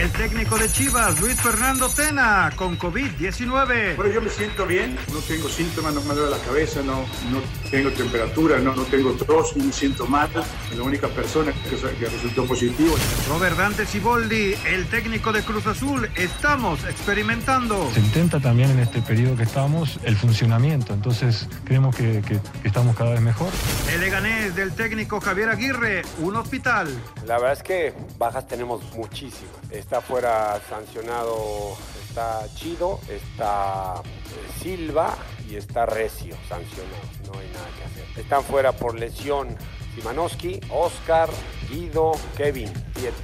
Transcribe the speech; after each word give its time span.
el 0.00 0.10
técnico 0.12 0.56
de 0.56 0.66
Chivas, 0.70 1.20
Luis 1.20 1.38
Fernando 1.38 1.90
Tena, 1.90 2.50
con 2.56 2.78
COVID-19. 2.78 3.96
Bueno, 3.96 4.10
yo 4.10 4.22
me 4.22 4.30
siento 4.30 4.66
bien, 4.66 4.96
no 5.12 5.18
tengo 5.18 5.46
síntomas, 5.46 5.92
no 5.92 6.00
me 6.02 6.14
duele 6.14 6.30
la 6.30 6.42
cabeza, 6.42 6.80
no, 6.80 7.00
no 7.30 7.42
tengo 7.70 7.90
temperatura, 7.90 8.58
no, 8.60 8.74
no 8.74 8.84
tengo 8.84 9.12
tos, 9.12 9.54
no 9.58 9.64
me 9.64 9.72
siento 9.72 10.06
mal. 10.06 10.30
La 10.74 10.82
única 10.82 11.06
persona 11.08 11.52
que, 11.52 11.76
que 11.76 12.06
resultó 12.06 12.46
positivo. 12.46 12.94
Robert 13.28 13.58
Dante 13.58 13.84
Siboldi, 13.84 14.54
el 14.66 14.86
técnico 14.86 15.32
de 15.32 15.42
Cruz 15.42 15.66
Azul, 15.66 16.08
estamos 16.16 16.82
experimentando. 16.84 17.90
Se 17.92 18.00
intenta 18.00 18.40
también 18.40 18.70
en 18.70 18.78
este 18.78 19.02
periodo 19.02 19.36
que 19.36 19.42
estamos 19.42 20.00
el 20.04 20.16
funcionamiento, 20.16 20.94
entonces 20.94 21.46
creemos 21.64 21.94
que, 21.94 22.22
que, 22.22 22.40
que 22.62 22.68
estamos 22.68 22.96
cada 22.96 23.10
vez 23.10 23.20
mejor. 23.20 23.52
El 23.92 24.00
Leganés 24.00 24.56
del 24.56 24.72
técnico 24.72 25.20
Javier 25.20 25.50
Aguirre, 25.50 26.02
un 26.20 26.36
hospital. 26.36 26.88
La 27.26 27.34
verdad 27.34 27.52
es 27.52 27.62
que 27.62 27.92
bajas 28.16 28.46
tenemos 28.48 28.82
muchísimas. 28.94 29.60
Está 29.90 30.02
fuera 30.02 30.60
sancionado, 30.68 31.76
está 32.08 32.46
Chido, 32.54 33.00
está 33.08 34.00
eh, 34.04 34.62
Silva 34.62 35.18
y 35.48 35.56
está 35.56 35.84
Recio 35.84 36.36
sancionado. 36.48 37.02
No 37.26 37.40
hay 37.40 37.48
nada 37.48 37.66
que 37.76 37.82
hacer. 37.82 38.20
Están 38.24 38.44
fuera 38.44 38.70
por 38.70 38.96
lesión 38.96 39.48
Simanowski, 39.96 40.60
Oscar, 40.70 41.28
Guido, 41.68 42.12
Kevin, 42.36 42.72
7. 42.94 43.16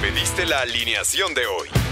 Pediste 0.00 0.46
la 0.46 0.60
alineación 0.60 1.34
de 1.34 1.44
hoy. 1.46 1.91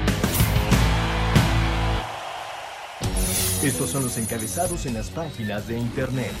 Estos 3.63 3.91
son 3.91 4.03
los 4.03 4.17
encabezados 4.17 4.87
en 4.87 4.95
las 4.95 5.11
páginas 5.11 5.67
de 5.67 5.77
internet. 5.77 6.31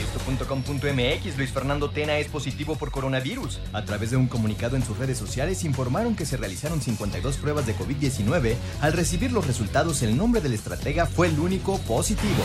Esto.com.mx 0.00 1.36
Luis 1.36 1.50
Fernando 1.52 1.90
Tena 1.90 2.18
es 2.18 2.26
positivo 2.26 2.74
por 2.74 2.90
coronavirus. 2.90 3.60
A 3.72 3.84
través 3.84 4.10
de 4.10 4.16
un 4.16 4.26
comunicado 4.26 4.74
en 4.74 4.84
sus 4.84 4.98
redes 4.98 5.16
sociales 5.16 5.62
informaron 5.62 6.16
que 6.16 6.26
se 6.26 6.36
realizaron 6.36 6.82
52 6.82 7.36
pruebas 7.36 7.66
de 7.66 7.76
COVID-19. 7.76 8.56
Al 8.80 8.92
recibir 8.94 9.30
los 9.30 9.46
resultados, 9.46 10.02
el 10.02 10.16
nombre 10.16 10.40
del 10.40 10.54
estratega 10.54 11.06
fue 11.06 11.28
el 11.28 11.38
único 11.38 11.78
positivo. 11.78 12.42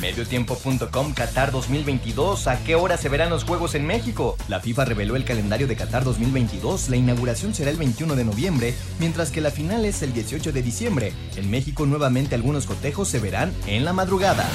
Mediotiempo.com 0.00 1.14
Qatar 1.14 1.52
2022. 1.52 2.46
¿A 2.46 2.58
qué 2.64 2.74
hora 2.74 2.96
se 2.96 3.08
verán 3.08 3.30
los 3.30 3.44
Juegos 3.44 3.74
en 3.74 3.86
México? 3.86 4.36
La 4.48 4.60
FIFA 4.60 4.84
reveló 4.84 5.16
el 5.16 5.24
calendario 5.24 5.66
de 5.66 5.76
Qatar 5.76 6.04
2022. 6.04 6.88
La 6.88 6.96
inauguración 6.96 7.54
será 7.54 7.70
el 7.70 7.76
21 7.76 8.16
de 8.16 8.24
noviembre, 8.24 8.74
mientras 8.98 9.30
que 9.30 9.40
la 9.40 9.50
final 9.50 9.84
es 9.84 10.02
el 10.02 10.12
18 10.12 10.52
de 10.52 10.62
diciembre. 10.62 11.12
En 11.36 11.50
México 11.50 11.86
nuevamente 11.86 12.34
algunos 12.34 12.66
cotejos 12.66 13.08
se 13.08 13.18
verán 13.18 13.52
en 13.66 13.84
la 13.84 13.92
madrugada. 13.92 14.48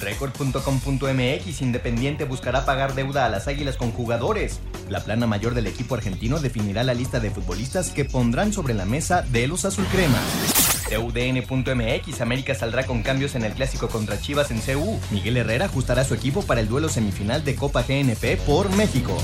Record.com.mx 0.00 1.60
Independiente 1.60 2.24
buscará 2.24 2.64
pagar 2.64 2.94
deuda 2.94 3.26
a 3.26 3.28
las 3.28 3.48
Águilas 3.48 3.76
con 3.76 3.92
jugadores. 3.92 4.60
La 4.88 5.00
plana 5.00 5.26
mayor 5.26 5.54
del 5.54 5.66
equipo 5.66 5.94
argentino 5.94 6.38
definirá 6.38 6.84
la 6.84 6.94
lista 6.94 7.20
de 7.20 7.30
futbolistas 7.30 7.90
que 7.90 8.04
pondrán 8.04 8.52
sobre 8.52 8.74
la 8.74 8.86
mesa 8.86 9.22
de 9.22 9.46
los 9.46 9.64
azulcremas. 9.64 10.59
TUDN.mx 10.90 12.20
América 12.20 12.54
saldrá 12.54 12.84
con 12.84 13.02
cambios 13.02 13.36
en 13.36 13.44
el 13.44 13.52
clásico 13.52 13.88
contra 13.88 14.20
Chivas 14.20 14.50
en 14.50 14.60
CU. 14.60 14.98
Miguel 15.10 15.36
Herrera 15.36 15.66
ajustará 15.66 16.04
su 16.04 16.14
equipo 16.14 16.42
para 16.42 16.60
el 16.60 16.68
duelo 16.68 16.88
semifinal 16.88 17.44
de 17.44 17.54
Copa 17.54 17.82
GNP 17.82 18.38
por 18.44 18.68
México. 18.74 19.16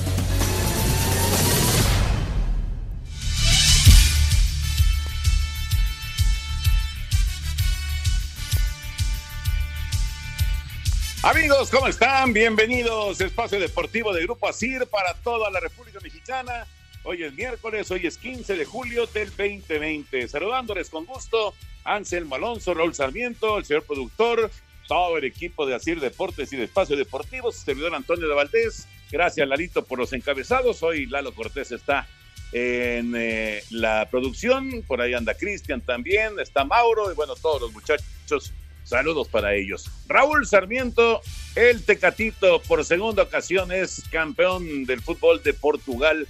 Amigos, 11.25 11.71
¿cómo 11.71 11.89
están? 11.89 12.33
Bienvenidos. 12.33 13.21
Espacio 13.21 13.59
Deportivo 13.59 14.13
de 14.13 14.23
Grupo 14.23 14.49
ASIR 14.49 14.87
para 14.87 15.13
toda 15.15 15.51
la 15.51 15.59
República 15.59 15.99
Mexicana. 16.01 16.69
Hoy 17.09 17.23
es 17.23 17.35
miércoles, 17.35 17.89
hoy 17.93 18.05
es 18.05 18.19
15 18.19 18.57
de 18.57 18.65
julio 18.65 19.07
del 19.07 19.29
2020. 19.29 20.27
Saludándoles 20.27 20.91
con 20.91 21.05
gusto, 21.05 21.55
Anselmo 21.85 22.35
Alonso, 22.35 22.75
Raúl 22.75 22.97
Sarmiento, 22.97 23.59
el 23.59 23.65
señor 23.65 23.85
productor, 23.85 24.51
todo 24.89 25.17
el 25.17 25.23
equipo 25.23 25.67
de 25.67 25.77
ASIR 25.77 26.01
Deportes 26.01 26.53
y 26.53 26.57
de 26.57 26.65
Espacio 26.65 26.97
Deportivo, 26.97 27.53
su 27.53 27.61
servidor 27.61 27.95
Antonio 27.95 28.27
de 28.27 28.35
Valdés. 28.35 28.89
Gracias, 29.13 29.47
Lalito, 29.47 29.85
por 29.85 30.01
los 30.01 30.13
encabezados. 30.15 30.83
Hoy 30.83 31.07
Lalo 31.07 31.33
Cortés 31.33 31.71
está 31.71 32.09
en 32.51 33.15
eh, 33.17 33.63
la 33.71 34.09
producción. 34.11 34.83
Por 34.83 35.01
ahí 35.01 35.15
anda 35.15 35.35
Cristian 35.35 35.83
también, 35.83 36.41
está 36.41 36.65
Mauro 36.65 37.13
y 37.13 37.15
bueno, 37.15 37.37
todos 37.37 37.63
los 37.63 37.73
muchachos. 37.73 38.53
Saludos 38.83 39.29
para 39.29 39.55
ellos. 39.55 39.89
Raúl 40.09 40.45
Sarmiento, 40.45 41.21
el 41.55 41.85
Tecatito, 41.85 42.61
por 42.63 42.85
segunda 42.85 43.23
ocasión 43.23 43.71
es 43.71 44.03
campeón 44.11 44.87
del 44.87 45.01
fútbol 45.01 45.41
de 45.45 45.55
Portugal. 45.55 46.27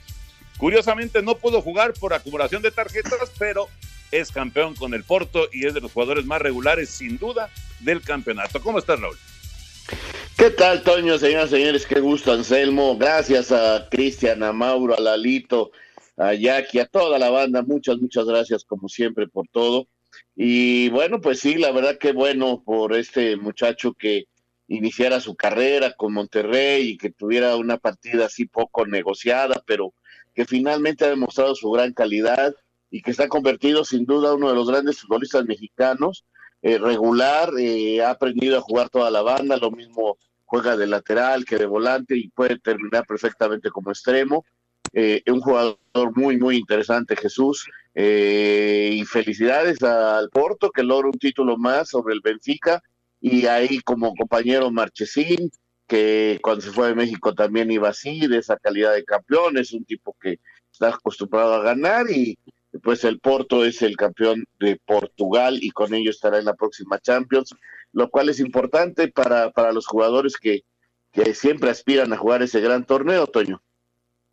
Curiosamente 0.58 1.22
no 1.22 1.36
pudo 1.36 1.60
jugar 1.60 1.92
por 1.94 2.14
acumulación 2.14 2.62
de 2.62 2.70
tarjetas, 2.70 3.30
pero 3.38 3.68
es 4.10 4.32
campeón 4.32 4.74
con 4.74 4.94
el 4.94 5.04
Porto 5.04 5.48
y 5.52 5.66
es 5.66 5.74
de 5.74 5.80
los 5.80 5.92
jugadores 5.92 6.24
más 6.24 6.40
regulares, 6.40 6.88
sin 6.88 7.18
duda, 7.18 7.50
del 7.80 8.00
campeonato. 8.00 8.60
¿Cómo 8.60 8.78
estás, 8.78 9.00
Raúl? 9.00 9.16
¿Qué 10.36 10.50
tal, 10.50 10.82
Toño, 10.82 11.18
señoras 11.18 11.48
y 11.48 11.56
señores? 11.56 11.86
Qué 11.86 12.00
gusto, 12.00 12.32
Anselmo. 12.32 12.96
Gracias 12.96 13.52
a 13.52 13.88
Cristian, 13.90 14.42
a 14.42 14.52
Mauro, 14.52 14.96
a 14.96 15.00
Lalito, 15.00 15.70
a 16.16 16.34
Jackie, 16.34 16.78
a 16.78 16.86
toda 16.86 17.18
la 17.18 17.30
banda. 17.30 17.62
Muchas, 17.62 17.98
muchas 17.98 18.24
gracias, 18.26 18.64
como 18.64 18.88
siempre, 18.88 19.28
por 19.28 19.48
todo. 19.48 19.88
Y 20.34 20.88
bueno, 20.90 21.20
pues 21.20 21.40
sí, 21.40 21.54
la 21.56 21.72
verdad 21.72 21.98
que 21.98 22.12
bueno 22.12 22.62
por 22.64 22.94
este 22.94 23.36
muchacho 23.36 23.94
que 23.94 24.24
iniciara 24.68 25.20
su 25.20 25.36
carrera 25.36 25.92
con 25.92 26.12
Monterrey 26.12 26.90
y 26.90 26.98
que 26.98 27.10
tuviera 27.10 27.56
una 27.56 27.78
partida 27.78 28.26
así 28.26 28.46
poco 28.46 28.86
negociada, 28.86 29.62
pero 29.66 29.94
que 30.36 30.44
finalmente 30.44 31.04
ha 31.04 31.08
demostrado 31.08 31.54
su 31.56 31.70
gran 31.70 31.92
calidad 31.92 32.54
y 32.90 33.02
que 33.02 33.10
está 33.10 33.26
convertido 33.26 33.84
sin 33.84 34.04
duda 34.04 34.34
uno 34.34 34.50
de 34.50 34.54
los 34.54 34.70
grandes 34.70 35.00
futbolistas 35.00 35.44
mexicanos, 35.46 36.24
eh, 36.62 36.78
regular, 36.78 37.50
eh, 37.58 38.02
ha 38.02 38.10
aprendido 38.10 38.58
a 38.58 38.60
jugar 38.60 38.88
toda 38.90 39.10
la 39.10 39.22
banda, 39.22 39.56
lo 39.56 39.72
mismo 39.72 40.18
juega 40.44 40.76
de 40.76 40.86
lateral 40.86 41.44
que 41.44 41.56
de 41.56 41.66
volante 41.66 42.16
y 42.16 42.28
puede 42.28 42.58
terminar 42.58 43.04
perfectamente 43.06 43.70
como 43.70 43.90
extremo. 43.90 44.44
Eh, 44.92 45.22
un 45.26 45.40
jugador 45.40 45.78
muy, 46.14 46.38
muy 46.38 46.56
interesante, 46.56 47.16
Jesús. 47.16 47.66
Eh, 47.94 48.90
y 48.92 49.04
felicidades 49.04 49.82
al 49.82 50.28
Porto 50.30 50.70
que 50.70 50.82
logra 50.82 51.08
un 51.08 51.18
título 51.18 51.56
más 51.56 51.90
sobre 51.90 52.14
el 52.14 52.20
Benfica. 52.20 52.82
Y 53.20 53.46
ahí 53.46 53.80
como 53.80 54.14
compañero 54.14 54.70
Marchesín, 54.70 55.50
que 55.86 56.38
cuando 56.42 56.62
se 56.62 56.72
fue 56.72 56.88
de 56.88 56.94
México 56.94 57.34
también 57.34 57.70
iba 57.70 57.88
así, 57.88 58.26
de 58.26 58.38
esa 58.38 58.56
calidad 58.56 58.94
de 58.94 59.04
campeón, 59.04 59.56
es 59.58 59.72
un 59.72 59.84
tipo 59.84 60.16
que 60.20 60.40
está 60.72 60.88
acostumbrado 60.88 61.54
a 61.54 61.62
ganar 61.62 62.10
y 62.10 62.38
pues 62.82 63.04
el 63.04 63.18
Porto 63.20 63.64
es 63.64 63.80
el 63.82 63.96
campeón 63.96 64.44
de 64.58 64.78
Portugal 64.84 65.58
y 65.62 65.70
con 65.70 65.94
ello 65.94 66.10
estará 66.10 66.38
en 66.38 66.44
la 66.44 66.54
próxima 66.54 66.98
Champions, 66.98 67.54
lo 67.92 68.10
cual 68.10 68.28
es 68.28 68.40
importante 68.40 69.08
para, 69.08 69.50
para 69.50 69.72
los 69.72 69.86
jugadores 69.86 70.36
que, 70.36 70.64
que 71.12 71.34
siempre 71.34 71.70
aspiran 71.70 72.12
a 72.12 72.18
jugar 72.18 72.42
ese 72.42 72.60
gran 72.60 72.84
torneo, 72.84 73.26
Toño. 73.26 73.62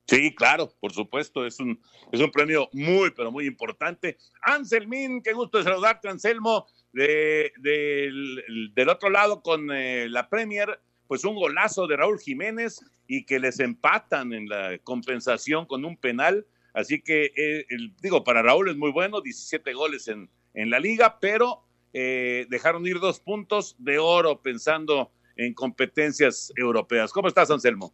Sí, 0.06 0.36
claro, 0.36 0.74
por 0.82 0.92
supuesto, 0.92 1.46
es 1.46 1.60
un, 1.62 1.80
es 2.12 2.20
un 2.20 2.30
premio 2.30 2.68
muy, 2.74 3.12
pero 3.12 3.32
muy 3.32 3.48
importante. 3.48 4.18
Anselmín, 4.42 5.22
qué 5.22 5.32
gusto 5.32 5.64
saludarte, 5.64 6.10
Anselmo, 6.10 6.68
de, 6.92 7.54
del, 7.58 8.72
del 8.74 8.90
otro 8.90 9.10
lado 9.10 9.42
con 9.42 9.72
eh, 9.72 10.10
la 10.10 10.28
Premier, 10.28 10.78
pues 11.14 11.26
un 11.26 11.36
golazo 11.36 11.86
de 11.86 11.96
Raúl 11.96 12.20
Jiménez 12.20 12.84
y 13.06 13.24
que 13.24 13.38
les 13.38 13.60
empatan 13.60 14.34
en 14.34 14.50
la 14.50 14.80
compensación 14.80 15.68
con 15.68 15.86
un 15.86 15.96
penal. 15.96 16.48
Así 16.74 17.04
que, 17.04 17.32
eh, 17.38 17.66
digo, 18.02 18.24
para 18.24 18.42
Raúl 18.42 18.72
es 18.72 18.78
muy 18.78 18.92
bueno, 18.92 19.22
17 19.22 19.74
goles 19.76 20.08
en, 20.08 20.28
en 20.56 20.72
la 20.72 20.80
liga, 20.80 21.20
pero 21.22 21.66
eh, 21.94 22.48
dejaron 22.50 22.88
ir 22.88 23.00
dos 23.00 23.20
puntos 23.20 23.76
de 23.78 24.00
oro 24.00 24.42
pensando 24.42 25.12
en 25.36 25.54
competencias 25.54 26.52
europeas. 26.56 27.12
¿Cómo 27.12 27.28
estás, 27.28 27.52
Anselmo? 27.52 27.94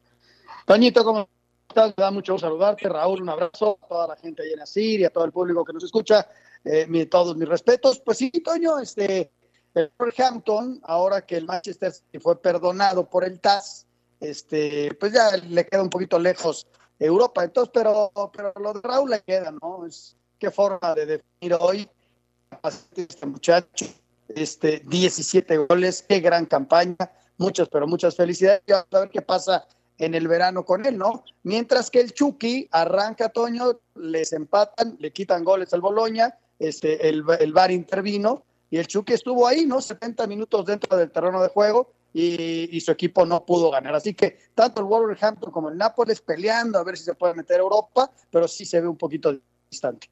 Toñito, 0.66 1.04
¿cómo 1.04 1.27
me 1.75 1.94
da 1.98 2.12
mucho 2.12 2.31
gusto 2.31 2.48
saludarte, 2.48 2.88
Raúl, 2.88 3.21
un 3.21 3.27
abrazo 3.27 3.80
a 3.83 3.88
toda 3.89 4.07
la 4.07 4.16
gente 4.16 4.44
allá 4.44 4.54
en 4.54 4.62
Asir 4.62 5.06
a 5.06 5.10
todo 5.10 5.25
el 5.25 5.33
público 5.33 5.66
que 5.66 5.74
nos 5.74 5.83
escucha, 5.83 6.25
eh, 6.63 7.06
todos 7.07 7.36
mis 7.36 7.50
respetos. 7.50 8.00
Pues 8.00 8.18
sí, 8.18 8.31
Toño, 8.31 8.80
este, 8.80 9.30
el 9.75 9.92
Hampton, 10.18 10.80
ahora 10.83 11.21
que 11.25 11.38
el 11.38 11.45
Manchester 11.45 11.94
fue 12.21 12.42
perdonado 12.42 13.10
por 13.10 13.24
el 13.24 13.39
TAS, 13.39 13.86
este, 14.19 14.94
pues 14.95 15.13
ya 15.13 15.38
le 15.38 15.66
queda 15.66 15.81
un 15.81 15.89
poquito 15.89 16.19
lejos 16.19 16.68
Europa. 17.00 17.44
Entonces, 17.44 17.71
pero, 17.74 18.12
pero 18.33 18.54
lo 18.60 18.74
de 18.74 18.81
Raúl 18.81 19.12
le 19.12 19.21
queda, 19.21 19.51
¿no? 19.62 19.86
Es 19.86 20.16
qué 20.38 20.51
forma 20.51 20.94
de 20.95 21.06
definir 21.06 21.57
hoy 21.60 21.89
este 22.95 23.25
muchacho, 23.25 23.86
este, 24.30 24.81
17 24.86 25.57
goles, 25.57 26.04
qué 26.07 26.19
gran 26.19 26.45
campaña, 26.45 26.98
muchas, 27.38 27.69
pero 27.69 27.88
muchas 27.88 28.16
felicidades. 28.16 28.62
Vamos 28.68 28.88
a 28.92 29.00
ver 29.00 29.10
qué 29.10 29.21
pasa 29.21 29.66
en 29.98 30.16
el 30.16 30.27
verano 30.27 30.66
con 30.66 30.86
él, 30.86 30.98
¿no? 30.98 31.24
Mientras 31.44 31.89
que 31.89 32.00
el 32.00 32.13
Chucky 32.13 32.68
arranca 32.71 33.30
Toño, 33.30 33.80
les 33.95 34.33
empatan, 34.33 34.95
le 35.00 35.12
quitan 35.12 35.44
goles 35.44 35.74
al 35.74 35.81
Boloña, 35.81 36.38
este, 36.57 37.07
el, 37.07 37.24
el 37.39 37.54
VAR 37.54 37.71
intervino 37.71 38.44
y 38.69 38.77
el 38.77 38.88
Chucky 38.88 39.13
estuvo 39.13 39.48
ahí, 39.48 39.66
¿no? 39.66 39.81
70 39.81 40.27
minutos 40.27 40.66
dentro 40.66 40.98
del 40.98 41.12
terreno 41.12 41.42
de 41.42 41.50
juego 41.50 41.94
y, 42.13 42.80
su 42.81 42.92
equipo 42.92 43.25
no 43.25 43.45
pudo 43.45 43.71
ganar. 43.71 43.95
Así 43.95 44.13
que 44.13 44.38
tanto 44.56 44.81
el 44.81 44.88
Wolverhampton 44.88 45.51
como 45.51 45.69
el 45.69 45.77
Nápoles 45.77 46.21
peleando 46.21 46.80
a 46.80 46.83
ver 46.83 46.98
si 46.98 47.04
se 47.04 47.16
puede 47.16 47.33
meter 47.33 47.57
a 47.57 47.63
Europa, 47.63 48.12
pero 48.30 48.48
sí 48.48 48.66
se 48.66 48.81
ve 48.81 48.88
un 48.88 48.98
poquito 48.98 49.38
distante. 49.69 50.10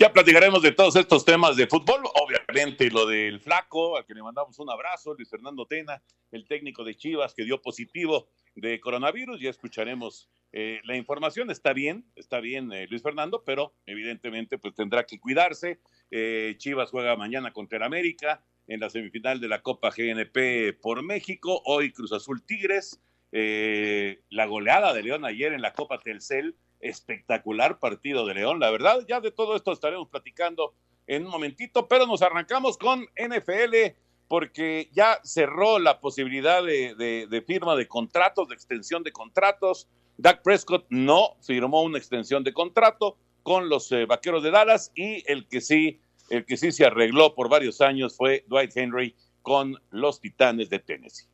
Ya 0.00 0.10
platicaremos 0.10 0.62
de 0.62 0.72
todos 0.72 0.96
estos 0.96 1.26
temas 1.26 1.58
de 1.58 1.66
fútbol, 1.66 2.00
obviamente 2.14 2.90
lo 2.90 3.04
del 3.04 3.38
flaco, 3.38 3.98
al 3.98 4.06
que 4.06 4.14
le 4.14 4.22
mandamos 4.22 4.58
un 4.58 4.70
abrazo, 4.70 5.12
Luis 5.12 5.28
Fernando 5.28 5.66
Tena, 5.66 6.02
el 6.32 6.46
técnico 6.46 6.84
de 6.84 6.94
Chivas 6.94 7.34
que 7.34 7.44
dio 7.44 7.60
positivo 7.60 8.30
de 8.54 8.80
coronavirus, 8.80 9.38
ya 9.38 9.50
escucharemos 9.50 10.30
eh, 10.52 10.80
la 10.84 10.96
información, 10.96 11.50
está 11.50 11.74
bien, 11.74 12.06
está 12.16 12.40
bien 12.40 12.72
eh, 12.72 12.86
Luis 12.88 13.02
Fernando, 13.02 13.42
pero 13.44 13.74
evidentemente 13.84 14.56
pues 14.56 14.74
tendrá 14.74 15.04
que 15.04 15.20
cuidarse, 15.20 15.80
eh, 16.10 16.54
Chivas 16.56 16.88
juega 16.88 17.14
mañana 17.16 17.52
contra 17.52 17.76
el 17.76 17.82
América 17.82 18.42
en 18.68 18.80
la 18.80 18.88
semifinal 18.88 19.38
de 19.38 19.48
la 19.48 19.60
Copa 19.60 19.90
GNP 19.90 20.78
por 20.80 21.02
México, 21.02 21.60
hoy 21.66 21.92
Cruz 21.92 22.12
Azul 22.12 22.42
Tigres, 22.46 23.02
la 23.32 24.46
goleada 24.46 24.94
de 24.94 25.02
León 25.02 25.26
ayer 25.26 25.52
en 25.52 25.60
la 25.60 25.74
Copa 25.74 25.98
Telcel, 25.98 26.56
espectacular 26.80 27.78
partido 27.78 28.26
de 28.26 28.34
León, 28.34 28.60
la 28.60 28.70
verdad. 28.70 29.04
Ya 29.08 29.20
de 29.20 29.30
todo 29.30 29.56
esto 29.56 29.72
estaremos 29.72 30.08
platicando 30.08 30.74
en 31.06 31.24
un 31.24 31.30
momentito, 31.30 31.88
pero 31.88 32.06
nos 32.06 32.22
arrancamos 32.22 32.78
con 32.78 33.06
NFL 33.16 33.96
porque 34.28 34.88
ya 34.92 35.18
cerró 35.24 35.80
la 35.80 35.98
posibilidad 35.98 36.62
de, 36.62 37.44
firma 37.46 37.74
de 37.74 37.88
contratos, 37.88 38.48
de 38.48 38.54
extensión 38.54 39.02
de 39.02 39.10
contratos. 39.10 39.88
Dak 40.18 40.42
Prescott 40.42 40.86
no 40.88 41.36
firmó 41.40 41.82
una 41.82 41.98
extensión 41.98 42.44
de 42.44 42.52
contrato 42.52 43.16
con 43.42 43.68
los 43.68 43.90
eh, 43.90 44.06
Vaqueros 44.06 44.42
de 44.42 44.52
Dallas 44.52 44.92
y 44.94 45.24
el 45.26 45.48
que 45.48 45.60
sí, 45.60 46.00
el 46.28 46.44
que 46.44 46.56
sí 46.56 46.70
se 46.70 46.84
arregló 46.84 47.34
por 47.34 47.48
varios 47.48 47.80
años 47.80 48.16
fue 48.16 48.44
Dwight 48.46 48.76
Henry 48.76 49.16
con 49.42 49.80
los 49.90 50.20
Titanes 50.20 50.70
de 50.70 50.78
Tennessee. 50.78 51.29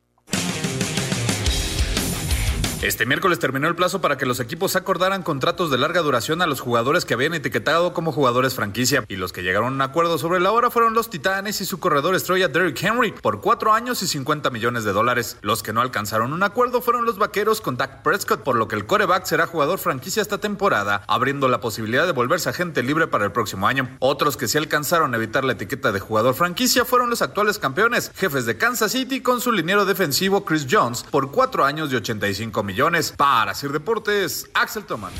Este 2.83 3.07
miércoles 3.07 3.39
terminó 3.39 3.67
el 3.67 3.75
plazo 3.75 4.01
para 4.01 4.17
que 4.17 4.27
los 4.27 4.39
equipos 4.39 4.75
acordaran 4.75 5.23
contratos 5.23 5.71
de 5.71 5.79
larga 5.79 6.01
duración 6.01 6.43
a 6.43 6.47
los 6.47 6.59
jugadores 6.59 7.05
que 7.05 7.15
habían 7.15 7.33
etiquetado 7.33 7.91
como 7.91 8.11
jugadores 8.11 8.53
franquicia 8.53 9.03
y 9.07 9.15
los 9.15 9.33
que 9.33 9.41
llegaron 9.41 9.69
a 9.69 9.75
un 9.75 9.81
acuerdo 9.81 10.19
sobre 10.19 10.39
la 10.39 10.51
hora 10.51 10.69
fueron 10.69 10.93
los 10.93 11.09
Titanes 11.09 11.59
y 11.59 11.65
su 11.65 11.79
corredor 11.79 12.13
estrella 12.13 12.49
Derrick 12.49 12.79
Henry 12.83 13.13
por 13.13 13.41
cuatro 13.41 13.73
años 13.73 14.03
y 14.03 14.07
50 14.07 14.51
millones 14.51 14.83
de 14.83 14.93
dólares. 14.93 15.37
Los 15.41 15.63
que 15.63 15.73
no 15.73 15.81
alcanzaron 15.81 16.33
un 16.33 16.43
acuerdo 16.43 16.79
fueron 16.79 17.03
los 17.03 17.17
Vaqueros 17.17 17.61
con 17.61 17.77
Dak 17.77 18.03
Prescott, 18.03 18.43
por 18.43 18.55
lo 18.55 18.67
que 18.67 18.75
el 18.75 18.85
coreback 18.85 19.25
será 19.25 19.47
jugador 19.47 19.79
franquicia 19.79 20.21
esta 20.21 20.37
temporada, 20.37 21.01
abriendo 21.07 21.47
la 21.47 21.59
posibilidad 21.59 22.05
de 22.05 22.11
volverse 22.11 22.49
agente 22.49 22.83
libre 22.83 23.07
para 23.07 23.25
el 23.25 23.31
próximo 23.31 23.67
año. 23.67 23.89
Otros 23.97 24.37
que 24.37 24.47
sí 24.47 24.59
alcanzaron 24.59 25.15
a 25.15 25.17
evitar 25.17 25.43
la 25.43 25.53
etiqueta 25.53 25.91
de 25.91 25.99
jugador 25.99 26.35
franquicia 26.35 26.85
fueron 26.85 27.09
los 27.09 27.23
actuales 27.23 27.57
campeones, 27.57 28.11
jefes 28.15 28.45
de 28.45 28.55
Kansas 28.57 28.91
City 28.91 29.21
con 29.21 29.41
su 29.41 29.51
liniero 29.51 29.83
defensivo 29.85 30.45
Chris 30.45 30.67
Jones 30.69 31.03
por 31.09 31.31
cuatro 31.31 31.65
años 31.65 31.91
y 31.91 31.95
85 31.95 32.61
millones. 32.61 32.66
Para 33.15 33.53
Sir 33.53 33.71
Deportes, 33.71 34.49
Axel 34.53 34.85
Toman. 34.85 35.13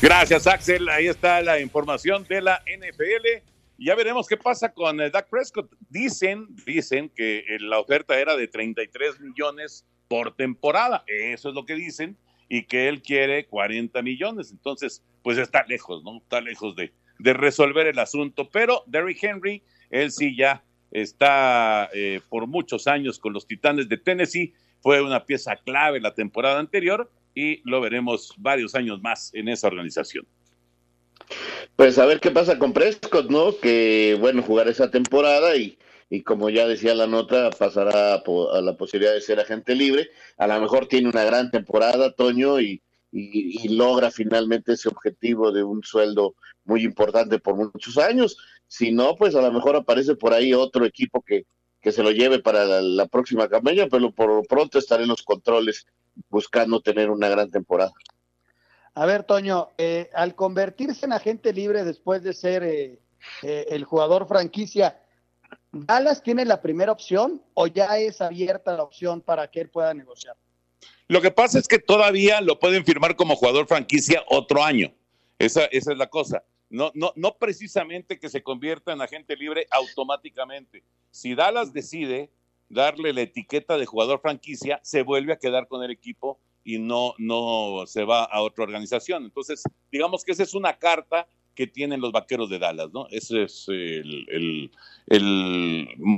Gracias, 0.00 0.46
Axel. 0.46 0.88
Ahí 0.88 1.08
está 1.08 1.42
la 1.42 1.58
información 1.60 2.24
de 2.28 2.40
la 2.40 2.62
NFL. 2.66 3.42
Ya 3.78 3.96
veremos 3.96 4.28
qué 4.28 4.36
pasa 4.36 4.72
con 4.72 5.00
eh, 5.00 5.10
Dak 5.10 5.28
Prescott. 5.28 5.72
Dicen, 5.88 6.46
dicen 6.64 7.08
que 7.08 7.38
eh, 7.38 7.58
la 7.58 7.80
oferta 7.80 8.18
era 8.18 8.36
de 8.36 8.46
33 8.46 9.20
millones 9.20 9.84
por 10.06 10.36
temporada. 10.36 11.02
Eso 11.08 11.48
es 11.48 11.54
lo 11.56 11.66
que 11.66 11.74
dicen. 11.74 12.16
Y 12.48 12.64
que 12.64 12.88
él 12.88 13.02
quiere 13.02 13.46
40 13.46 14.02
millones. 14.02 14.52
Entonces, 14.52 15.02
pues 15.24 15.36
está 15.36 15.64
lejos, 15.66 16.04
¿no? 16.04 16.18
Está 16.18 16.40
lejos 16.40 16.76
de, 16.76 16.92
de 17.18 17.32
resolver 17.32 17.88
el 17.88 17.98
asunto. 17.98 18.48
Pero 18.50 18.84
Derrick 18.86 19.22
Henry, 19.22 19.64
él 19.90 20.12
sí 20.12 20.36
ya 20.36 20.62
está 20.92 21.90
eh, 21.92 22.20
por 22.28 22.46
muchos 22.46 22.86
años 22.86 23.18
con 23.18 23.32
los 23.32 23.46
Titanes 23.46 23.88
de 23.88 23.96
Tennessee, 23.96 24.54
fue 24.80 25.02
una 25.02 25.24
pieza 25.24 25.56
clave 25.56 26.00
la 26.00 26.14
temporada 26.14 26.58
anterior 26.58 27.10
y 27.34 27.68
lo 27.68 27.80
veremos 27.80 28.34
varios 28.38 28.74
años 28.74 29.00
más 29.02 29.32
en 29.34 29.48
esa 29.48 29.68
organización. 29.68 30.26
Pues 31.76 31.98
a 31.98 32.06
ver 32.06 32.20
qué 32.20 32.30
pasa 32.30 32.58
con 32.58 32.72
Prescott, 32.72 33.30
¿no? 33.30 33.56
Que 33.58 34.16
bueno, 34.20 34.42
jugar 34.42 34.68
esa 34.68 34.90
temporada 34.90 35.56
y, 35.56 35.78
y 36.10 36.22
como 36.22 36.50
ya 36.50 36.66
decía 36.66 36.94
la 36.94 37.06
nota, 37.06 37.50
pasará 37.50 38.16
a, 38.16 38.60
la 38.60 38.76
posibilidad 38.76 39.14
de 39.14 39.20
ser 39.20 39.40
agente 39.40 39.74
libre. 39.74 40.10
A 40.36 40.46
lo 40.46 40.60
mejor 40.60 40.86
tiene 40.86 41.08
una 41.08 41.24
gran 41.24 41.50
temporada, 41.50 42.12
Toño, 42.12 42.60
y, 42.60 42.82
y, 43.12 43.68
logra 43.68 44.10
finalmente 44.10 44.72
ese 44.72 44.88
objetivo 44.88 45.52
de 45.52 45.62
un 45.62 45.82
sueldo 45.84 46.34
muy 46.64 46.82
importante 46.82 47.38
por 47.38 47.54
muchos 47.54 47.98
años. 47.98 48.38
Si 48.66 48.90
no, 48.90 49.16
pues 49.16 49.34
a 49.34 49.42
lo 49.42 49.52
mejor 49.52 49.76
aparece 49.76 50.16
por 50.16 50.32
ahí 50.32 50.54
otro 50.54 50.86
equipo 50.86 51.20
que, 51.20 51.44
que 51.80 51.92
se 51.92 52.02
lo 52.02 52.10
lleve 52.10 52.38
para 52.38 52.64
la, 52.64 53.06
próxima 53.06 53.48
campaña, 53.48 53.86
pero 53.90 54.10
por 54.12 54.28
lo 54.28 54.42
pronto 54.42 54.78
estaré 54.78 55.02
en 55.02 55.10
los 55.10 55.22
controles 55.22 55.86
buscando 56.30 56.80
tener 56.80 57.10
una 57.10 57.28
gran 57.28 57.50
temporada. 57.50 57.92
A 58.94 59.06
ver, 59.06 59.24
Toño, 59.24 59.68
eh, 59.76 60.10
al 60.14 60.34
convertirse 60.34 61.06
en 61.06 61.12
agente 61.12 61.52
libre 61.52 61.84
después 61.84 62.22
de 62.22 62.32
ser 62.32 62.62
eh, 62.62 62.98
eh, 63.42 63.66
el 63.70 63.84
jugador 63.84 64.26
franquicia, 64.26 64.98
¿Dallas 65.70 66.22
tiene 66.22 66.44
la 66.44 66.60
primera 66.60 66.92
opción 66.92 67.42
o 67.54 67.66
ya 67.66 67.98
es 67.98 68.20
abierta 68.20 68.76
la 68.76 68.82
opción 68.82 69.20
para 69.20 69.50
que 69.50 69.60
él 69.60 69.70
pueda 69.70 69.92
negociar? 69.92 70.36
Lo 71.08 71.20
que 71.20 71.30
pasa 71.30 71.58
es 71.58 71.68
que 71.68 71.78
todavía 71.78 72.40
lo 72.40 72.58
pueden 72.58 72.84
firmar 72.84 73.16
como 73.16 73.36
jugador 73.36 73.66
franquicia 73.66 74.24
otro 74.28 74.64
año. 74.64 74.92
Esa, 75.38 75.64
es 75.66 75.86
la 75.86 76.06
cosa. 76.06 76.44
No, 76.70 76.92
precisamente 77.38 78.18
que 78.18 78.28
se 78.28 78.42
convierta 78.42 78.92
en 78.92 79.02
agente 79.02 79.36
libre 79.36 79.66
automáticamente. 79.70 80.84
Si 81.10 81.34
Dallas 81.34 81.72
decide 81.72 82.30
darle 82.68 83.12
la 83.12 83.22
etiqueta 83.22 83.76
de 83.76 83.84
jugador 83.84 84.20
franquicia, 84.20 84.80
se 84.82 85.02
vuelve 85.02 85.32
a 85.32 85.38
quedar 85.38 85.68
con 85.68 85.82
el 85.82 85.90
equipo 85.90 86.38
y 86.64 86.78
no, 86.78 87.14
se 87.86 88.04
va 88.04 88.24
a 88.24 88.40
otra 88.40 88.64
organización. 88.64 89.24
Entonces, 89.24 89.64
digamos 89.90 90.24
que 90.24 90.32
esa 90.32 90.44
es 90.44 90.54
una 90.54 90.78
carta 90.78 91.26
que 91.54 91.66
tienen 91.66 92.00
los 92.00 92.12
vaqueros 92.12 92.48
de 92.48 92.58
Dallas, 92.58 92.90
¿no? 92.92 93.06
Ese 93.10 93.42
es 93.42 93.66
el, 93.68 94.70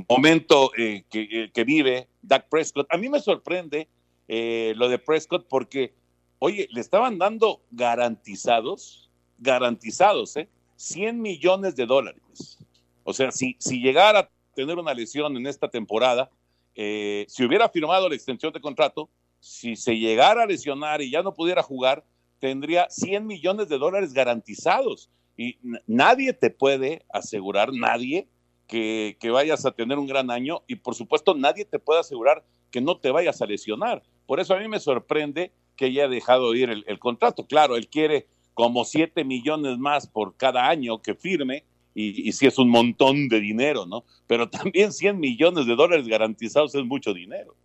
momento 0.07 0.71
eh, 0.77 1.03
que, 1.09 1.51
que, 1.53 1.63
vive 1.65 2.07
Dak 2.21 2.47
Prescott. 2.47 2.87
A 2.89 2.97
mí 2.97 3.09
me 3.09 3.19
sorprende 3.19 3.89
eh, 4.27 4.73
lo 4.75 4.89
de 4.89 4.99
Prescott 4.99 5.47
porque, 5.47 5.93
oye, 6.39 6.67
le 6.71 6.81
estaban 6.81 7.17
dando 7.17 7.61
garantizados, 7.71 9.09
garantizados, 9.39 10.35
¿eh? 10.37 10.49
100 10.77 11.21
millones 11.21 11.75
de 11.75 11.85
dólares. 11.85 12.57
O 13.03 13.13
sea, 13.13 13.31
si, 13.31 13.55
si 13.59 13.79
llegara 13.79 14.19
a 14.19 14.29
tener 14.55 14.77
una 14.77 14.93
lesión 14.93 15.37
en 15.37 15.47
esta 15.47 15.69
temporada, 15.69 16.29
eh, 16.75 17.25
si 17.29 17.45
hubiera 17.45 17.69
firmado 17.69 18.09
la 18.09 18.15
extensión 18.15 18.51
de 18.51 18.59
contrato, 18.59 19.09
si 19.39 19.75
se 19.75 19.97
llegara 19.97 20.43
a 20.43 20.45
lesionar 20.45 21.01
y 21.01 21.11
ya 21.11 21.21
no 21.21 21.33
pudiera 21.33 21.63
jugar, 21.63 22.03
tendría 22.39 22.87
100 22.89 23.25
millones 23.25 23.69
de 23.69 23.77
dólares 23.77 24.13
garantizados. 24.13 25.09
Y 25.37 25.57
nadie 25.85 26.33
te 26.33 26.49
puede 26.49 27.05
asegurar, 27.09 27.71
nadie, 27.73 28.27
que, 28.67 29.17
que, 29.19 29.29
vayas 29.29 29.65
a 29.65 29.71
tener 29.71 29.99
un 29.99 30.07
gran 30.07 30.31
año 30.31 30.63
y 30.65 30.75
por 30.75 30.95
supuesto 30.95 31.35
nadie 31.35 31.65
te 31.65 31.77
puede 31.77 31.99
asegurar 31.99 32.43
que 32.71 32.81
no 32.81 32.97
te 32.97 33.11
vayas 33.11 33.41
a 33.41 33.45
lesionar. 33.45 34.01
Por 34.25 34.39
eso 34.39 34.53
a 34.53 34.59
mí 34.59 34.67
me 34.67 34.79
sorprende 34.79 35.51
que 35.75 35.85
haya 35.85 36.07
dejado 36.07 36.55
ir 36.55 36.69
el, 36.69 36.99
contrato. 36.99 37.45
Claro, 37.45 37.75
él 37.75 37.87
quiere 37.87 38.27
como 38.53 38.85
7 38.85 39.23
millones 39.23 39.77
más 39.77 40.07
por 40.07 40.35
cada 40.35 40.69
año 40.69 41.01
que 41.01 41.15
firme, 41.15 41.63
y, 41.93 42.27
y 42.27 42.31
si 42.33 42.45
es 42.45 42.57
un 42.57 42.69
montón 42.69 43.29
de 43.29 43.39
dinero, 43.39 43.85
¿no? 43.85 44.03
Pero 44.27 44.49
también 44.49 44.91
100 44.91 45.19
millones 45.19 45.65
de 45.65 45.75
dólares 45.75 46.07
garantizados 46.07 46.75
es 46.75 46.85
mucho 46.85 47.13
dinero. 47.13 47.55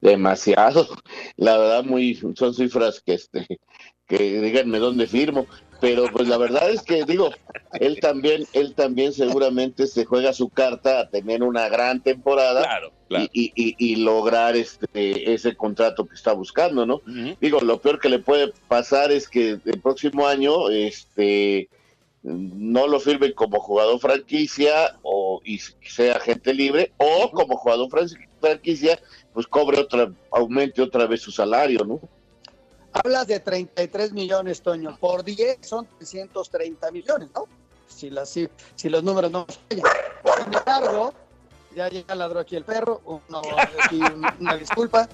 Demasiado. 0.00 0.86
La 1.36 1.58
verdad, 1.58 1.84
muy, 1.84 2.14
son 2.14 2.54
cifras 2.54 3.00
que, 3.00 3.14
este, 3.14 3.46
que 4.06 4.40
díganme 4.40 4.78
dónde 4.78 5.06
firmo 5.06 5.46
pero 5.80 6.06
pues 6.12 6.28
la 6.28 6.36
verdad 6.36 6.70
es 6.70 6.82
que 6.82 7.04
digo, 7.04 7.30
él 7.74 7.98
también, 8.00 8.46
él 8.52 8.74
también 8.74 9.12
seguramente 9.12 9.86
se 9.86 10.04
juega 10.04 10.32
su 10.32 10.48
carta 10.48 11.00
a 11.00 11.08
tener 11.08 11.42
una 11.42 11.68
gran 11.68 12.02
temporada 12.02 12.62
Y, 13.32 13.52
y, 13.54 13.96
lograr 13.96 14.54
este 14.54 15.32
ese 15.32 15.56
contrato 15.56 16.06
que 16.06 16.14
está 16.14 16.32
buscando, 16.34 16.84
¿no? 16.84 17.00
Digo, 17.40 17.60
lo 17.60 17.80
peor 17.80 18.00
que 18.00 18.10
le 18.10 18.18
puede 18.18 18.52
pasar 18.68 19.10
es 19.12 19.28
que 19.28 19.58
el 19.64 19.80
próximo 19.80 20.26
año, 20.26 20.68
este 20.68 21.68
no 22.22 22.86
lo 22.86 23.00
firmen 23.00 23.32
como 23.32 23.60
jugador 23.60 23.98
franquicia 24.00 24.96
o 25.02 25.40
y 25.44 25.58
sea 25.58 26.20
gente 26.20 26.52
libre 26.52 26.92
o 26.98 27.30
como 27.30 27.56
jugador 27.56 27.88
franquicia, 28.40 28.98
pues 29.32 29.46
cobre 29.46 29.80
otra, 29.80 30.12
aumente 30.32 30.82
otra 30.82 31.06
vez 31.06 31.22
su 31.22 31.30
salario, 31.30 31.84
¿no? 31.84 32.00
Hablas 32.92 33.26
de 33.26 33.40
33 33.40 34.12
millones, 34.12 34.62
Toño. 34.62 34.96
Por 34.98 35.22
10 35.24 35.58
son 35.66 35.86
330 35.98 36.90
millones, 36.90 37.28
¿no? 37.34 37.44
Si, 37.88 38.10
las, 38.10 38.28
si, 38.28 38.48
si 38.76 38.88
los 38.88 39.02
números 39.02 39.30
no 39.30 39.46
fallan. 39.46 39.84
Sin 40.44 40.54
embargo, 40.54 41.12
ya, 41.74 41.88
ya 41.88 42.14
ladró 42.14 42.40
aquí 42.40 42.56
el 42.56 42.64
perro. 42.64 43.00
No, 43.28 43.42
aquí 43.84 44.00
una 44.40 44.56
disculpa. 44.56 45.08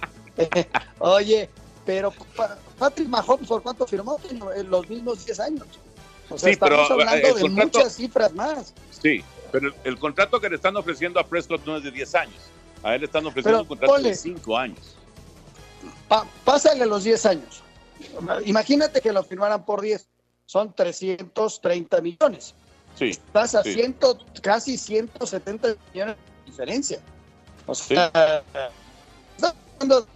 Oye, 0.98 1.48
pero 1.84 2.12
Patrick 2.78 3.08
Mahomes, 3.08 3.48
¿por 3.48 3.62
cuánto 3.62 3.86
firmó? 3.86 4.18
En 4.56 4.70
los 4.70 4.88
mismos 4.88 5.24
10 5.24 5.40
años. 5.40 5.66
O 6.30 6.38
sea, 6.38 6.48
Sí, 6.48 6.52
estamos 6.54 6.86
pero, 6.88 6.92
hablando 7.00 7.14
eh, 7.16 7.20
de 7.20 7.28
el 7.40 7.40
contrato- 7.42 7.78
muchas 7.78 7.94
cifras 7.96 8.32
más. 8.32 8.74
Sí, 9.02 9.22
pero 9.52 9.68
el, 9.68 9.74
el 9.84 9.98
contrato 9.98 10.40
que 10.40 10.48
le 10.48 10.56
están 10.56 10.76
ofreciendo 10.76 11.20
a 11.20 11.26
Prescott 11.26 11.64
no 11.66 11.76
es 11.76 11.82
de 11.84 11.90
10 11.90 12.14
años. 12.14 12.40
A 12.82 12.94
él 12.94 13.00
le 13.02 13.06
están 13.06 13.26
ofreciendo 13.26 13.58
Pero, 13.58 13.62
un 13.62 13.68
contrato 13.68 13.92
ponle- 13.94 14.08
de 14.10 14.14
5 14.16 14.56
años. 14.56 14.96
Pa- 16.08 16.26
pásale 16.44 16.86
los 16.86 17.04
10 17.04 17.26
años. 17.26 17.62
Imagínate 18.44 19.00
que 19.00 19.12
lo 19.12 19.22
firmaran 19.22 19.64
por 19.64 19.80
10. 19.80 20.08
Son 20.46 20.74
330 20.74 22.00
millones. 22.00 22.54
Sí. 22.96 23.10
Estás 23.10 23.54
a 23.54 23.62
sí. 23.62 23.74
ciento, 23.74 24.18
casi 24.42 24.76
170 24.76 25.76
millones 25.92 26.16
de 26.16 26.22
diferencia. 26.46 26.98
O 27.66 27.74
sea, 27.74 28.10
hablando 29.80 30.06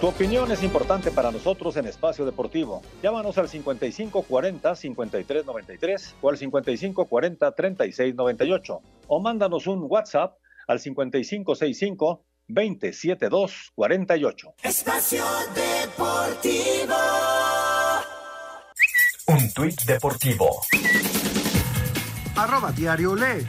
Tu 0.00 0.06
opinión 0.06 0.50
es 0.50 0.62
importante 0.62 1.10
para 1.10 1.30
nosotros 1.30 1.76
en 1.76 1.86
Espacio 1.86 2.24
Deportivo. 2.24 2.80
Llámanos 3.02 3.36
al 3.38 3.48
5540-5393 3.48 6.14
o 6.20 6.28
al 6.28 6.38
5540-3698 6.38 8.80
o 9.06 9.20
mándanos 9.20 9.66
un 9.66 9.86
WhatsApp 9.88 10.36
al 10.66 10.80
5565-27248. 12.54 14.54
Espacio 14.62 15.24
Deportivo. 15.54 16.94
Un 19.26 19.52
tuit 19.52 19.84
deportivo. 19.84 20.62
Arroba 22.36 22.72
Diario 22.72 23.14
Le. 23.14 23.46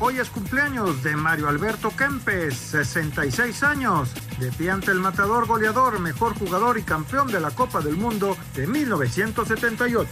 Hoy 0.00 0.18
es 0.18 0.28
cumpleaños 0.28 1.02
de 1.02 1.16
Mario 1.16 1.48
Alberto 1.48 1.90
Kempes, 1.96 2.54
66 2.56 3.62
años, 3.62 4.10
de 4.38 4.52
pie 4.52 4.70
ante 4.70 4.90
el 4.90 4.98
matador 4.98 5.46
goleador, 5.46 5.98
mejor 6.00 6.34
jugador 6.34 6.76
y 6.78 6.82
campeón 6.82 7.28
de 7.28 7.40
la 7.40 7.52
Copa 7.52 7.80
del 7.80 7.96
Mundo 7.96 8.36
de 8.54 8.66
1978. 8.66 10.06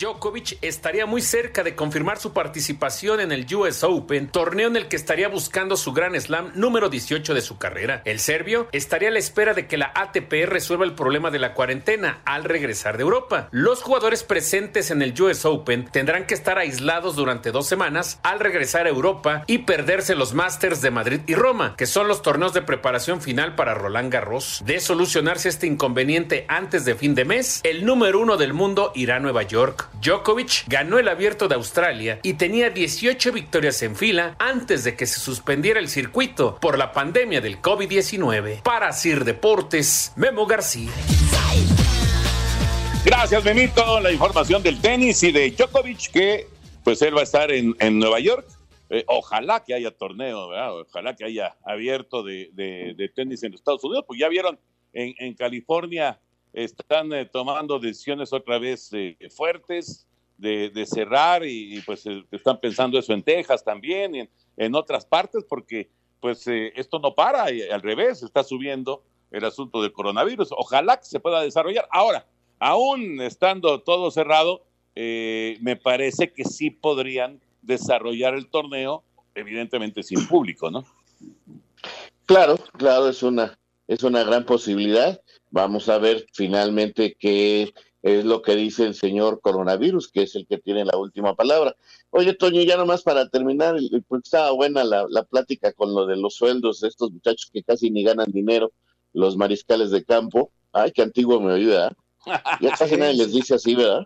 Djokovic 0.00 0.56
estaría 0.62 1.04
muy 1.04 1.20
cerca 1.20 1.62
de 1.62 1.74
confirmar 1.74 2.18
su 2.18 2.32
participación 2.32 3.20
en 3.20 3.32
el 3.32 3.46
US 3.54 3.84
Open, 3.84 4.28
torneo 4.28 4.68
en 4.68 4.76
el 4.76 4.88
que 4.88 4.96
estaría 4.96 5.28
buscando 5.28 5.76
su 5.76 5.92
Grand 5.92 6.18
Slam 6.18 6.52
número 6.54 6.88
18 6.88 7.34
de 7.34 7.42
su 7.42 7.58
carrera. 7.58 8.00
El 8.06 8.18
serbio 8.18 8.66
estaría 8.72 9.10
a 9.10 9.12
la 9.12 9.18
espera 9.18 9.52
de 9.52 9.66
que 9.66 9.76
la 9.76 9.92
ATP 9.94 10.46
resuelva 10.46 10.86
el 10.86 10.94
problema 10.94 11.30
de 11.30 11.38
la 11.38 11.52
cuarentena 11.52 12.22
al 12.24 12.44
regresar 12.44 12.96
de 12.96 13.02
Europa. 13.02 13.48
Los 13.50 13.82
jugadores 13.82 14.24
presentes 14.24 14.90
en 14.90 15.02
el 15.02 15.20
US 15.20 15.44
Open 15.44 15.84
tendrán 15.84 16.26
que 16.26 16.32
estar 16.32 16.56
aislados 16.56 17.14
durante 17.14 17.52
dos 17.52 17.66
semanas 17.66 18.20
al 18.22 18.40
regresar 18.40 18.86
a 18.86 18.90
Europa 18.90 19.44
y 19.46 19.58
perderse 19.58 20.14
los 20.14 20.32
Masters 20.32 20.80
de 20.80 20.90
Madrid 20.90 21.20
y 21.26 21.34
Roma, 21.34 21.74
que 21.76 21.84
son 21.84 22.08
los 22.08 22.22
torneos 22.22 22.54
de 22.54 22.62
preparación 22.62 23.20
final 23.20 23.54
para 23.54 23.74
Roland 23.74 24.10
Garros. 24.10 24.62
De 24.64 24.80
solucionarse 24.80 25.50
este 25.50 25.66
inconveniente 25.66 26.46
antes 26.48 26.86
de 26.86 26.94
fin 26.94 27.14
de 27.14 27.26
mes, 27.26 27.60
el 27.64 27.84
número 27.84 28.18
uno 28.18 28.38
del 28.38 28.54
mundo 28.54 28.92
irá 28.94 29.16
a 29.16 29.20
Nueva 29.20 29.42
York. 29.42 29.89
Djokovic 30.00 30.64
ganó 30.66 30.98
el 30.98 31.08
abierto 31.08 31.46
de 31.48 31.54
Australia 31.56 32.20
y 32.22 32.34
tenía 32.34 32.70
18 32.70 33.32
victorias 33.32 33.82
en 33.82 33.96
fila 33.96 34.34
antes 34.38 34.84
de 34.84 34.96
que 34.96 35.06
se 35.06 35.20
suspendiera 35.20 35.78
el 35.78 35.88
circuito 35.88 36.58
por 36.60 36.78
la 36.78 36.92
pandemia 36.92 37.40
del 37.40 37.60
COVID-19. 37.60 38.62
Para 38.62 38.92
Sir 38.92 39.24
Deportes, 39.24 40.12
Memo 40.16 40.46
García. 40.46 40.90
Gracias, 43.04 43.44
Memito. 43.44 44.00
La 44.00 44.12
información 44.12 44.62
del 44.62 44.80
tenis 44.80 45.22
y 45.22 45.32
de 45.32 45.50
Djokovic, 45.50 46.10
que 46.10 46.46
pues 46.84 47.02
él 47.02 47.14
va 47.14 47.20
a 47.20 47.24
estar 47.24 47.50
en, 47.50 47.74
Nueva 47.98 48.20
York. 48.20 48.46
Eh, 48.88 49.04
ojalá 49.06 49.62
que 49.64 49.74
haya 49.74 49.90
torneo. 49.90 50.48
Ojalá 50.82 51.14
que 51.14 51.24
haya 51.24 51.56
abierto 51.64 52.22
de, 52.22 52.50
de- 52.54 53.08
tenis 53.14 53.42
en 53.42 53.52
Estados 53.54 53.84
Unidos, 53.84 54.04
pues 54.06 54.18
ya 54.18 54.28
vieron 54.28 54.58
en 54.92 55.34
California 55.34 56.18
están 56.52 57.12
eh, 57.12 57.26
tomando 57.26 57.78
decisiones 57.78 58.32
otra 58.32 58.58
vez 58.58 58.90
eh, 58.92 59.16
fuertes 59.30 60.06
de, 60.38 60.70
de 60.70 60.86
cerrar 60.86 61.44
y, 61.44 61.76
y, 61.76 61.80
pues 61.82 62.06
eh, 62.06 62.24
están 62.30 62.58
pensando 62.58 62.98
eso 62.98 63.12
en 63.12 63.22
Texas 63.22 63.62
también 63.62 64.14
y 64.14 64.20
en, 64.20 64.30
en 64.56 64.74
otras 64.74 65.04
partes 65.04 65.44
porque 65.48 65.90
pues 66.20 66.46
eh, 66.46 66.72
esto 66.76 66.98
no 66.98 67.14
para 67.14 67.50
y 67.50 67.62
al 67.62 67.82
revés 67.82 68.22
está 68.22 68.44
subiendo 68.44 69.02
el 69.30 69.44
asunto 69.44 69.82
del 69.82 69.92
coronavirus. 69.92 70.48
Ojalá 70.52 70.98
que 70.98 71.06
se 71.06 71.20
pueda 71.20 71.40
desarrollar. 71.42 71.88
Ahora, 71.90 72.26
aún 72.58 73.20
estando 73.20 73.80
todo 73.80 74.10
cerrado, 74.10 74.62
eh, 74.94 75.56
me 75.60 75.76
parece 75.76 76.32
que 76.32 76.44
sí 76.44 76.70
podrían 76.70 77.40
desarrollar 77.62 78.34
el 78.34 78.48
torneo, 78.48 79.02
evidentemente 79.34 80.02
sin 80.02 80.26
público, 80.26 80.70
¿no? 80.70 80.84
Claro, 82.26 82.56
claro, 82.76 83.08
es 83.08 83.22
una, 83.22 83.58
es 83.86 84.02
una 84.02 84.24
gran 84.24 84.44
posibilidad. 84.44 85.20
Vamos 85.50 85.88
a 85.88 85.98
ver 85.98 86.26
finalmente 86.32 87.16
qué 87.18 87.72
es 88.02 88.24
lo 88.24 88.40
que 88.40 88.56
dice 88.56 88.84
el 88.84 88.94
señor 88.94 89.40
coronavirus, 89.40 90.10
que 90.10 90.22
es 90.22 90.34
el 90.34 90.46
que 90.46 90.58
tiene 90.58 90.84
la 90.84 90.96
última 90.96 91.34
palabra. 91.34 91.76
Oye, 92.10 92.34
Toño, 92.34 92.62
ya 92.62 92.76
nomás 92.76 93.02
para 93.02 93.28
terminar, 93.28 93.76
porque 94.08 94.26
estaba 94.26 94.52
buena 94.52 94.84
la, 94.84 95.06
la 95.08 95.24
plática 95.24 95.72
con 95.72 95.94
lo 95.94 96.06
de 96.06 96.16
los 96.16 96.34
sueldos 96.34 96.80
de 96.80 96.88
estos 96.88 97.12
muchachos 97.12 97.50
que 97.52 97.62
casi 97.62 97.90
ni 97.90 98.04
ganan 98.04 98.30
dinero, 98.32 98.72
los 99.12 99.36
mariscales 99.36 99.90
de 99.90 100.04
campo. 100.04 100.50
Ay, 100.72 100.92
qué 100.92 101.02
antiguo 101.02 101.40
me 101.40 101.58
¿verdad? 101.58 101.92
Ya 102.60 102.70
casi 102.78 102.96
nadie 102.96 103.14
les 103.14 103.32
dice 103.32 103.54
así, 103.54 103.74
¿verdad? 103.74 104.04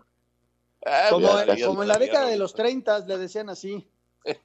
como, 1.09 1.27
ya, 1.27 1.55
ya, 1.55 1.67
como 1.67 1.81
en 1.83 1.87
la 1.87 1.97
década 1.97 2.27
de 2.27 2.37
los 2.37 2.53
30 2.53 2.99
le 3.07 3.17
decían 3.17 3.49
así. 3.49 3.87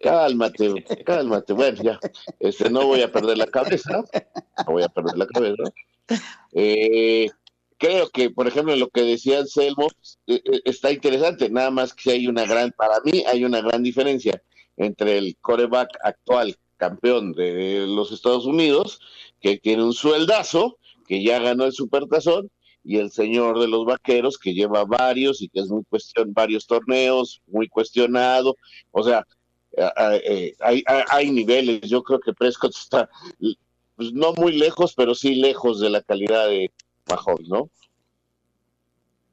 Cálmate, 0.00 0.85
cálmate. 1.04 1.52
Bueno, 1.54 1.83
ya, 1.83 1.99
este, 2.38 2.69
no 2.69 2.87
voy 2.87 3.02
a 3.02 3.11
perder 3.11 3.38
la 3.38 3.47
cabeza. 3.47 4.04
No 4.66 4.73
voy 4.73 4.83
a 4.83 4.88
perder 4.88 5.16
la 5.16 5.26
cabeza. 5.26 5.62
Eh, 6.52 7.31
creo 7.81 8.11
que, 8.11 8.31
por 8.31 8.47
ejemplo, 8.47 8.76
lo 8.76 8.90
que 8.90 9.02
decía 9.02 9.38
Anselmo 9.38 9.88
eh, 10.26 10.43
eh, 10.45 10.61
está 10.64 10.93
interesante. 10.93 11.49
Nada 11.49 11.71
más 11.71 11.95
que 11.95 12.12
hay 12.12 12.26
una 12.26 12.45
gran, 12.45 12.73
para 12.73 13.00
mí 13.05 13.25
hay 13.26 13.45
una 13.45 13.61
gran 13.62 13.83
diferencia 13.83 14.43
entre 14.76 15.19
el 15.19 15.37
coreback 15.40 15.88
actual, 16.02 16.57
campeón 16.76 17.33
de 17.33 17.87
los 17.87 18.12
Estados 18.12 18.47
Unidos, 18.47 19.00
que 19.40 19.59
tiene 19.59 19.83
un 19.83 19.93
sueldazo, 19.93 20.79
que 21.09 21.23
ya 21.23 21.38
ganó 21.38 21.64
el 21.64 21.73
supertazón, 21.73 22.50
y 22.83 22.97
el 22.97 23.11
señor 23.11 23.59
de 23.59 23.69
los 23.69 23.85
vaqueros, 23.85 24.38
que 24.38 24.55
lleva 24.55 24.85
varios 24.85 25.43
y 25.43 25.49
que 25.49 25.61
es 25.61 25.69
muy 25.69 25.85
cuestión, 25.85 26.33
varios 26.33 26.67
torneos, 26.67 27.43
muy 27.47 27.69
cuestionado. 27.69 28.57
O 28.90 29.02
sea, 29.02 29.26
eh, 29.76 30.55
hay 30.59 31.31
niveles. 31.31 31.83
Yo 31.83 32.02
creo 32.02 32.21
que 32.21 32.33
Prescott 32.33 32.75
está 32.75 33.09
pues, 34.00 34.14
no 34.14 34.33
muy 34.33 34.52
lejos, 34.52 34.95
pero 34.95 35.14
sí 35.14 35.35
lejos 35.35 35.78
de 35.78 35.90
la 35.90 36.00
calidad 36.00 36.49
de 36.49 36.73
Mahomes, 37.07 37.50
¿no? 37.50 37.69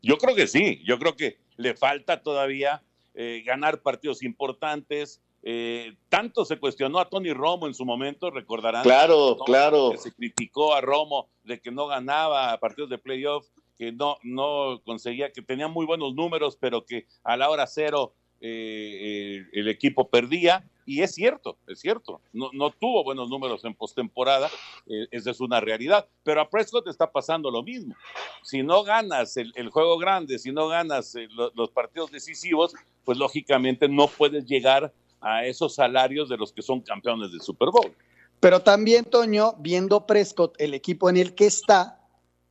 Yo 0.02 0.18
creo 0.18 0.36
que 0.36 0.46
sí, 0.46 0.82
yo 0.86 1.00
creo 1.00 1.16
que 1.16 1.38
le 1.56 1.74
falta 1.74 2.22
todavía 2.22 2.84
eh, 3.14 3.44
ganar 3.46 3.82
partidos 3.82 4.24
importantes. 4.24 5.22
Eh, 5.42 5.96
tanto 6.10 6.44
se 6.44 6.60
cuestionó 6.60 7.00
a 7.00 7.08
Tony 7.08 7.32
Romo 7.32 7.66
en 7.68 7.74
su 7.74 7.86
momento, 7.86 8.30
recordarán. 8.30 8.84
Claro, 8.84 9.38
claro. 9.46 9.92
Que 9.92 10.00
se 10.00 10.12
criticó 10.12 10.76
a 10.76 10.82
Romo 10.82 11.30
de 11.46 11.62
que 11.62 11.72
no 11.72 11.88
ganaba 11.88 12.60
partidos 12.60 12.90
de 12.90 12.98
playoff, 12.98 13.48
que 13.78 13.94
no, 13.94 14.18
no 14.24 14.82
conseguía, 14.84 15.32
que 15.32 15.42
tenía 15.42 15.70
muy 15.70 15.86
buenos 15.86 16.14
números, 16.14 16.58
pero 16.60 16.86
que 16.86 17.08
a 17.24 17.38
la 17.38 17.50
hora 17.50 17.68
cero 17.68 18.16
eh, 18.42 18.98
eh, 19.02 19.46
el 19.54 19.70
equipo 19.70 20.10
perdía. 20.10 20.70
Y 20.88 21.02
es 21.02 21.14
cierto, 21.14 21.58
es 21.68 21.82
cierto. 21.82 22.22
No, 22.32 22.50
no 22.54 22.72
tuvo 22.72 23.04
buenos 23.04 23.30
números 23.30 23.64
en 23.66 23.74
postemporada, 23.76 24.50
eh, 24.88 25.06
esa 25.12 25.32
es 25.32 25.42
una 25.42 25.60
realidad. 25.60 26.08
Pero 26.24 26.40
a 26.42 26.50
Prescott 26.50 26.88
está 26.88 27.12
pasando 27.12 27.52
lo 27.52 27.62
mismo. 27.62 27.94
Si 28.42 28.64
no 28.64 28.84
ganas 28.84 29.36
el, 29.36 29.52
el 29.56 29.70
juego 29.70 29.98
grande, 29.98 30.40
si 30.40 30.52
no 30.54 30.70
ganas 30.70 31.14
eh, 31.16 31.28
lo- 31.32 31.52
los 31.56 31.70
partidos 31.72 32.10
decisivos, 32.10 32.74
pues 33.04 33.18
lógicamente 33.18 33.90
no 33.90 34.08
puedes 34.08 34.46
llegar 34.46 34.94
a 35.20 35.46
esos 35.46 35.76
salarios 35.76 36.30
de 36.30 36.38
los 36.38 36.54
que 36.54 36.62
son 36.62 36.80
campeones 36.80 37.32
del 37.32 37.42
Super 37.42 37.70
Bowl. 37.70 37.94
Pero 38.40 38.62
también, 38.62 39.04
Toño, 39.04 39.56
viendo 39.60 40.06
Prescott, 40.06 40.56
el 40.58 40.74
equipo 40.74 41.10
en 41.10 41.18
el 41.18 41.36
que 41.36 41.48
está, 41.48 41.97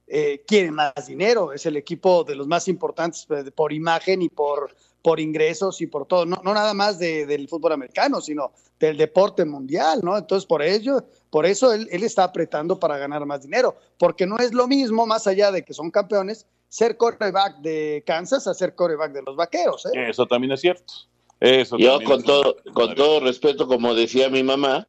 eh, 0.06 0.44
quiere 0.46 0.70
más 0.70 0.92
dinero. 1.06 1.52
Es 1.52 1.66
el 1.66 1.76
equipo 1.76 2.25
de 2.25 2.34
los 2.36 2.46
más 2.46 2.68
importantes 2.68 3.26
eh, 3.30 3.50
por 3.50 3.72
imagen 3.72 4.22
y 4.22 4.28
por, 4.28 4.75
por 5.02 5.18
ingresos 5.20 5.80
y 5.80 5.86
por 5.86 6.06
todo. 6.06 6.25
No, 6.26 6.40
no 6.44 6.54
nada 6.54 6.75
más 6.75 6.98
de- 6.98 7.26
del 7.26 7.48
fútbol 7.48 7.72
americano, 7.72 8.20
sino 8.20 8.52
del 8.78 8.96
deporte 8.96 9.44
mundial, 9.44 10.00
¿no? 10.02 10.16
Entonces, 10.18 10.46
por 10.46 10.62
ello, 10.62 11.04
por 11.30 11.46
eso 11.46 11.72
él, 11.72 11.88
él 11.90 12.02
está 12.04 12.25
apretando 12.25 12.78
para 12.78 12.98
ganar 12.98 13.25
más 13.26 13.42
dinero. 13.42 13.76
Porque 13.98 14.26
no 14.26 14.36
es 14.38 14.52
lo 14.52 14.66
mismo, 14.68 15.06
más 15.06 15.26
allá 15.26 15.50
de 15.50 15.64
que 15.64 15.72
son 15.75 15.90
campeones, 15.90 16.46
ser 16.68 16.96
coreback 16.96 17.58
de 17.58 18.02
Kansas 18.06 18.46
a 18.46 18.54
ser 18.54 18.75
coreback 18.75 19.12
de 19.12 19.22
los 19.22 19.34
vaqueros. 19.36 19.86
¿eh? 19.86 19.90
Eso 20.10 20.26
también 20.26 20.52
es 20.52 20.60
cierto. 20.60 20.92
Eso 21.40 21.76
Yo 21.78 21.90
también 21.98 22.10
con 22.10 22.18
es 22.20 22.25
todo, 22.26 22.42
cierto. 22.52 22.72
con 22.72 22.94
todo 22.94 23.20
respeto, 23.20 23.66
como 23.66 23.94
decía 23.94 24.28
mi 24.28 24.42
mamá, 24.42 24.88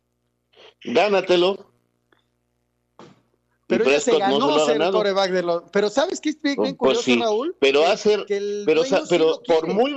gánatelo. 0.84 1.72
Pero 3.68 3.86
ella 3.86 4.00
se 4.00 4.12
no 4.14 4.20
ganó 4.20 4.40
lo 4.40 4.56
ha 4.56 4.66
ser 4.66 4.78
ganado. 4.78 4.98
coreback 4.98 5.32
de 5.32 5.44
los. 5.44 5.64
Pero 5.72 5.90
¿sabes 5.90 6.22
qué 6.22 6.30
es 6.30 6.42
bien, 6.42 6.56
Pues 6.56 6.74
curioso, 6.76 7.02
sí, 7.04 7.20
Raúl? 7.20 7.56
pero 7.60 7.82
Que- 7.82 7.86
hacer, 7.88 8.26
que 8.26 8.38
el 8.38 8.64
pero, 8.66 8.86
sa- 8.86 9.04
pero 9.10 9.42
por 9.46 9.68
muy, 9.68 9.94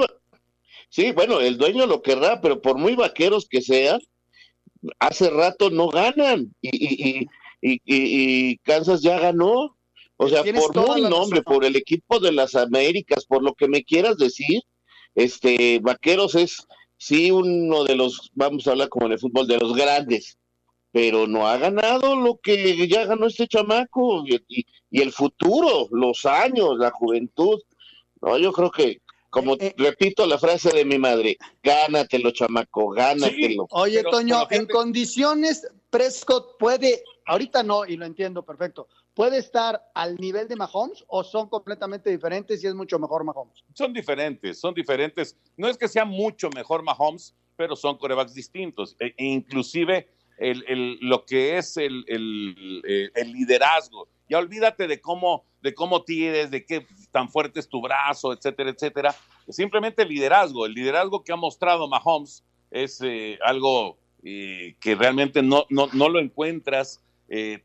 sí, 0.88 1.12
bueno, 1.12 1.40
el 1.40 1.56
dueño 1.56 1.86
lo 1.86 2.02
querrá, 2.02 2.40
pero 2.40 2.60
por 2.60 2.76
muy 2.78 2.96
vaqueros 2.96 3.46
que 3.48 3.62
sean, 3.62 4.00
hace 4.98 5.30
rato 5.30 5.70
no 5.70 5.88
ganan 5.88 6.52
y, 6.60 7.20
y, 7.20 7.28
y, 7.62 8.56
Kansas 8.58 9.02
ya 9.02 9.18
ganó. 9.20 9.76
O 10.22 10.28
sea, 10.28 10.42
por 10.44 10.76
muy 10.88 11.02
nombre, 11.02 11.40
por 11.42 11.64
el 11.64 11.76
equipo 11.76 12.18
de 12.18 12.30
las 12.32 12.54
Américas, 12.54 13.24
por 13.24 13.42
lo 13.42 13.54
que 13.54 13.68
me 13.68 13.82
quieras 13.84 14.18
decir, 14.18 14.60
este, 15.14 15.78
Vaqueros 15.80 16.34
es 16.34 16.66
sí 16.98 17.30
uno 17.30 17.84
de 17.84 17.94
los, 17.96 18.30
vamos 18.34 18.66
a 18.66 18.72
hablar 18.72 18.90
como 18.90 19.06
en 19.06 19.12
el 19.12 19.18
fútbol, 19.18 19.46
de 19.46 19.56
los 19.58 19.74
grandes, 19.74 20.36
pero 20.92 21.26
no 21.26 21.47
ha 21.47 21.56
ganado 21.56 22.16
lo 22.16 22.38
que 22.38 22.87
ya 22.88 23.04
ganó 23.06 23.26
este 23.26 23.47
chamaco 23.47 24.25
y, 24.26 24.42
y- 24.49 24.66
y 24.90 25.00
el 25.02 25.12
futuro, 25.12 25.87
los 25.92 26.26
años, 26.26 26.76
la 26.78 26.90
juventud. 26.90 27.61
No, 28.20 28.37
yo 28.38 28.52
creo 28.52 28.70
que, 28.70 29.00
como 29.30 29.54
Eh, 29.54 29.73
repito 29.78 30.26
la 30.26 30.37
frase 30.38 30.70
de 30.73 30.85
mi 30.85 30.99
madre, 30.99 31.38
gánatelo, 31.62 32.32
chamaco, 32.32 32.88
gánatelo. 32.90 33.66
Oye, 33.70 33.99
Pero- 33.99 34.11
Toño, 34.11 34.47
pero 34.49 34.62
en 34.62 34.66
condiciones, 34.68 35.66
Prescott 35.90 36.59
puede, 36.59 37.04
ahorita 37.26 37.62
no, 37.62 37.85
y 37.87 37.97
lo 37.97 38.04
entiendo 38.04 38.44
perfecto, 38.44 38.88
¿puede 39.14 39.38
estar 39.38 39.80
al 39.94 40.16
nivel 40.16 40.49
de 40.49 40.56
Mahomes 40.56 41.04
o 41.06 41.23
son 41.23 41.49
completamente 41.49 42.11
diferentes 42.11 42.62
y 42.64 42.66
es 42.66 42.75
mucho 42.75 42.99
mejor 42.99 43.23
Mahomes? 43.25 43.62
Son 43.75 43.92
diferentes, 43.92 44.59
son 44.59 44.75
diferentes. 44.75 45.37
No 45.56 45.68
es 45.68 45.78
que 45.78 45.87
sea 45.88 46.04
mucho 46.04 46.50
mejor 46.50 46.82
Mahomes, 46.82 47.35
pero 47.56 47.76
son 47.76 47.97
corebacks 47.97 48.35
distintos. 48.35 48.97
E, 48.99 49.14
e 49.16 49.25
inclusive 49.25 50.09
el, 50.40 50.99
lo 51.00 51.25
que 51.25 51.59
es 51.59 51.76
eh, 51.76 51.87
el 51.88 53.32
liderazgo. 53.32 54.09
Ya 54.28 54.38
olvídate 54.38 54.88
de 54.88 55.00
cómo, 55.00 55.44
de 55.62 55.75
cómo 55.75 56.02
tires, 56.02 56.50
de 56.50 56.64
qué 56.64 56.87
tan 57.11 57.28
fuerte 57.28 57.61
es 57.61 57.68
tu 57.68 57.80
brazo, 57.80 58.32
etcétera, 58.32 58.70
etcétera. 58.70 59.14
Simplemente 59.49 60.02
el 60.02 60.09
liderazgo. 60.09 60.66
El 60.66 60.75
liderazgo 60.75 61.23
que 61.23 61.32
ha 61.32 61.37
mostrado 61.37 61.88
Mahomes 61.88 62.44
es 62.70 63.00
eh, 63.02 63.38
algo 63.44 63.99
eh, 64.23 64.76
que 64.80 64.94
realmente 64.94 65.42
no, 65.42 65.66
no, 65.68 65.88
no 65.92 66.09
lo 66.09 66.18
encuentras 66.18 67.00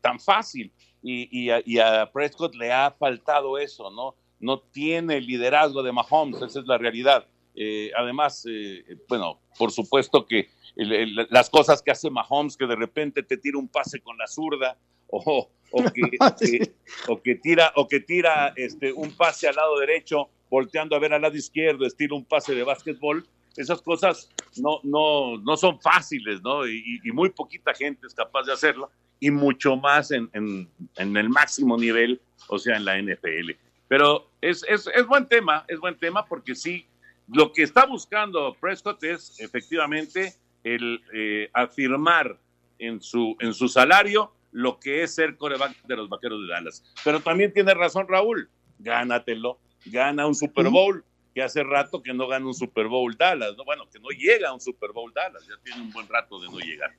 tan 0.00 0.20
fácil. 0.20 0.70
Y 1.02 1.50
a, 1.50 1.60
y 1.64 1.78
a 1.78 2.08
Prescott 2.12 2.54
le 2.54 2.72
ha 2.72 2.92
faltado 2.92 3.58
eso, 3.58 3.90
¿no? 3.90 4.14
No 4.38 4.60
tiene 4.60 5.16
el 5.16 5.26
liderazgo 5.26 5.82
de 5.82 5.90
Mahomes, 5.90 6.40
esa 6.42 6.60
es 6.60 6.66
la 6.66 6.78
realidad. 6.78 7.26
Eh, 7.56 7.90
además, 7.96 8.44
eh, 8.48 8.84
bueno, 9.08 9.40
por 9.58 9.72
supuesto 9.72 10.26
que 10.26 10.50
el- 10.76 10.92
el- 10.92 11.26
las 11.30 11.48
cosas 11.48 11.80
que 11.82 11.90
hace 11.90 12.10
Mahomes, 12.10 12.56
que 12.56 12.66
de 12.66 12.76
repente 12.76 13.22
te 13.22 13.38
tira 13.38 13.58
un 13.58 13.68
pase 13.68 14.00
con 14.00 14.16
la 14.18 14.26
zurda, 14.26 14.76
o, 15.08 15.48
o 15.70 15.84
que, 15.84 16.02
que- 16.60 16.74
o 17.08 17.22
que 17.22 17.34
tira, 17.36 17.72
o 17.76 17.88
que 17.88 18.00
tira 18.00 18.52
este, 18.56 18.92
un 18.92 19.10
pase 19.12 19.48
al 19.48 19.56
lado 19.56 19.78
derecho, 19.78 20.28
volteando 20.50 20.94
a 20.94 20.98
ver 20.98 21.14
al 21.14 21.22
lado 21.22 21.34
izquierdo, 21.36 21.86
estilo 21.86 22.14
un 22.16 22.24
pase 22.26 22.54
de 22.54 22.62
básquetbol, 22.62 23.26
esas 23.56 23.80
cosas 23.80 24.28
no, 24.58 24.80
no, 24.82 25.38
no 25.38 25.56
son 25.56 25.80
fáciles, 25.80 26.42
¿no? 26.42 26.66
Y, 26.66 26.76
y- 27.04 27.08
y 27.08 27.12
muy 27.12 27.30
poquita 27.30 27.72
gente 27.72 28.06
es 28.06 28.12
capaz 28.14 28.42
de 28.44 28.52
hacerlo, 28.52 28.90
y 29.18 29.30
mucho 29.30 29.76
más 29.76 30.10
en, 30.10 30.28
en- 30.34 30.68
en 30.98 31.16
el 31.16 31.30
máximo 31.30 31.78
nivel, 31.78 32.20
o 32.48 32.58
sea, 32.58 32.76
en 32.76 32.84
la 32.84 32.98
NFL. 32.98 33.52
Pero 33.88 34.28
es, 34.42 34.62
es, 34.68 34.88
es 34.94 35.06
buen 35.06 35.26
tema, 35.26 35.64
es 35.68 35.78
buen 35.78 35.96
tema 35.98 36.26
porque 36.26 36.54
sí, 36.54 36.84
lo 37.28 37.52
que 37.52 37.62
está 37.62 37.86
buscando 37.86 38.56
Prescott 38.60 39.02
es 39.04 39.38
efectivamente 39.40 40.34
el 40.64 41.02
eh, 41.12 41.50
afirmar 41.52 42.38
en 42.78 43.00
su, 43.00 43.36
en 43.40 43.54
su 43.54 43.68
salario 43.68 44.32
lo 44.52 44.78
que 44.78 45.02
es 45.02 45.14
ser 45.14 45.36
coreback 45.36 45.82
de 45.84 45.96
los 45.96 46.08
vaqueros 46.08 46.40
de 46.42 46.48
Dallas. 46.48 46.84
Pero 47.04 47.20
también 47.20 47.52
tiene 47.52 47.74
razón 47.74 48.06
Raúl, 48.08 48.48
gánatelo, 48.78 49.58
gana 49.86 50.26
un 50.26 50.34
Super 50.34 50.68
Bowl, 50.68 51.04
que 51.34 51.42
hace 51.42 51.62
rato 51.62 52.02
que 52.02 52.14
no 52.14 52.26
gana 52.26 52.46
un 52.46 52.54
Super 52.54 52.86
Bowl 52.86 53.14
Dallas, 53.16 53.54
¿no? 53.56 53.64
bueno, 53.64 53.88
que 53.90 53.98
no 53.98 54.08
llega 54.08 54.48
a 54.48 54.54
un 54.54 54.60
Super 54.60 54.92
Bowl 54.92 55.12
Dallas, 55.12 55.46
ya 55.46 55.54
tiene 55.62 55.82
un 55.82 55.92
buen 55.92 56.08
rato 56.08 56.40
de 56.40 56.48
no 56.48 56.58
llegar. 56.58 56.90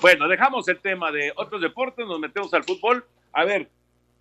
Bueno, 0.00 0.28
dejamos 0.28 0.68
el 0.68 0.78
tema 0.78 1.10
de 1.10 1.32
otros 1.36 1.60
deportes, 1.60 2.06
nos 2.06 2.20
metemos 2.20 2.52
al 2.54 2.64
fútbol. 2.64 3.04
A 3.32 3.44
ver, 3.44 3.70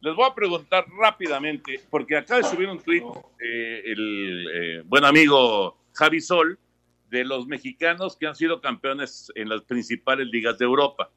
les 0.01 0.15
voy 0.15 0.27
a 0.27 0.33
preguntar 0.33 0.85
rápidamente, 0.97 1.79
porque 1.89 2.17
acaba 2.17 2.41
de 2.41 2.47
subir 2.47 2.67
un 2.67 2.79
tuit 2.79 3.03
eh, 3.39 3.83
el 3.85 4.47
eh, 4.51 4.83
buen 4.85 5.05
amigo 5.05 5.77
Javi 5.93 6.19
Sol 6.19 6.57
de 7.09 7.23
los 7.23 7.45
mexicanos 7.45 8.17
que 8.17 8.25
han 8.25 8.35
sido 8.35 8.61
campeones 8.61 9.31
en 9.35 9.49
las 9.49 9.61
principales 9.61 10.27
ligas 10.27 10.57
de 10.57 10.65
Europa. 10.65 11.11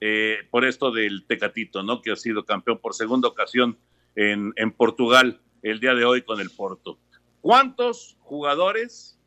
Eh, 0.00 0.38
por 0.50 0.64
esto 0.64 0.90
del 0.90 1.26
Tecatito, 1.26 1.82
¿no? 1.82 2.00
Que 2.00 2.12
ha 2.12 2.16
sido 2.16 2.46
campeón 2.46 2.78
por 2.78 2.94
segunda 2.94 3.28
ocasión 3.28 3.78
en, 4.16 4.54
en 4.56 4.72
Portugal 4.72 5.38
el 5.62 5.78
día 5.78 5.94
de 5.94 6.06
hoy 6.06 6.22
con 6.22 6.40
el 6.40 6.48
Porto. 6.50 6.98
¿Cuántos 7.42 8.16
jugadores 8.20 9.18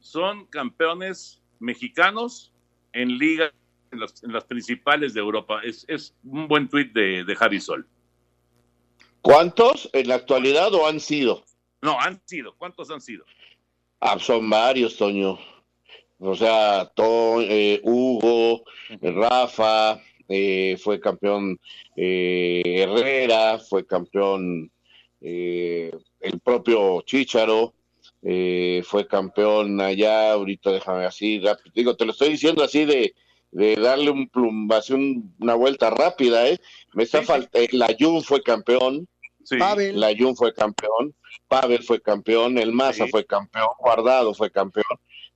son 0.00 0.46
campeones 0.46 1.40
mexicanos 1.60 2.52
en 2.92 3.16
ligas, 3.18 3.52
en 3.92 4.32
las 4.32 4.44
principales 4.44 5.14
de 5.14 5.20
Europa? 5.20 5.60
Es, 5.62 5.84
es 5.86 6.16
un 6.24 6.48
buen 6.48 6.68
tuit 6.68 6.92
de, 6.92 7.22
de 7.22 7.36
Javi 7.36 7.60
Sol. 7.60 7.86
¿Cuántos 9.26 9.90
en 9.92 10.06
la 10.06 10.14
actualidad 10.14 10.72
o 10.72 10.86
han 10.86 11.00
sido? 11.00 11.42
No, 11.82 11.98
han 12.00 12.22
sido. 12.26 12.54
¿Cuántos 12.56 12.88
han 12.92 13.00
sido? 13.00 13.24
Ah, 13.98 14.16
son 14.20 14.48
varios, 14.48 14.96
Toño. 14.96 15.36
O 16.20 16.34
sea, 16.36 16.88
To- 16.94 17.42
eh, 17.42 17.80
Hugo, 17.82 18.62
Rafa, 19.02 20.00
eh, 20.28 20.76
fue 20.80 21.00
campeón 21.00 21.58
eh, 21.96 22.62
Herrera, 22.64 23.58
fue 23.58 23.84
campeón 23.84 24.70
eh, 25.20 25.90
el 26.20 26.38
propio 26.38 27.00
Chícharo, 27.02 27.74
eh, 28.22 28.82
fue 28.84 29.08
campeón 29.08 29.80
allá, 29.80 30.32
ahorita 30.34 30.70
déjame 30.70 31.04
así, 31.04 31.40
rápido. 31.40 31.72
digo, 31.74 31.96
te 31.96 32.04
lo 32.04 32.12
estoy 32.12 32.28
diciendo 32.28 32.62
así 32.62 32.84
de, 32.84 33.12
de 33.50 33.74
darle 33.74 34.10
un 34.10 34.28
plum, 34.28 34.70
así 34.70 34.92
un- 34.92 35.34
una 35.40 35.54
vuelta 35.56 35.90
rápida, 35.90 36.48
¿eh? 36.48 36.60
Me 36.94 37.02
está 37.02 37.22
faltando, 37.22 37.68
la 37.72 37.88
Jun 37.98 38.22
fue 38.22 38.40
campeón, 38.42 39.08
Pavel. 39.58 39.98
la 40.00 40.12
Jun 40.16 40.36
fue 40.36 40.52
campeón, 40.52 41.14
Pavel 41.48 41.82
fue 41.82 42.00
campeón, 42.00 42.58
el 42.58 42.72
Maza 42.72 43.06
fue 43.08 43.24
campeón, 43.24 43.68
Guardado 43.78 44.34
fue 44.34 44.50
campeón. 44.50 44.84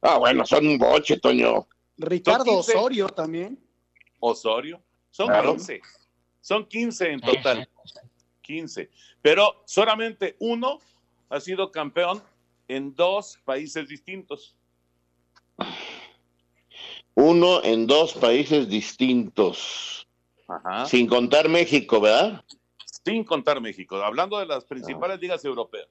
Ah, 0.01 0.19
bueno, 0.19 0.47
son 0.47 0.67
un 0.67 0.79
boche, 0.79 1.19
Toño. 1.19 1.67
Ricardo 1.99 2.45
Son 2.45 2.55
15. 2.55 2.77
Osorio 2.77 3.09
también. 3.09 3.59
Osorio. 4.19 4.83
Son 5.11 5.27
Claro. 5.29 5.53
15. 5.55 5.81
Son 6.41 6.67
15 6.67 7.13
en 7.13 7.21
total. 7.21 7.69
15. 8.43 8.91
Pero 9.23 9.63
solamente 9.67 10.37
uno 10.41 10.79
ha 11.29 11.41
sido 11.41 11.71
campeón 11.71 12.23
en 12.69 12.95
dos 12.95 13.39
países 13.45 13.89
distintos. 13.89 14.57
Uno 17.15 17.63
en 17.63 17.87
dos 17.87 18.15
países 18.15 18.69
distintos. 18.69 20.09
Ajá. 20.49 20.87
Sin 20.87 21.07
contar 21.07 21.49
México, 21.49 22.01
¿verdad? 22.01 22.43
Sin 23.05 23.25
contar 23.25 23.61
México. 23.61 23.97
Hablando 23.97 24.39
de 24.39 24.47
las 24.47 24.65
principales 24.65 25.21
ligas 25.21 25.45
europeas. 25.45 25.89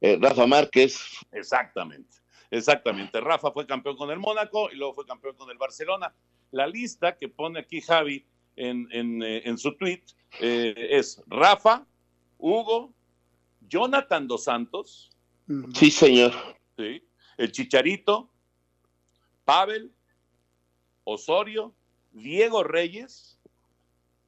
Eh, 0.00 0.18
Rafa 0.20 0.46
Márquez, 0.46 0.98
Exactamente. 1.32 2.16
Exactamente. 2.50 3.20
Rafa 3.20 3.50
fue 3.50 3.66
campeón 3.66 3.96
con 3.96 4.10
el 4.10 4.18
Mónaco 4.18 4.70
y 4.70 4.76
luego 4.76 4.94
fue 4.94 5.06
campeón 5.06 5.36
con 5.36 5.50
el 5.50 5.58
Barcelona. 5.58 6.14
La 6.52 6.66
lista 6.66 7.16
que 7.16 7.28
pone 7.28 7.60
aquí 7.60 7.80
Javi 7.80 8.24
en, 8.56 8.88
en, 8.92 9.22
eh, 9.22 9.42
en 9.44 9.58
su 9.58 9.76
tweet 9.76 10.02
eh, 10.40 10.74
es 10.90 11.22
Rafa, 11.26 11.86
Hugo, 12.38 12.92
Jonathan 13.68 14.28
Dos 14.28 14.44
Santos, 14.44 15.10
sí, 15.74 15.90
señor. 15.90 16.32
¿sí? 16.76 17.02
el 17.36 17.52
Chicharito, 17.52 18.30
Pavel, 19.44 19.92
Osorio, 21.04 21.74
Diego 22.12 22.62
Reyes, 22.62 23.38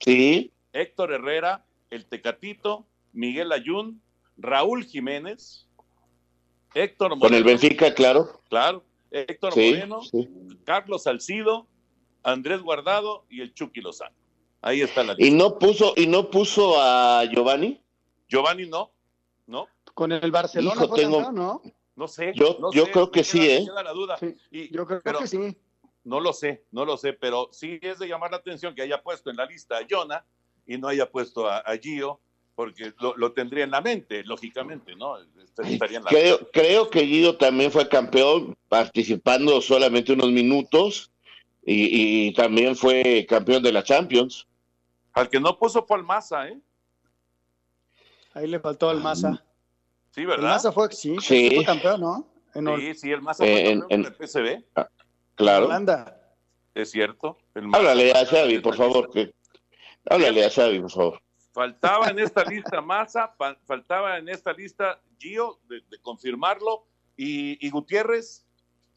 Sí, 0.01 0.53
Héctor 0.73 1.13
Herrera, 1.13 1.65
el 1.91 2.07
Tecatito, 2.07 2.87
Miguel 3.13 3.53
Ayun, 3.53 4.03
Raúl 4.37 4.85
Jiménez, 4.85 5.67
Héctor 6.75 7.11
Moreno. 7.11 7.21
con 7.29 7.35
el 7.35 7.45
Benfica, 7.45 7.95
claro. 7.95 8.41
Claro, 8.49 8.85
Héctor 9.11 9.53
Sí, 9.55 9.71
Moreno, 9.73 10.03
sí. 10.03 10.29
Carlos 10.65 11.05
Salcido, 11.05 11.67
Andrés 12.23 12.61
Guardado 12.63 13.25
y 13.31 13.41
el 13.41 13.55
Chucky 13.55 13.81
Lozano. 13.81 14.15
Ahí 14.61 14.81
está 14.83 15.03
la 15.05 15.15
Y 15.19 15.31
lista. 15.31 15.37
no 15.39 15.59
puso, 15.59 15.95
y 15.97 16.07
no 16.07 16.31
puso 16.31 16.81
a 16.81 17.25
Giovanni. 17.25 17.81
Giovanni 18.29 18.69
no, 18.69 18.93
no, 19.47 19.67
Con 19.95 20.13
el 20.13 20.31
Barcelona 20.31 20.75
Hijo, 20.77 20.89
fue 20.89 20.99
tengo- 21.01 21.23
campeón, 21.23 21.35
¿no? 21.35 21.63
no 21.97 22.09
sé. 22.09 22.33
Yo- 22.37 22.59
no 22.61 22.71
yo 22.73 22.85
sé, 22.87 22.91
creo 22.93 23.11
que 23.11 23.25
sí, 23.25 23.49
¿eh? 23.51 23.61
me 23.61 23.67
queda 23.67 23.83
la 23.83 23.93
duda. 23.93 24.17
Sí, 24.19 24.35
Y- 24.51 24.73
Yo 24.75 24.87
creo 24.87 25.01
pero 25.03 25.21
que 25.21 25.27
sí. 25.27 25.57
no 26.05 26.21
lo 26.21 26.33
sé, 26.33 26.65
no 26.71 26.85
lo 26.85 26.97
sé, 26.97 27.13
pero 27.15 27.49
sí 27.53 27.79
es 27.83 27.99
de 27.99 28.07
llamar 28.09 28.31
la 28.31 28.37
atención 28.37 28.75
que 28.75 28.83
haya 28.83 29.03
puesto 29.03 29.31
en 29.31 29.37
la 29.37 29.47
lista 29.47 29.79
a 29.79 29.87
Jonah 29.89 30.25
y 30.69 30.79
no 30.79 30.87
haya 30.87 31.11
puesto 31.11 31.49
a, 31.49 31.59
a 31.59 31.77
Gio. 31.79 32.21
porque 32.55 32.93
lo, 33.01 33.17
lo 33.17 33.33
tendría 33.33 33.65
en 33.65 33.71
la 33.71 33.81
mente, 33.81 34.23
lógicamente, 34.25 34.95
¿no? 34.97 35.17
Estaría 35.65 35.99
en 35.99 36.05
la 36.05 36.11
Creo, 36.11 36.51
creo 36.53 36.91
que 36.91 37.03
Guido 37.03 37.37
también 37.37 37.71
fue 37.73 37.89
campeón 37.89 38.57
participando 38.69 39.61
solamente 39.61 40.13
unos 40.13 40.31
minutos 40.33 41.11
y, 41.65 42.27
y 42.29 42.33
también 42.35 42.75
fue 42.77 43.25
campeón 43.29 43.63
de 43.63 43.73
la 43.73 43.83
Champions. 43.85 44.47
Al 45.13 45.29
que 45.31 45.39
no 45.41 45.57
puso 45.59 45.85
fue 45.87 45.97
al 45.99 46.03
Maza, 46.05 46.49
¿eh? 46.49 46.59
Ahí 48.35 48.47
le 48.47 48.61
faltó 48.61 48.91
al 48.91 49.01
Maza. 49.01 49.43
Sí, 50.11 50.23
El 50.23 50.27
¿verdad? 50.27 50.51
Maza 50.51 50.73
fue, 50.73 50.91
sí, 50.93 51.17
Sí. 51.21 51.51
fue 51.55 51.65
campeón, 51.65 52.01
¿no? 52.01 52.29
En 52.55 52.67
Sí, 52.81 52.95
sí, 52.95 53.11
el 53.13 53.23
Maza 53.23 53.45
fue 53.45 53.53
Eh, 53.53 53.71
en- 53.71 53.81
campeón 53.81 54.01
en- 54.01 54.07
el 54.07 54.15
PSV, 54.29 54.65
Claro. 55.37 55.67
Holanda. 55.67 56.21
es 56.75 56.91
cierto. 56.91 57.39
El 57.55 57.67
Háblale 57.73 58.13
a 58.13 58.25
Xavi, 58.27 58.59
por 58.61 58.77
favor. 58.77 59.11
Que... 59.11 59.33
Háblale 60.11 60.45
a 60.45 60.51
Xavi, 60.51 60.81
por 60.81 60.91
favor. 60.91 61.23
Faltaba 61.53 62.09
en 62.09 62.19
esta 62.19 62.45
lista 62.51 62.81
Maza, 62.81 63.35
fa- 63.37 63.59
faltaba 63.67 64.19
en 64.19 64.29
esta 64.29 64.53
lista 64.53 65.01
Gio, 65.19 65.59
de, 65.69 65.81
de 65.91 65.99
confirmarlo, 66.01 66.87
y, 67.17 67.65
y 67.67 67.71
Gutiérrez. 67.71 68.45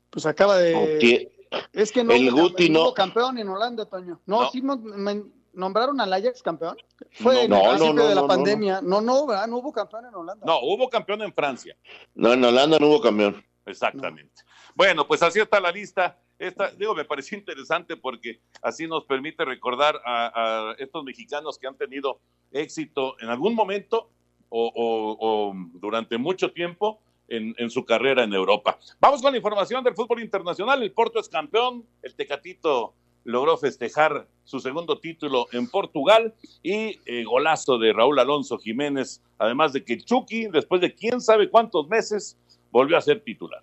Pues 0.10 0.26
acaba 0.26 0.58
de. 0.58 0.76
Guti- 0.76 1.32
Es 1.74 1.92
que 1.92 2.04
no, 2.04 2.14
El 2.14 2.32
hubo, 2.34 2.44
Guti 2.44 2.70
no 2.70 2.94
campeón 2.94 3.38
en 3.40 3.50
Holanda, 3.50 3.86
Toño. 3.86 4.22
No, 4.26 4.44
No. 4.44 4.50
sí 4.52 4.62
men- 4.62 5.34
nombraron 5.54 6.00
al 6.00 6.14
Ajax 6.14 6.42
campeón. 6.44 6.78
Fue 7.12 7.44
en 7.46 7.52
el 7.54 7.60
no, 7.60 7.62
principio 7.70 7.94
no, 7.94 8.04
de 8.04 8.10
la 8.10 8.16
no, 8.16 8.22
no, 8.22 8.28
pandemia. 8.28 8.82
No, 8.82 9.02
no, 9.02 9.26
¿verdad? 9.28 9.48
No 9.48 9.58
hubo 9.58 9.72
campeón 9.74 10.06
en 10.06 10.16
Holanda. 10.16 10.46
No, 10.46 10.60
hubo 10.62 10.90
campeón 10.90 11.22
en 11.24 11.34
Francia. 11.34 11.76
No, 12.14 12.32
en 12.34 12.44
Holanda 12.46 12.78
no 12.80 12.88
hubo 12.88 13.02
campeón. 13.02 13.44
Exactamente. 13.66 14.42
Bueno, 14.76 15.08
pues 15.08 15.22
así 15.24 15.40
está 15.40 15.60
la 15.60 15.72
lista. 15.72 16.18
Esta, 16.40 16.72
digo, 16.72 16.96
me 16.96 17.06
pareció 17.06 17.38
interesante 17.38 17.96
porque 17.98 18.40
así 18.64 18.88
nos 18.88 19.06
permite 19.06 19.46
recordar 19.46 20.02
a, 20.06 20.72
a 20.72 20.76
estos 20.80 21.04
mexicanos 21.04 21.60
que 21.60 21.68
han 21.68 21.78
tenido 21.78 22.20
éxito 22.52 23.16
en 23.20 23.30
algún 23.30 23.54
momento 23.54 24.10
o, 24.50 24.68
o- 24.76 25.18
o 25.50 25.54
durante 25.74 26.18
mucho 26.18 26.52
tiempo 26.52 27.00
en, 27.28 27.54
en 27.58 27.70
su 27.70 27.86
carrera 27.86 28.24
en 28.24 28.34
Europa. 28.34 28.78
Vamos 29.00 29.22
con 29.22 29.32
la 29.32 29.38
información 29.38 29.84
del 29.84 29.94
fútbol 29.94 30.22
internacional. 30.22 30.82
El 30.82 30.92
Porto 30.92 31.20
es 31.20 31.30
campeón. 31.30 31.86
El 32.02 32.16
Tecatito 32.16 32.94
logró 33.24 33.56
festejar 33.56 34.28
su 34.44 34.60
segundo 34.60 34.98
título 35.00 35.46
en 35.52 35.70
Portugal 35.70 36.34
y 36.64 37.00
eh, 37.06 37.24
golazo 37.24 37.78
de 37.78 37.94
Raúl 37.94 38.18
Alonso 38.18 38.58
Jiménez. 38.58 39.22
Además 39.38 39.74
de 39.74 39.84
que 39.86 40.00
Chucky, 40.00 40.48
después 40.48 40.82
de 40.82 40.94
quién 40.96 41.22
sabe 41.22 41.48
cuántos 41.50 41.88
meses, 41.88 42.36
volvió 42.72 42.98
a 42.98 43.02
ser 43.02 43.22
titular. 43.22 43.62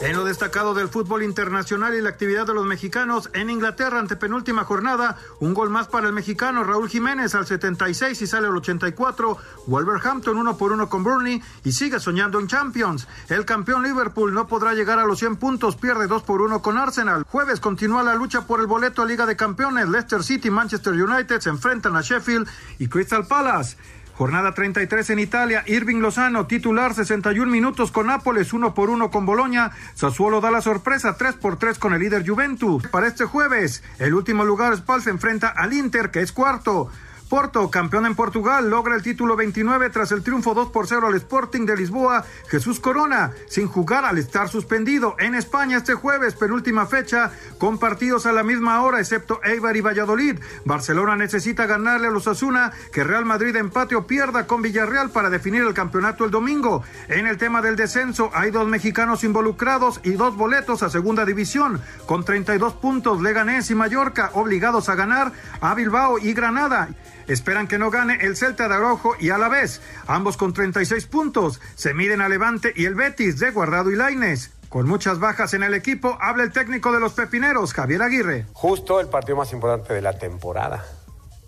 En 0.00 0.16
lo 0.16 0.24
destacado 0.24 0.74
del 0.74 0.88
fútbol 0.88 1.24
internacional 1.24 1.92
y 1.94 2.00
la 2.00 2.08
actividad 2.08 2.46
de 2.46 2.54
los 2.54 2.64
mexicanos 2.64 3.28
en 3.34 3.50
Inglaterra 3.50 3.98
ante 3.98 4.16
penúltima 4.16 4.64
jornada, 4.64 5.16
un 5.40 5.52
gol 5.54 5.70
más 5.70 5.88
para 5.88 6.06
el 6.06 6.12
mexicano 6.12 6.62
Raúl 6.62 6.88
Jiménez 6.88 7.34
al 7.34 7.46
76 7.46 8.22
y 8.22 8.26
sale 8.26 8.46
al 8.46 8.56
84, 8.56 9.36
Wolverhampton 9.66 10.38
uno 10.38 10.56
por 10.56 10.72
uno 10.72 10.88
con 10.88 11.02
Burnley 11.02 11.42
y 11.64 11.72
sigue 11.72 11.98
soñando 12.00 12.38
en 12.38 12.46
Champions. 12.46 13.08
El 13.28 13.44
campeón 13.44 13.82
Liverpool 13.82 14.32
no 14.32 14.46
podrá 14.46 14.72
llegar 14.72 15.00
a 15.00 15.04
los 15.04 15.18
100 15.18 15.36
puntos, 15.36 15.76
pierde 15.76 16.06
2 16.06 16.22
por 16.22 16.42
1 16.42 16.62
con 16.62 16.78
Arsenal. 16.78 17.24
Jueves 17.24 17.60
continúa 17.60 18.04
la 18.04 18.14
lucha 18.14 18.46
por 18.46 18.60
el 18.60 18.66
boleto 18.66 19.02
a 19.02 19.06
Liga 19.06 19.26
de 19.26 19.36
Campeones, 19.36 19.88
Leicester 19.88 20.22
City 20.22 20.48
y 20.48 20.52
Manchester 20.52 20.94
United 20.94 21.40
se 21.40 21.50
enfrentan 21.50 21.96
a 21.96 22.02
Sheffield 22.02 22.48
y 22.78 22.88
Crystal 22.88 23.26
Palace. 23.26 23.76
Jornada 24.18 24.52
33 24.52 25.10
en 25.10 25.20
Italia, 25.20 25.62
Irving 25.68 26.00
Lozano, 26.00 26.48
titular 26.48 26.92
61 26.92 27.48
minutos 27.52 27.92
con 27.92 28.08
Nápoles, 28.08 28.52
1 28.52 28.74
por 28.74 28.90
1 28.90 29.12
con 29.12 29.24
Boloña. 29.24 29.70
Sassuolo 29.94 30.40
da 30.40 30.50
la 30.50 30.60
sorpresa 30.60 31.16
3 31.16 31.36
por 31.36 31.56
3 31.56 31.78
con 31.78 31.94
el 31.94 32.00
líder 32.00 32.28
Juventus. 32.28 32.84
Para 32.88 33.06
este 33.06 33.26
jueves, 33.26 33.84
el 34.00 34.14
último 34.14 34.44
lugar 34.44 34.76
Spal 34.76 35.02
se 35.02 35.10
enfrenta 35.10 35.46
al 35.46 35.72
Inter, 35.72 36.10
que 36.10 36.20
es 36.20 36.32
cuarto. 36.32 36.90
Porto, 37.28 37.70
campeón 37.70 38.06
en 38.06 38.14
Portugal, 38.14 38.70
logra 38.70 38.96
el 38.96 39.02
título 39.02 39.36
29 39.36 39.90
tras 39.90 40.12
el 40.12 40.22
triunfo 40.22 40.54
2 40.54 40.70
por 40.70 40.86
0 40.86 41.08
al 41.08 41.14
Sporting 41.14 41.66
de 41.66 41.76
Lisboa. 41.76 42.24
Jesús 42.48 42.80
Corona, 42.80 43.32
sin 43.48 43.68
jugar 43.68 44.06
al 44.06 44.16
estar 44.16 44.48
suspendido. 44.48 45.14
En 45.18 45.34
España 45.34 45.76
este 45.76 45.92
jueves, 45.92 46.34
penúltima 46.34 46.86
fecha, 46.86 47.30
con 47.58 47.78
partidos 47.78 48.24
a 48.24 48.32
la 48.32 48.42
misma 48.42 48.82
hora, 48.82 48.98
excepto 48.98 49.40
Eibar 49.44 49.76
y 49.76 49.82
Valladolid. 49.82 50.38
Barcelona 50.64 51.16
necesita 51.16 51.66
ganarle 51.66 52.08
a 52.08 52.10
los 52.10 52.26
Asuna, 52.26 52.72
que 52.92 53.04
Real 53.04 53.26
Madrid 53.26 53.54
empate 53.56 53.94
o 53.94 54.06
pierda 54.06 54.46
con 54.46 54.62
Villarreal 54.62 55.10
para 55.10 55.28
definir 55.28 55.62
el 55.62 55.74
campeonato 55.74 56.24
el 56.24 56.30
domingo. 56.30 56.82
En 57.08 57.26
el 57.26 57.36
tema 57.36 57.60
del 57.60 57.76
descenso, 57.76 58.30
hay 58.32 58.50
dos 58.50 58.66
mexicanos 58.68 59.22
involucrados 59.22 60.00
y 60.02 60.12
dos 60.12 60.34
boletos 60.34 60.82
a 60.82 60.88
segunda 60.88 61.26
división, 61.26 61.82
con 62.06 62.24
32 62.24 62.72
puntos 62.74 63.20
Leganés 63.20 63.70
y 63.70 63.74
Mallorca, 63.74 64.30
obligados 64.32 64.88
a 64.88 64.94
ganar 64.94 65.32
a 65.60 65.74
Bilbao 65.74 66.18
y 66.18 66.32
Granada. 66.32 66.88
Esperan 67.28 67.68
que 67.68 67.78
no 67.78 67.90
gane 67.90 68.18
el 68.22 68.36
Celta 68.36 68.68
de 68.68 68.74
Araujo 68.74 69.14
y 69.20 69.30
a 69.30 69.38
la 69.38 69.48
vez, 69.48 69.80
ambos 70.06 70.36
con 70.36 70.52
36 70.52 71.06
puntos, 71.06 71.60
se 71.76 71.94
miden 71.94 72.20
a 72.20 72.28
Levante 72.28 72.72
y 72.74 72.86
el 72.86 72.94
Betis 72.94 73.38
de 73.38 73.50
Guardado 73.50 73.90
y 73.90 73.96
Laines. 73.96 74.50
Con 74.68 74.86
muchas 74.86 75.18
bajas 75.18 75.54
en 75.54 75.62
el 75.62 75.72
equipo, 75.74 76.18
habla 76.20 76.42
el 76.44 76.52
técnico 76.52 76.92
de 76.92 77.00
los 77.00 77.12
pepineros, 77.14 77.72
Javier 77.72 78.02
Aguirre. 78.02 78.46
Justo 78.52 79.00
el 79.00 79.08
partido 79.08 79.36
más 79.36 79.52
importante 79.52 79.94
de 79.94 80.02
la 80.02 80.18
temporada, 80.18 80.84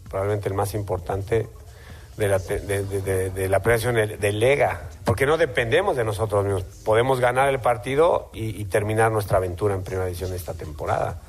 probablemente 0.08 0.48
el 0.48 0.54
más 0.54 0.72
importante 0.74 1.46
de 2.16 2.28
la, 2.28 2.38
de, 2.38 2.60
de- 2.84 3.30
de- 4.18 4.32
Lega, 4.32 4.88
porque 5.04 5.24
no 5.26 5.36
dependemos 5.38 5.96
de 5.96 6.04
nosotros 6.04 6.44
mismos. 6.44 6.62
Podemos 6.84 7.20
ganar 7.20 7.48
el 7.48 7.60
partido 7.60 8.30
y, 8.34 8.60
y 8.60 8.64
terminar 8.66 9.10
nuestra 9.12 9.38
aventura 9.38 9.74
en 9.74 9.82
primera 9.84 10.06
división 10.06 10.30
de 10.30 10.36
esta 10.36 10.54
temporada. 10.54 11.20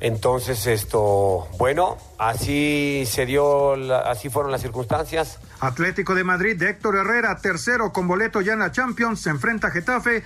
Entonces, 0.00 0.66
esto, 0.66 1.46
bueno, 1.58 1.98
así 2.18 3.04
se 3.06 3.26
dio, 3.26 3.76
la- 3.76 3.98
así 4.00 4.30
fueron 4.30 4.50
las 4.50 4.62
circunstancias. 4.62 5.38
Atlético 5.60 6.14
de 6.14 6.24
Madrid 6.24 6.56
de 6.56 6.70
Héctor 6.70 6.96
Herrera, 6.96 7.36
tercero 7.36 7.92
con 7.92 8.08
boleto 8.08 8.40
ya 8.40 8.54
en 8.54 8.60
la 8.60 8.72
Champions, 8.72 9.20
se 9.20 9.28
enfrenta 9.30 9.68
a 9.68 9.70
Getafe. 9.70 10.24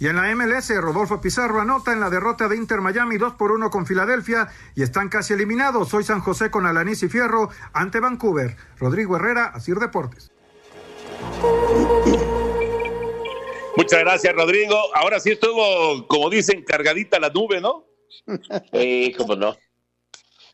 Y 0.00 0.08
en 0.08 0.16
la 0.16 0.28
MLS, 0.34 0.70
Rodolfo 0.80 1.20
Pizarro 1.20 1.60
anota 1.60 1.92
en 1.92 2.00
la 2.00 2.10
derrota 2.10 2.48
de 2.48 2.56
Inter 2.56 2.80
Miami 2.80 3.18
2 3.18 3.34
por 3.34 3.52
1 3.52 3.70
con 3.70 3.86
Filadelfia 3.86 4.48
y 4.74 4.82
están 4.82 5.08
casi 5.08 5.34
eliminados. 5.34 5.94
Hoy 5.94 6.02
San 6.02 6.20
José 6.20 6.50
con 6.50 6.66
Alanis 6.66 7.04
y 7.04 7.08
Fierro 7.08 7.50
ante 7.72 8.00
Vancouver. 8.00 8.56
Rodrigo 8.80 9.14
Herrera, 9.14 9.52
Asir 9.54 9.76
Deportes. 9.76 10.32
Muchas 13.76 14.00
gracias, 14.00 14.34
Rodrigo. 14.34 14.76
Ahora 14.96 15.20
sí 15.20 15.30
estuvo, 15.30 16.08
como 16.08 16.28
dicen, 16.28 16.64
cargadita 16.64 17.20
la 17.20 17.30
nube, 17.30 17.60
¿no? 17.60 17.84
Sí, 18.72 19.14
cómo 19.16 19.36
no. 19.36 19.56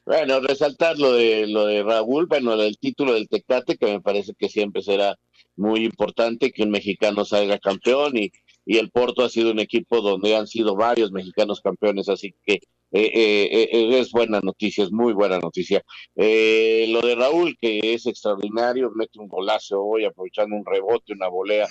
Bueno, 0.07 0.40
resaltar 0.40 0.99
lo 0.99 1.12
de 1.12 1.47
lo 1.47 1.66
de 1.66 1.83
Raúl, 1.83 2.27
bueno, 2.27 2.55
el 2.55 2.79
título 2.79 3.12
del 3.12 3.29
Tecate, 3.29 3.77
que 3.77 3.87
me 3.87 4.01
parece 4.01 4.33
que 4.35 4.49
siempre 4.49 4.83
será 4.83 5.18
muy 5.57 5.85
importante 5.85 6.51
que 6.51 6.62
un 6.62 6.71
mexicano 6.71 7.25
salga 7.25 7.59
campeón 7.59 8.16
y, 8.16 8.33
y 8.64 8.79
el 8.79 8.90
Porto 8.90 9.23
ha 9.23 9.29
sido 9.29 9.51
un 9.51 9.59
equipo 9.59 10.01
donde 10.01 10.35
han 10.35 10.47
sido 10.47 10.77
varios 10.77 11.12
mexicanos 11.12 11.61
campeones, 11.61 12.09
así 12.09 12.35
que 12.47 12.55
eh, 12.55 12.61
eh, 12.92 13.68
eh, 13.71 13.99
es 13.99 14.11
buena 14.11 14.40
noticia, 14.40 14.85
es 14.85 14.92
muy 14.92 15.12
buena 15.12 15.38
noticia. 15.38 15.85
Eh, 16.16 16.87
lo 16.88 17.03
de 17.03 17.14
Raúl, 17.14 17.59
que 17.61 17.92
es 17.92 18.07
extraordinario, 18.07 18.90
mete 18.94 19.18
un 19.18 19.29
golazo 19.29 19.83
hoy 19.83 20.07
aprovechando 20.07 20.57
un 20.57 20.64
rebote, 20.64 21.12
una 21.12 21.29
volea 21.29 21.66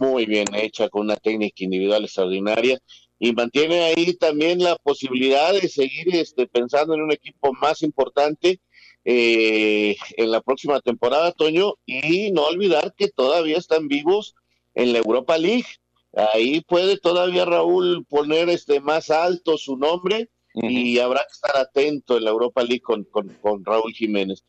muy 0.00 0.26
bien 0.26 0.46
hecha, 0.54 0.88
con 0.88 1.02
una 1.02 1.16
técnica 1.16 1.62
individual 1.62 2.04
extraordinaria 2.04 2.78
y 3.18 3.32
mantiene 3.32 3.82
ahí 3.84 4.14
también 4.14 4.62
la 4.62 4.76
posibilidad 4.76 5.52
de 5.52 5.68
seguir 5.68 6.14
este, 6.14 6.46
pensando 6.46 6.94
en 6.94 7.02
un 7.02 7.12
equipo 7.12 7.52
más 7.54 7.82
importante 7.82 8.60
eh, 9.04 9.96
en 10.16 10.30
la 10.30 10.40
próxima 10.40 10.80
temporada, 10.80 11.32
Toño, 11.32 11.74
y 11.86 12.30
no 12.30 12.44
olvidar 12.46 12.94
que 12.96 13.08
todavía 13.08 13.56
están 13.56 13.88
vivos 13.88 14.34
en 14.74 14.92
la 14.92 14.98
Europa 14.98 15.36
League. 15.38 15.66
Ahí 16.32 16.60
puede 16.60 16.98
todavía 16.98 17.44
Raúl 17.44 18.04
poner 18.08 18.48
este 18.48 18.80
más 18.80 19.10
alto 19.10 19.58
su 19.58 19.76
nombre 19.76 20.30
y 20.54 20.98
habrá 20.98 21.20
que 21.20 21.32
estar 21.32 21.56
atento 21.56 22.16
en 22.16 22.24
la 22.24 22.30
Europa 22.30 22.62
League 22.62 22.80
con, 22.80 23.04
con, 23.04 23.28
con 23.40 23.64
Raúl 23.64 23.92
Jiménez. 23.92 24.44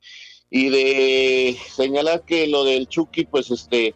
Y 0.50 0.70
de 0.70 1.58
señalar 1.70 2.24
que 2.26 2.48
lo 2.48 2.64
del 2.64 2.88
Chucky, 2.88 3.26
pues 3.26 3.52
este, 3.52 3.94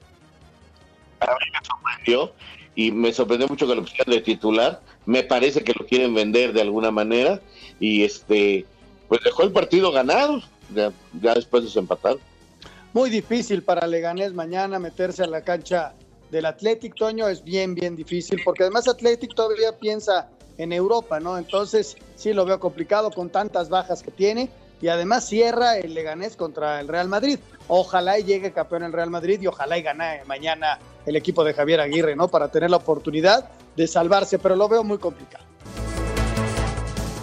a 1.19 1.25
mí 1.25 1.45
me 1.51 1.65
sorprendió 1.65 2.33
y 2.75 2.91
me 2.91 3.13
sorprendió 3.13 3.47
mucho 3.47 3.67
que 3.67 3.75
lo 3.75 3.81
pusieran 3.81 4.13
de 4.13 4.21
titular. 4.21 4.81
Me 5.05 5.23
parece 5.23 5.63
que 5.63 5.73
lo 5.77 5.85
quieren 5.85 6.13
vender 6.13 6.53
de 6.53 6.61
alguna 6.61 6.91
manera 6.91 7.39
y 7.79 8.03
este, 8.03 8.65
pues 9.07 9.21
dejó 9.23 9.43
el 9.43 9.51
partido 9.51 9.91
ganado. 9.91 10.41
Ya, 10.73 10.91
ya 11.21 11.33
después 11.35 11.63
desempataron. 11.63 12.19
Muy 12.93 13.09
difícil 13.09 13.63
para 13.63 13.87
Leganés 13.87 14.33
mañana 14.33 14.79
meterse 14.79 15.23
a 15.23 15.27
la 15.27 15.41
cancha 15.41 15.93
del 16.31 16.45
Athletic, 16.45 16.95
Toño, 16.95 17.27
es 17.27 17.43
bien, 17.43 17.75
bien 17.75 17.95
difícil, 17.95 18.41
porque 18.43 18.63
además 18.63 18.87
Athletic 18.87 19.35
todavía 19.35 19.77
piensa 19.77 20.29
en 20.57 20.73
Europa, 20.73 21.19
¿no? 21.19 21.37
Entonces 21.37 21.95
sí 22.15 22.33
lo 22.33 22.45
veo 22.45 22.59
complicado 22.59 23.11
con 23.11 23.29
tantas 23.29 23.69
bajas 23.69 24.01
que 24.01 24.11
tiene 24.11 24.49
y 24.81 24.87
además 24.87 25.27
cierra 25.27 25.77
el 25.77 25.93
Leganés 25.93 26.35
contra 26.35 26.79
el 26.79 26.87
Real 26.87 27.07
Madrid. 27.07 27.39
Ojalá 27.67 28.19
y 28.19 28.23
llegue 28.23 28.51
campeón 28.51 28.83
el 28.83 28.93
Real 28.93 29.09
Madrid 29.09 29.39
y 29.41 29.47
ojalá 29.47 29.77
y 29.77 29.83
gane 29.83 30.23
mañana 30.25 30.79
el 31.05 31.15
equipo 31.15 31.43
de 31.43 31.53
Javier 31.53 31.79
Aguirre, 31.79 32.15
¿no? 32.15 32.27
Para 32.27 32.49
tener 32.49 32.69
la 32.69 32.77
oportunidad 32.77 33.49
de 33.75 33.87
salvarse, 33.87 34.39
pero 34.39 34.55
lo 34.55 34.69
veo 34.69 34.83
muy 34.83 34.97
complicado. 34.97 35.45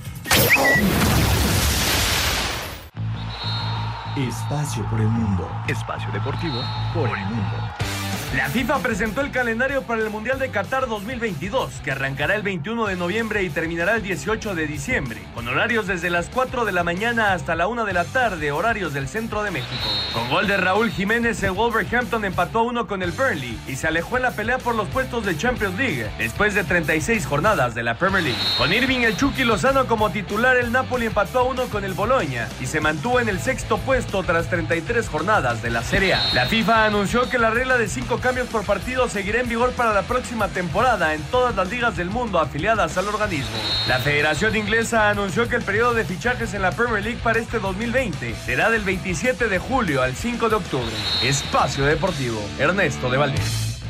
Espacio 4.15 4.89
por 4.89 5.01
el 5.01 5.09
mundo. 5.09 5.51
Espacio 5.67 6.09
deportivo 6.13 6.61
por 6.93 7.09
el 7.09 7.25
mundo. 7.25 7.98
La 8.35 8.47
FIFA 8.47 8.77
presentó 8.77 9.21
el 9.21 9.31
calendario 9.31 9.81
para 9.81 10.03
el 10.03 10.11
Mundial 10.11 10.37
de 10.37 10.51
Qatar 10.51 10.87
2022, 10.87 11.81
que 11.83 11.91
arrancará 11.91 12.35
el 12.35 12.43
21 12.43 12.85
de 12.85 12.95
noviembre 12.95 13.41
y 13.41 13.49
terminará 13.49 13.95
el 13.95 14.03
18 14.03 14.53
de 14.53 14.67
diciembre, 14.67 15.19
con 15.33 15.47
horarios 15.47 15.87
desde 15.87 16.11
las 16.11 16.29
4 16.29 16.63
de 16.63 16.71
la 16.71 16.83
mañana 16.83 17.33
hasta 17.33 17.55
la 17.55 17.67
1 17.67 17.85
de 17.85 17.93
la 17.93 18.03
tarde, 18.05 18.51
horarios 18.51 18.93
del 18.93 19.07
centro 19.07 19.41
de 19.41 19.49
México. 19.49 19.89
Con 20.13 20.29
gol 20.29 20.45
de 20.45 20.57
Raúl 20.57 20.91
Jiménez, 20.91 21.41
el 21.41 21.53
Wolverhampton 21.53 22.23
empató 22.23 22.59
a 22.59 22.63
uno 22.63 22.85
con 22.85 23.01
el 23.01 23.13
Burnley 23.13 23.57
y 23.67 23.75
se 23.75 23.87
alejó 23.87 24.17
en 24.17 24.23
la 24.23 24.31
pelea 24.31 24.59
por 24.59 24.75
los 24.75 24.87
puestos 24.89 25.25
de 25.25 25.35
Champions 25.35 25.75
League 25.75 26.07
después 26.19 26.53
de 26.53 26.63
36 26.63 27.25
jornadas 27.25 27.73
de 27.73 27.81
la 27.81 27.95
Premier 27.95 28.23
League. 28.23 28.39
Con 28.59 28.71
Irving 28.71 28.99
el 28.99 29.17
Chucky 29.17 29.43
Lozano 29.43 29.87
como 29.87 30.11
titular, 30.11 30.55
el 30.55 30.71
Napoli 30.71 31.07
empató 31.07 31.39
a 31.39 31.43
uno 31.43 31.65
con 31.65 31.83
el 31.83 31.93
Boloña 31.93 32.47
y 32.61 32.67
se 32.67 32.79
mantuvo 32.79 33.19
en 33.19 33.27
el 33.27 33.39
sexto 33.39 33.79
puesto 33.79 34.21
tras 34.21 34.51
33 34.51 35.09
jornadas 35.09 35.63
de 35.63 35.71
la 35.71 35.81
Serie 35.81 36.13
A. 36.13 36.33
La 36.35 36.45
FIFA 36.45 36.85
anunció 36.85 37.27
que 37.27 37.39
la 37.39 37.49
regla 37.49 37.79
de 37.79 37.87
5 37.87 38.18
cambios 38.19 38.47
por 38.47 38.65
partido 38.65 39.07
seguirá 39.07 39.39
en 39.39 39.49
vigor 39.49 39.71
para 39.73 39.93
la 39.93 40.03
próxima 40.03 40.47
temporada 40.47 41.13
en 41.13 41.21
todas 41.31 41.55
las 41.55 41.69
ligas 41.69 41.97
del 41.97 42.09
mundo 42.09 42.39
afiliadas 42.39 42.97
al 42.97 43.07
organismo. 43.07 43.57
La 43.87 43.99
Federación 43.99 44.55
Inglesa 44.55 45.09
anunció 45.09 45.47
que 45.47 45.55
el 45.55 45.63
periodo 45.63 45.93
de 45.93 46.05
fichajes 46.05 46.53
en 46.53 46.61
la 46.61 46.71
Premier 46.71 47.03
League 47.03 47.19
para 47.23 47.39
este 47.39 47.59
2020 47.59 48.35
será 48.35 48.69
del 48.69 48.83
27 48.83 49.47
de 49.47 49.59
julio 49.59 50.01
al 50.01 50.15
5 50.15 50.49
de 50.49 50.55
octubre. 50.55 50.95
Espacio 51.23 51.85
Deportivo, 51.85 52.39
Ernesto 52.59 53.09
de 53.09 53.17
Valdés. 53.17 53.81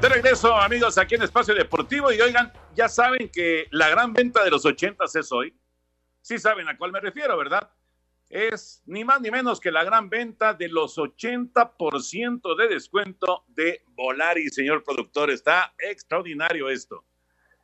De 0.00 0.08
regreso, 0.08 0.56
amigos, 0.56 0.96
aquí 0.96 1.14
en 1.14 1.22
Espacio 1.22 1.54
Deportivo. 1.54 2.10
Y 2.10 2.20
oigan, 2.20 2.52
ya 2.74 2.88
saben 2.88 3.30
que 3.30 3.66
la 3.70 3.90
gran 3.90 4.14
venta 4.14 4.42
de 4.42 4.50
los 4.50 4.64
ochentas 4.64 5.14
es 5.14 5.30
hoy. 5.30 5.54
Sí 6.22 6.38
saben 6.38 6.68
a 6.68 6.76
cuál 6.78 6.90
me 6.92 7.00
refiero, 7.00 7.36
¿verdad? 7.36 7.70
Es 8.30 8.80
ni 8.86 9.04
más 9.04 9.20
ni 9.20 9.30
menos 9.32 9.58
que 9.58 9.72
la 9.72 9.82
gran 9.82 10.08
venta 10.08 10.54
de 10.54 10.68
los 10.68 10.96
80% 10.96 12.56
de 12.56 12.68
descuento 12.68 13.42
de 13.48 13.82
Volari, 13.96 14.48
señor 14.50 14.84
productor. 14.84 15.30
Está 15.30 15.74
extraordinario 15.78 16.70
esto. 16.70 17.04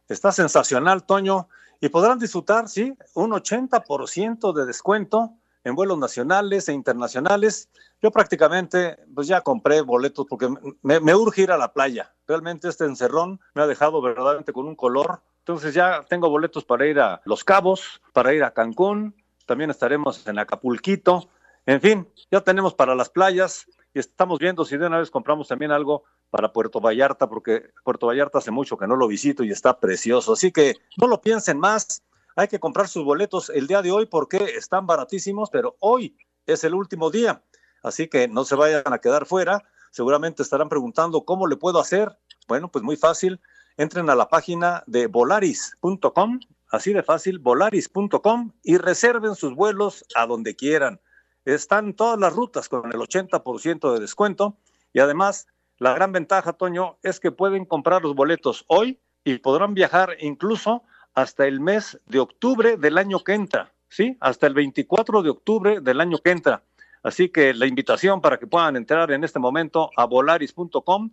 Está 0.09 0.33
sensacional, 0.33 1.07
Toño. 1.07 1.49
Y 1.81 1.89
podrán 1.89 2.19
disfrutar, 2.19 2.69
sí, 2.69 2.93
un 3.15 3.31
80% 3.31 4.53
de 4.53 4.67
descuento 4.67 5.35
en 5.63 5.77
vuelos 5.77 5.99
nacionales 5.99 6.69
e 6.69 6.73
internacionales. 6.73 7.69
Yo 8.03 8.11
prácticamente, 8.11 8.99
pues 9.15 9.29
ya 9.29 9.43
compré 9.43 9.83
boletos 9.83 10.27
porque 10.29 10.49
me, 10.83 10.99
me, 10.99 11.15
urge 11.15 11.43
ir 11.43 11.53
a 11.53 11.59
la 11.59 11.73
playa. 11.73 12.13
Realmente 12.27 12.69
este 12.69 12.87
encerrón 12.87 13.41
me 13.55 13.63
ha 13.63 13.67
dejado 13.69 14.03
verdaderamente 14.03 14.53
con 14.53 14.67
un 14.67 14.75
color. 14.75 15.23
Entonces 15.41 15.75
ya 15.75 16.05
tengo 16.09 16.29
boletos 16.29 16.65
para 16.65 16.87
ir 16.87 16.99
a 16.99 17.21
Los 17.25 17.45
Cabos, 17.45 18.03
para 18.13 18.35
ir 18.35 18.43
a 18.43 18.53
Cancún, 18.53 19.15
también 19.47 19.71
estaremos 19.71 20.27
en 20.27 20.39
Acapulquito. 20.39 21.31
En 21.65 21.81
fin, 21.81 22.09
ya 22.31 22.41
tenemos 22.43 22.75
para 22.75 22.95
las 22.95 23.09
playas 23.09 23.67
y 23.95 23.99
estamos 23.99 24.39
viendo 24.39 24.65
si 24.65 24.77
de 24.77 24.87
una 24.87 24.99
vez 24.99 25.11
compramos 25.11 25.49
también 25.49 25.73
algo 25.73 26.05
para 26.31 26.53
Puerto 26.53 26.81
Vallarta, 26.81 27.29
porque 27.29 27.71
Puerto 27.85 28.07
Vallarta 28.07 28.39
hace 28.39 28.51
mucho 28.51 28.77
que 28.77 28.87
no 28.87 28.97
lo 28.97 29.09
visito 29.09 29.43
y 29.45 29.51
está 29.51 29.81
precioso. 29.81 30.35
Así 30.35 30.53
que 30.53 30.75
no 30.97 31.07
lo 31.07 31.21
piensen 31.21 31.59
más, 31.59 32.03
hay 32.37 32.49
que 32.49 32.61
comprar 32.61 32.89
sus 32.89 33.03
boletos 33.03 33.51
el 33.51 33.67
día 33.67 33.81
de 33.81 33.91
hoy 33.91 34.05
porque 34.05 34.37
están 34.37 34.87
baratísimos, 34.87 35.49
pero 35.49 35.77
hoy 35.81 36.19
es 36.45 36.65
el 36.65 36.75
último 36.75 37.11
día. 37.11 37.43
Así 37.83 38.09
que 38.09 38.29
no 38.29 38.45
se 38.45 38.55
vayan 38.55 38.93
a 38.93 38.99
quedar 38.99 39.25
fuera. 39.25 39.65
Seguramente 39.91 40.43
estarán 40.43 40.69
preguntando 40.69 41.25
cómo 41.25 41.47
le 41.47 41.57
puedo 41.57 41.79
hacer. 41.79 42.19
Bueno, 42.47 42.71
pues 42.71 42.85
muy 42.85 42.97
fácil. 42.97 43.41
Entren 43.79 44.11
a 44.11 44.15
la 44.15 44.29
página 44.29 44.85
de 44.87 45.07
volaris.com, 45.07 46.41
así 46.71 46.93
de 46.93 47.03
fácil, 47.03 47.39
volaris.com 47.39 48.53
y 48.63 48.79
reserven 48.79 49.35
sus 49.35 49.55
vuelos 49.55 50.05
a 50.15 50.27
donde 50.27 50.57
quieran. 50.57 51.01
Están 51.45 51.95
todas 51.95 52.19
las 52.19 52.33
rutas 52.33 52.69
con 52.69 52.87
el 52.93 52.99
80% 52.99 53.93
de 53.93 54.01
descuento 54.01 54.59
y 54.93 55.01
además 55.01 55.47
la 55.79 55.93
gran 55.93 56.13
ventaja, 56.13 56.55
Toño, 56.55 56.99
es 57.03 57.21
que 57.21 57.31
pueden 57.31 57.67
comprar 57.67 58.03
los 58.03 58.15
boletos 58.15 58.65
hoy 58.69 58.99
y 59.25 59.39
podrán 59.39 59.75
viajar 59.75 60.17
incluso 60.21 60.85
hasta 61.15 61.47
el 61.47 61.61
mes 61.61 62.01
de 62.07 62.19
octubre 62.19 62.77
del 62.77 62.99
año 62.99 63.23
que 63.23 63.35
entra, 63.35 63.73
¿sí? 63.89 64.17
Hasta 64.21 64.47
el 64.47 64.55
24 64.55 65.23
de 65.23 65.31
octubre 65.31 65.81
del 65.81 66.01
año 66.01 66.19
que 66.19 66.31
entra. 66.31 66.63
Así 67.03 67.29
que 67.29 67.55
la 67.55 67.67
invitación 67.67 68.21
para 68.21 68.39
que 68.39 68.47
puedan 68.47 68.77
entrar 68.77 69.11
en 69.13 69.23
este 69.23 69.39
momento 69.39 69.91
a 69.97 70.07
volaris.com. 70.07 71.11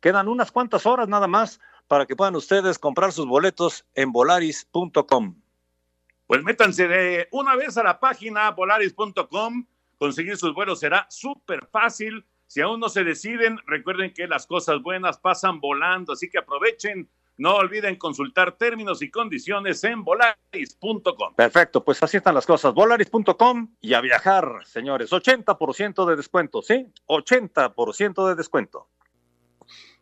Quedan 0.00 0.28
unas 0.28 0.52
cuantas 0.52 0.86
horas 0.86 1.08
nada 1.08 1.26
más 1.26 1.60
para 1.88 2.06
que 2.06 2.14
puedan 2.14 2.36
ustedes 2.36 2.78
comprar 2.78 3.12
sus 3.12 3.26
boletos 3.26 3.84
en 3.94 4.12
volaris.com. 4.12 5.34
Pues 6.26 6.44
métanse 6.44 6.86
de 6.86 7.28
una 7.32 7.56
vez 7.56 7.78
a 7.78 7.82
la 7.82 7.98
página 7.98 8.50
volaris.com. 8.50 9.66
Conseguir 9.98 10.36
sus 10.36 10.54
vuelos 10.54 10.80
será 10.80 11.06
súper 11.08 11.66
fácil. 11.66 12.24
Si 12.46 12.60
aún 12.60 12.80
no 12.80 12.88
se 12.88 13.02
deciden, 13.02 13.58
recuerden 13.66 14.12
que 14.12 14.26
las 14.26 14.46
cosas 14.46 14.82
buenas 14.82 15.18
pasan 15.18 15.60
volando, 15.60 16.12
así 16.12 16.30
que 16.30 16.38
aprovechen. 16.38 17.08
No 17.38 17.54
olviden 17.54 17.96
consultar 17.96 18.56
términos 18.56 19.00
y 19.00 19.10
condiciones 19.10 19.82
en 19.84 20.02
volaris.com. 20.02 21.34
Perfecto, 21.36 21.84
pues 21.84 22.02
así 22.02 22.16
están 22.16 22.34
las 22.34 22.46
cosas. 22.46 22.74
Volaris.com 22.74 23.76
y 23.80 23.94
a 23.94 24.00
viajar, 24.00 24.62
señores. 24.66 25.12
80% 25.12 26.04
de 26.04 26.16
descuento, 26.16 26.62
¿sí? 26.62 26.92
80% 27.06 28.28
de 28.28 28.34
descuento. 28.34 28.88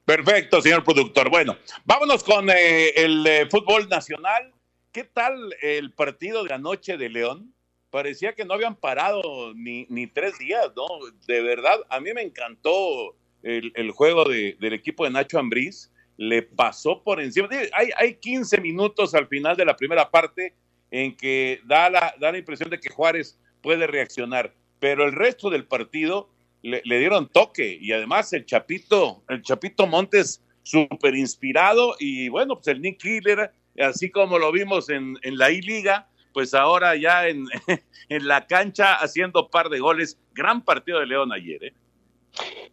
Perfecto, 0.07 0.63
señor 0.63 0.85
productor. 0.85 1.29
Bueno, 1.31 1.57
vámonos 1.85 2.23
con 2.23 2.49
eh, 2.49 2.91
el 2.91 3.27
eh, 3.27 3.49
fútbol 3.51 3.89
nacional. 3.89 4.53
¿Qué 4.93 5.03
tal 5.03 5.53
el 5.61 5.93
partido 5.93 6.45
de 6.45 6.55
anoche 6.55 6.97
de 6.97 7.09
León? 7.09 7.53
Parecía 7.91 8.33
que 8.33 8.45
no 8.45 8.55
habían 8.55 8.77
parado 8.77 9.53
ni, 9.57 9.85
ni 9.89 10.07
tres 10.07 10.39
días, 10.39 10.71
¿no? 10.77 10.87
De 11.27 11.43
verdad, 11.43 11.81
a 11.89 11.99
mí 11.99 12.13
me 12.15 12.23
encantó 12.23 13.17
el, 13.43 13.73
el 13.75 13.91
juego 13.91 14.25
de, 14.25 14.57
del 14.61 14.75
equipo 14.75 15.03
de 15.03 15.11
Nacho 15.11 15.41
Ambriz. 15.41 15.91
Le 16.17 16.43
pasó 16.43 17.03
por 17.03 17.21
encima. 17.21 17.49
Hay, 17.73 17.91
hay 17.97 18.15
15 18.15 18.61
minutos 18.61 19.13
al 19.13 19.27
final 19.27 19.57
de 19.57 19.65
la 19.65 19.75
primera 19.75 20.09
parte 20.09 20.55
en 20.93 21.17
que 21.17 21.61
da 21.65 21.91
la, 21.91 22.15
da 22.21 22.31
la 22.31 22.39
impresión 22.39 22.71
de 22.71 22.79
que 22.79 22.91
Juárez 22.91 23.41
puede 23.61 23.89
reaccionar, 23.89 24.55
pero 24.79 25.05
el 25.05 25.15
resto 25.15 25.51
del 25.51 25.67
partido 25.67 26.31
le, 26.63 26.83
dieron 26.85 27.29
toque 27.29 27.79
y 27.81 27.93
además 27.93 28.33
el 28.33 28.45
Chapito, 28.45 29.23
el 29.29 29.43
Chapito 29.43 29.87
Montes 29.87 30.43
súper 30.63 31.15
inspirado 31.15 31.95
y 31.99 32.29
bueno, 32.29 32.57
pues 32.57 32.69
el 32.69 32.83
Nick 32.83 33.01
Killer, 33.01 33.53
así 33.79 34.11
como 34.11 34.39
lo 34.39 34.51
vimos 34.51 34.89
en, 34.91 35.17
en 35.23 35.39
la 35.39 35.51
I-Liga, 35.51 36.09
pues 36.33 36.55
ahora 36.55 36.97
ya 36.97 37.29
en, 37.29 37.47
en, 38.09 38.27
la 38.27 38.47
cancha 38.47 38.95
haciendo 38.95 39.49
par 39.49 39.69
de 39.69 39.79
goles. 39.79 40.19
Gran 40.35 40.63
partido 40.63 41.01
de 41.01 41.07
León 41.07 41.33
ayer, 41.33 41.65
¿eh? 41.65 41.73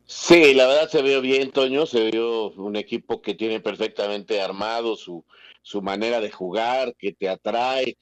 Sí, 0.06 0.54
la 0.54 0.68
verdad 0.68 0.90
se 0.90 1.02
vio 1.02 1.22
bien, 1.22 1.52
Toño, 1.52 1.86
se 1.86 2.12
vio 2.12 2.50
un 2.52 2.76
equipo 2.76 3.22
que 3.22 3.34
tiene 3.34 3.62
perfectamente 3.62 4.42
armado 4.42 4.96
su, 4.96 5.24
su 5.62 5.82
manera 5.82 6.20
de 6.20 6.30
jugar, 6.30 6.94
que 6.98 7.14
te 7.14 7.30
atrae, 7.30 7.96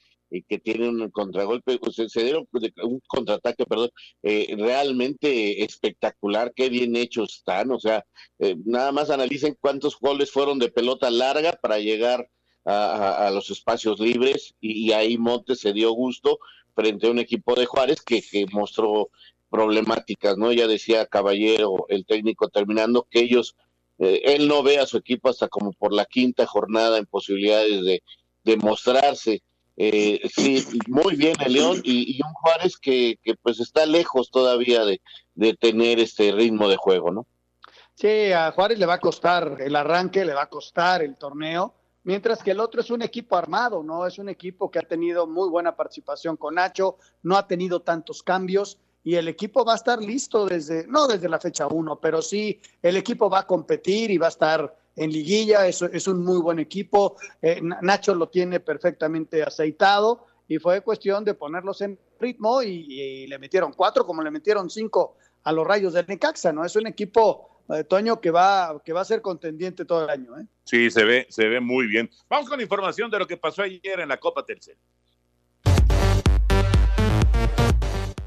que 0.47 0.59
tiene 0.59 0.87
un 0.87 1.09
contragolpe, 1.09 1.79
se, 1.91 2.07
se 2.07 2.23
dieron 2.23 2.47
un 2.83 3.01
contraataque, 3.07 3.65
perdón, 3.65 3.89
eh, 4.23 4.55
realmente 4.57 5.63
espectacular, 5.63 6.53
qué 6.55 6.69
bien 6.69 6.95
hechos 6.95 7.37
están, 7.37 7.71
o 7.71 7.79
sea, 7.79 8.05
eh, 8.39 8.55
nada 8.65 8.91
más 8.91 9.09
analicen 9.09 9.57
cuántos 9.59 9.99
goles 9.99 10.31
fueron 10.31 10.57
de 10.57 10.71
pelota 10.71 11.09
larga 11.09 11.53
para 11.61 11.79
llegar 11.79 12.29
a, 12.63 13.31
los 13.33 13.49
espacios 13.49 13.99
libres 13.99 14.53
y, 14.61 14.87
y, 14.87 14.91
ahí 14.93 15.17
Montes 15.17 15.61
se 15.61 15.73
dio 15.73 15.91
gusto 15.93 16.37
frente 16.75 17.07
a 17.07 17.11
un 17.11 17.17
equipo 17.17 17.55
de 17.55 17.65
Juárez 17.65 18.01
que, 18.01 18.21
que 18.21 18.45
mostró 18.51 19.09
problemáticas, 19.49 20.37
¿no? 20.37 20.51
Ya 20.53 20.67
decía 20.67 21.05
Caballero, 21.05 21.85
el 21.89 22.05
técnico 22.05 22.49
terminando, 22.49 23.07
que 23.09 23.19
ellos, 23.19 23.55
eh, 23.99 24.21
él 24.23 24.47
no 24.47 24.63
ve 24.63 24.77
a 24.77 24.85
su 24.85 24.97
equipo 24.97 25.29
hasta 25.29 25.47
como 25.47 25.73
por 25.73 25.91
la 25.91 26.05
quinta 26.05 26.45
jornada 26.45 26.97
en 26.97 27.05
posibilidades 27.05 27.83
de, 27.83 28.03
de 28.43 28.57
mostrarse 28.57 29.41
eh, 29.83 30.29
sí, 30.29 30.63
muy 30.87 31.15
bien 31.15 31.33
el 31.43 31.53
León 31.53 31.81
y, 31.83 32.15
y 32.15 32.21
un 32.21 32.31
Juárez 32.33 32.77
que, 32.77 33.17
que, 33.23 33.33
pues 33.33 33.59
está 33.59 33.87
lejos 33.87 34.29
todavía 34.29 34.85
de, 34.85 35.01
de, 35.33 35.55
tener 35.55 35.99
este 35.99 36.31
ritmo 36.31 36.69
de 36.69 36.77
juego, 36.77 37.09
¿no? 37.09 37.25
Sí, 37.95 38.31
a 38.31 38.51
Juárez 38.51 38.77
le 38.77 38.85
va 38.85 38.95
a 38.95 38.99
costar 38.99 39.57
el 39.59 39.75
arranque, 39.75 40.23
le 40.23 40.35
va 40.35 40.43
a 40.43 40.49
costar 40.49 41.01
el 41.01 41.15
torneo, 41.15 41.73
mientras 42.03 42.43
que 42.43 42.51
el 42.51 42.59
otro 42.59 42.81
es 42.81 42.91
un 42.91 43.01
equipo 43.01 43.35
armado, 43.35 43.81
¿no? 43.81 44.05
Es 44.05 44.19
un 44.19 44.29
equipo 44.29 44.69
que 44.69 44.77
ha 44.77 44.83
tenido 44.83 45.25
muy 45.25 45.49
buena 45.49 45.75
participación 45.75 46.37
con 46.37 46.55
Nacho, 46.55 46.97
no 47.23 47.35
ha 47.35 47.47
tenido 47.47 47.81
tantos 47.81 48.21
cambios 48.21 48.77
y 49.03 49.15
el 49.15 49.27
equipo 49.27 49.65
va 49.65 49.73
a 49.73 49.77
estar 49.77 49.99
listo 49.99 50.45
desde, 50.45 50.85
no 50.85 51.07
desde 51.07 51.27
la 51.27 51.39
fecha 51.39 51.65
uno, 51.65 51.99
pero 51.99 52.21
sí, 52.21 52.61
el 52.83 52.97
equipo 52.97 53.31
va 53.31 53.39
a 53.39 53.47
competir 53.47 54.11
y 54.11 54.19
va 54.19 54.27
a 54.27 54.29
estar 54.29 54.77
en 54.95 55.11
liguilla, 55.11 55.67
es, 55.67 55.81
es 55.81 56.07
un 56.07 56.23
muy 56.23 56.39
buen 56.41 56.59
equipo, 56.59 57.17
eh, 57.41 57.61
Nacho 57.61 58.13
lo 58.13 58.29
tiene 58.29 58.59
perfectamente 58.59 59.43
aceitado 59.43 60.25
y 60.47 60.59
fue 60.59 60.81
cuestión 60.81 61.23
de 61.23 61.33
ponerlos 61.33 61.81
en 61.81 61.97
ritmo 62.19 62.61
y, 62.61 63.25
le 63.27 63.39
metieron 63.39 63.73
cuatro 63.73 64.05
como 64.05 64.21
le 64.21 64.31
metieron 64.31 64.69
cinco 64.69 65.15
a 65.43 65.51
los 65.51 65.65
rayos 65.65 65.93
del 65.93 66.05
Necaxa, 66.07 66.51
¿no? 66.51 66.65
Es 66.65 66.75
un 66.75 66.87
equipo 66.87 67.63
eh, 67.69 67.83
Toño, 67.85 68.19
que 68.19 68.31
va, 68.31 68.81
que 68.83 68.91
va 68.91 69.01
a 69.01 69.05
ser 69.05 69.21
contendiente 69.21 69.85
todo 69.85 70.03
el 70.03 70.09
año. 70.09 70.37
¿eh? 70.37 70.45
Sí, 70.65 70.91
se 70.91 71.05
ve, 71.05 71.25
se 71.29 71.47
ve 71.47 71.59
muy 71.61 71.87
bien. 71.87 72.09
Vamos 72.29 72.49
con 72.49 72.59
información 72.59 73.09
de 73.09 73.19
lo 73.19 73.27
que 73.27 73.37
pasó 73.37 73.61
ayer 73.61 73.99
en 73.99 74.09
la 74.09 74.19
Copa 74.19 74.45
Telcel. 74.45 74.77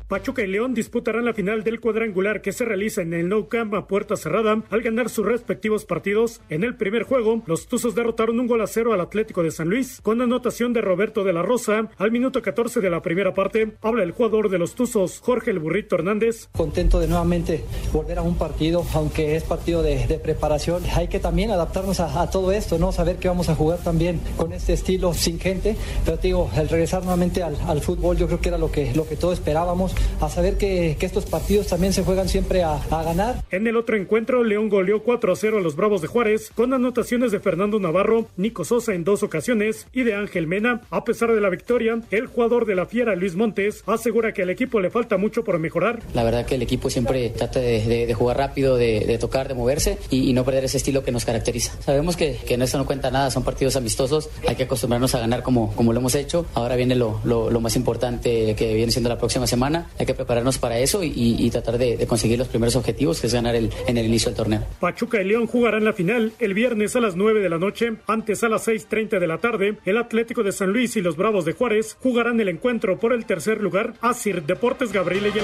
Pachuca 0.08 0.42
y 0.42 0.46
León 0.46 0.74
disputarán 0.74 1.24
la 1.24 1.32
final 1.32 1.64
del 1.64 1.80
cuadrangular 1.80 2.42
que 2.42 2.52
se 2.52 2.66
realiza 2.66 3.00
en 3.00 3.14
el 3.14 3.30
Nou 3.30 3.48
Camp 3.48 3.72
a 3.74 3.86
puerta 3.86 4.16
cerrada 4.16 4.62
al 4.68 4.82
ganar 4.82 5.08
sus 5.08 5.24
respectivos 5.24 5.86
partidos. 5.86 6.42
En 6.50 6.62
el 6.62 6.76
primer 6.76 7.04
juego, 7.04 7.42
los 7.46 7.66
Tuzos 7.68 7.94
derrotaron 7.94 8.38
un 8.38 8.46
gol 8.46 8.60
a 8.60 8.66
cero 8.66 8.92
al 8.92 9.00
Atlético 9.00 9.42
de 9.42 9.50
San 9.50 9.70
Luis 9.70 10.02
con 10.02 10.20
anotación 10.20 10.74
de 10.74 10.82
Roberto 10.82 11.24
de 11.24 11.32
la 11.32 11.40
Rosa 11.40 11.88
al 11.96 12.12
minuto 12.12 12.42
14 12.42 12.82
de 12.82 12.90
la 12.90 13.00
primera 13.00 13.32
parte. 13.32 13.76
Habla 13.80 14.02
el 14.02 14.12
jugador 14.12 14.50
de 14.50 14.58
los 14.58 14.74
Tuzos, 14.74 15.20
Jorge 15.20 15.52
el 15.52 15.58
Burrito 15.58 15.94
Hernández. 15.94 16.48
Contento 16.52 17.00
de 17.00 17.08
nuevamente 17.08 17.64
volver 17.90 18.18
a 18.18 18.22
un 18.22 18.36
partido, 18.36 18.84
aunque 18.92 19.36
es 19.36 19.44
partido 19.44 19.82
de, 19.82 20.20
preparación. 20.22 20.82
Hay 20.94 21.08
que 21.08 21.18
también 21.18 21.50
adaptarnos 21.50 22.00
a, 22.00 22.30
todo 22.30 22.52
esto, 22.52 22.78
¿no? 22.78 22.92
Saber 22.92 23.16
que 23.16 23.28
vamos 23.28 23.48
a 23.48 23.54
jugar 23.54 23.78
también 23.78 24.20
con 24.36 24.52
este 24.52 24.74
estilo 24.74 25.14
sin 25.14 25.40
gente. 25.40 25.76
Pero 26.04 26.18
te 26.18 26.28
digo, 26.28 26.50
el 26.56 26.68
regresar 26.68 27.02
nuevamente 27.02 27.42
al, 27.42 27.56
al 27.66 27.80
fútbol 27.80 28.18
yo 28.18 28.26
creo 28.26 28.40
que 28.40 28.48
era 28.50 28.58
lo 28.58 28.70
que, 28.70 28.92
lo 28.94 29.08
que 29.08 29.16
todos 29.16 29.34
esperábamos 29.34 29.93
a 30.20 30.28
saber 30.28 30.56
que, 30.56 30.96
que, 30.98 31.06
estos 31.06 31.26
partidos 31.26 31.66
también 31.66 31.92
se 31.92 32.02
juegan 32.02 32.28
siempre 32.28 32.62
a, 32.62 32.74
a, 32.76 33.02
ganar. 33.02 33.44
En 33.50 33.66
el 33.66 33.76
otro 33.76 33.96
encuentro, 33.96 34.42
León 34.42 34.68
goleó 34.68 35.02
4 35.02 35.32
a 35.32 35.36
0 35.36 35.58
a 35.58 35.60
los 35.60 35.76
Bravos 35.76 36.02
de 36.02 36.08
Juárez, 36.08 36.50
con 36.54 36.72
anotaciones 36.72 37.32
de 37.32 37.40
Fernando 37.40 37.78
Navarro, 37.78 38.26
Nico 38.36 38.64
Sosa 38.64 38.94
en 38.94 39.04
dos 39.04 39.22
ocasiones 39.22 39.86
y 39.92 40.02
de 40.02 40.14
Ángel 40.14 40.46
Mena. 40.46 40.80
A 40.90 41.04
pesar 41.04 41.32
de 41.32 41.40
la 41.40 41.50
victoria, 41.50 42.00
el 42.10 42.26
jugador 42.26 42.66
de 42.66 42.74
la 42.74 42.86
Fiera, 42.86 43.14
Luis 43.14 43.34
Montes, 43.34 43.82
asegura 43.86 44.32
que 44.32 44.42
al 44.42 44.50
equipo 44.50 44.80
le 44.80 44.90
falta 44.90 45.16
mucho 45.16 45.44
por 45.44 45.58
mejorar. 45.58 46.00
La 46.14 46.24
verdad 46.24 46.46
que 46.46 46.54
el 46.54 46.62
equipo 46.62 46.90
siempre 46.90 47.30
trata 47.30 47.60
de, 47.60 47.82
de, 47.82 48.06
de 48.06 48.14
jugar 48.14 48.38
rápido, 48.38 48.76
de, 48.76 49.18
tocar, 49.20 49.48
de 49.48 49.54
moverse 49.54 49.98
y, 50.10 50.30
y, 50.30 50.32
no 50.32 50.44
perder 50.44 50.64
ese 50.64 50.78
estilo 50.78 51.04
que 51.04 51.12
nos 51.12 51.24
caracteriza. 51.24 51.72
Sabemos 51.80 52.16
que, 52.16 52.36
que 52.46 52.54
en 52.54 52.62
esto 52.62 52.78
no 52.78 52.86
cuenta 52.86 53.10
nada, 53.10 53.30
son 53.30 53.44
partidos 53.44 53.76
amistosos, 53.76 54.28
hay 54.46 54.56
que 54.56 54.64
acostumbrarnos 54.64 55.14
a 55.14 55.20
ganar 55.20 55.42
como, 55.42 55.74
como 55.74 55.92
lo 55.92 56.00
hemos 56.00 56.14
hecho. 56.14 56.46
Ahora 56.54 56.76
viene 56.76 56.94
lo, 56.94 57.20
lo, 57.24 57.50
lo 57.50 57.60
más 57.60 57.76
importante 57.76 58.54
que 58.54 58.74
viene 58.74 58.92
siendo 58.92 59.08
la 59.08 59.18
próxima 59.18 59.46
semana. 59.46 59.83
Hay 59.98 60.06
que 60.06 60.14
prepararnos 60.14 60.58
para 60.58 60.78
eso 60.78 61.02
y, 61.02 61.12
y 61.14 61.50
tratar 61.50 61.78
de, 61.78 61.96
de, 61.96 62.06
conseguir 62.06 62.38
los 62.38 62.48
primeros 62.48 62.76
objetivos, 62.76 63.20
que 63.20 63.26
es 63.26 63.34
ganar 63.34 63.54
el, 63.54 63.70
en 63.86 63.98
el 63.98 64.06
inicio 64.06 64.30
del 64.30 64.36
torneo. 64.36 64.64
Pachuca 64.80 65.20
y 65.20 65.24
León 65.24 65.46
jugarán 65.46 65.84
la 65.84 65.92
final 65.92 66.32
el 66.38 66.54
viernes 66.54 66.96
a 66.96 67.00
las 67.00 67.16
9 67.16 67.40
de 67.40 67.48
la 67.48 67.58
noche, 67.58 67.94
antes 68.06 68.44
a 68.44 68.48
las 68.48 68.66
6.30 68.66 69.18
de 69.18 69.26
la 69.26 69.38
tarde. 69.38 69.78
El 69.84 69.98
Atlético 69.98 70.42
de 70.42 70.52
San 70.52 70.72
Luis 70.72 70.96
y 70.96 71.00
los 71.00 71.16
Bravos 71.16 71.44
de 71.44 71.52
Juárez 71.52 71.96
jugarán 72.02 72.40
el 72.40 72.48
encuentro 72.48 72.98
por 72.98 73.12
el 73.12 73.26
tercer 73.26 73.60
lugar. 73.60 73.94
Asir 74.00 74.42
Deportes 74.42 74.92
Gabriel 74.92 75.26
y 75.26 75.34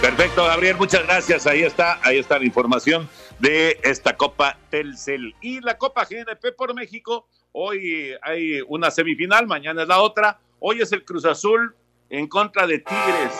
Perfecto, 0.00 0.44
Gabriel, 0.44 0.76
muchas 0.76 1.02
gracias. 1.04 1.46
Ahí 1.46 1.62
está, 1.62 1.98
ahí 2.02 2.18
está 2.18 2.38
la 2.38 2.44
información 2.44 3.08
de 3.38 3.80
esta 3.82 4.16
Copa 4.16 4.58
Telcel. 4.70 5.34
Y 5.40 5.60
la 5.60 5.78
Copa 5.78 6.04
GNP 6.04 6.52
por 6.56 6.74
México, 6.74 7.26
hoy 7.52 8.12
hay 8.22 8.60
una 8.68 8.90
semifinal, 8.90 9.46
mañana 9.46 9.82
es 9.82 9.88
la 9.88 10.02
otra. 10.02 10.38
Hoy 10.58 10.80
es 10.80 10.92
el 10.92 11.04
Cruz 11.04 11.24
Azul 11.24 11.74
en 12.10 12.26
contra 12.28 12.66
de 12.66 12.78
Tigres. 12.78 13.32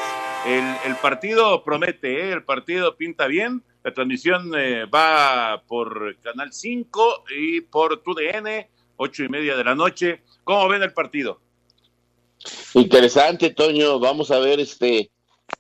El, 0.47 0.97
partido 0.97 1.65
promete, 1.65 2.29
¿eh? 2.29 2.33
el 2.33 2.45
partido 2.45 2.97
pinta 2.97 3.27
bien. 3.27 3.63
La 3.83 3.95
transmisión 3.95 4.53
eh, 4.57 4.85
va 4.85 5.63
por 5.67 6.17
Canal 6.21 6.53
5 6.53 7.25
y 7.37 7.61
por 7.63 8.03
TUDN, 8.03 8.67
ocho 8.97 9.25
y 9.25 9.29
media 9.29 9.57
de 9.57 9.65
la 9.65 9.75
noche. 9.75 10.23
¿Cómo 10.45 10.69
ven 10.69 10.83
el 10.83 10.93
partido? 10.93 11.41
Interesante, 12.75 13.51
Toño. 13.51 13.99
Vamos 13.99 14.31
a 14.31 14.39
ver 14.39 14.61
este 14.61 15.11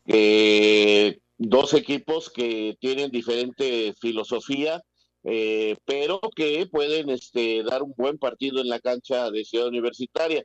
eh, 0.07 1.19
dos 1.38 1.75
equipos 1.75 2.31
que 2.31 2.77
tienen 2.81 3.11
diferente 3.11 3.95
filosofía, 4.01 4.83
eh, 5.25 5.77
pero 5.85 6.21
que 6.35 6.67
pueden 6.67 7.11
este, 7.11 7.62
dar 7.62 7.83
un 7.83 7.95
buen 7.97 8.19
partido 8.19 8.61
en 8.61 8.69
la 8.69 8.81
cancha 8.81 9.31
de 9.31 9.45
Ciudad 9.45 9.69
Universitaria. 9.69 10.45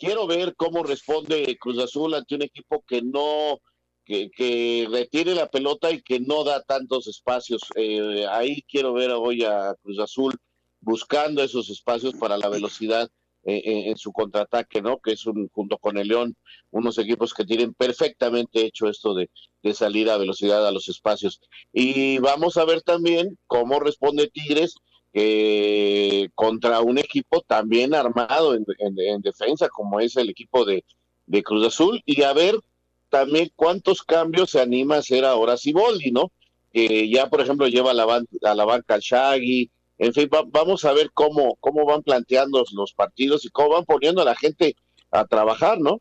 Quiero 0.00 0.26
ver 0.26 0.54
cómo 0.56 0.82
responde 0.82 1.58
Cruz 1.60 1.78
Azul 1.78 2.14
ante 2.14 2.34
un 2.34 2.40
equipo 2.40 2.82
que 2.88 3.02
no, 3.02 3.60
que, 4.02 4.30
que 4.30 4.88
retiene 4.90 5.34
la 5.34 5.50
pelota 5.50 5.90
y 5.90 6.00
que 6.00 6.20
no 6.20 6.42
da 6.42 6.62
tantos 6.62 7.06
espacios. 7.06 7.60
Eh, 7.76 8.24
ahí 8.30 8.62
quiero 8.62 8.94
ver 8.94 9.10
hoy 9.10 9.44
a 9.44 9.74
Cruz 9.82 9.98
Azul 9.98 10.34
buscando 10.80 11.42
esos 11.42 11.68
espacios 11.68 12.14
para 12.14 12.38
la 12.38 12.48
velocidad 12.48 13.10
eh, 13.44 13.90
en 13.90 13.96
su 13.98 14.10
contraataque, 14.10 14.80
¿no? 14.80 15.00
Que 15.00 15.12
es 15.12 15.26
un, 15.26 15.50
junto 15.52 15.76
con 15.76 15.98
el 15.98 16.08
León, 16.08 16.34
unos 16.70 16.96
equipos 16.96 17.34
que 17.34 17.44
tienen 17.44 17.74
perfectamente 17.74 18.64
hecho 18.64 18.88
esto 18.88 19.12
de, 19.12 19.28
de, 19.62 19.74
salir 19.74 20.08
a 20.08 20.16
velocidad 20.16 20.66
a 20.66 20.72
los 20.72 20.88
espacios. 20.88 21.42
Y 21.74 22.18
vamos 22.20 22.56
a 22.56 22.64
ver 22.64 22.80
también 22.80 23.38
cómo 23.46 23.80
responde 23.80 24.28
Tigres 24.28 24.76
eh, 25.12 26.28
contra 26.34 26.80
un 26.80 26.98
equipo 26.98 27.40
también 27.40 27.94
armado 27.94 28.54
en, 28.54 28.64
en, 28.78 28.98
en, 28.98 29.20
defensa, 29.22 29.68
como 29.68 30.00
es 30.00 30.16
el 30.16 30.30
equipo 30.30 30.64
de, 30.64 30.84
de 31.26 31.42
Cruz 31.42 31.66
Azul, 31.66 32.02
y 32.06 32.22
a 32.22 32.32
ver 32.32 32.56
también 33.08 33.50
cuántos 33.56 34.02
cambios 34.02 34.50
se 34.50 34.60
anima 34.60 34.96
a 34.96 34.98
hacer 34.98 35.24
ahora 35.24 35.56
Siboldi, 35.56 36.12
¿no? 36.12 36.30
Que 36.72 37.10
ya, 37.10 37.28
por 37.28 37.40
ejemplo, 37.40 37.66
lleva 37.66 37.90
a 37.90 37.94
la, 37.94 38.04
ban 38.04 38.26
a 38.42 38.54
la 38.54 38.64
banca 38.64 38.98
Shaggy, 39.00 39.70
en 39.98 40.14
fin, 40.14 40.30
va, 40.32 40.44
vamos 40.46 40.84
a 40.84 40.92
ver 40.92 41.10
cómo, 41.12 41.56
cómo 41.60 41.84
van 41.84 42.02
planteando 42.02 42.64
los 42.72 42.92
partidos 42.92 43.44
y 43.44 43.50
cómo 43.50 43.70
van 43.70 43.84
poniendo 43.84 44.22
a 44.22 44.24
la 44.24 44.36
gente 44.36 44.76
a 45.10 45.26
trabajar, 45.26 45.80
¿no? 45.80 46.00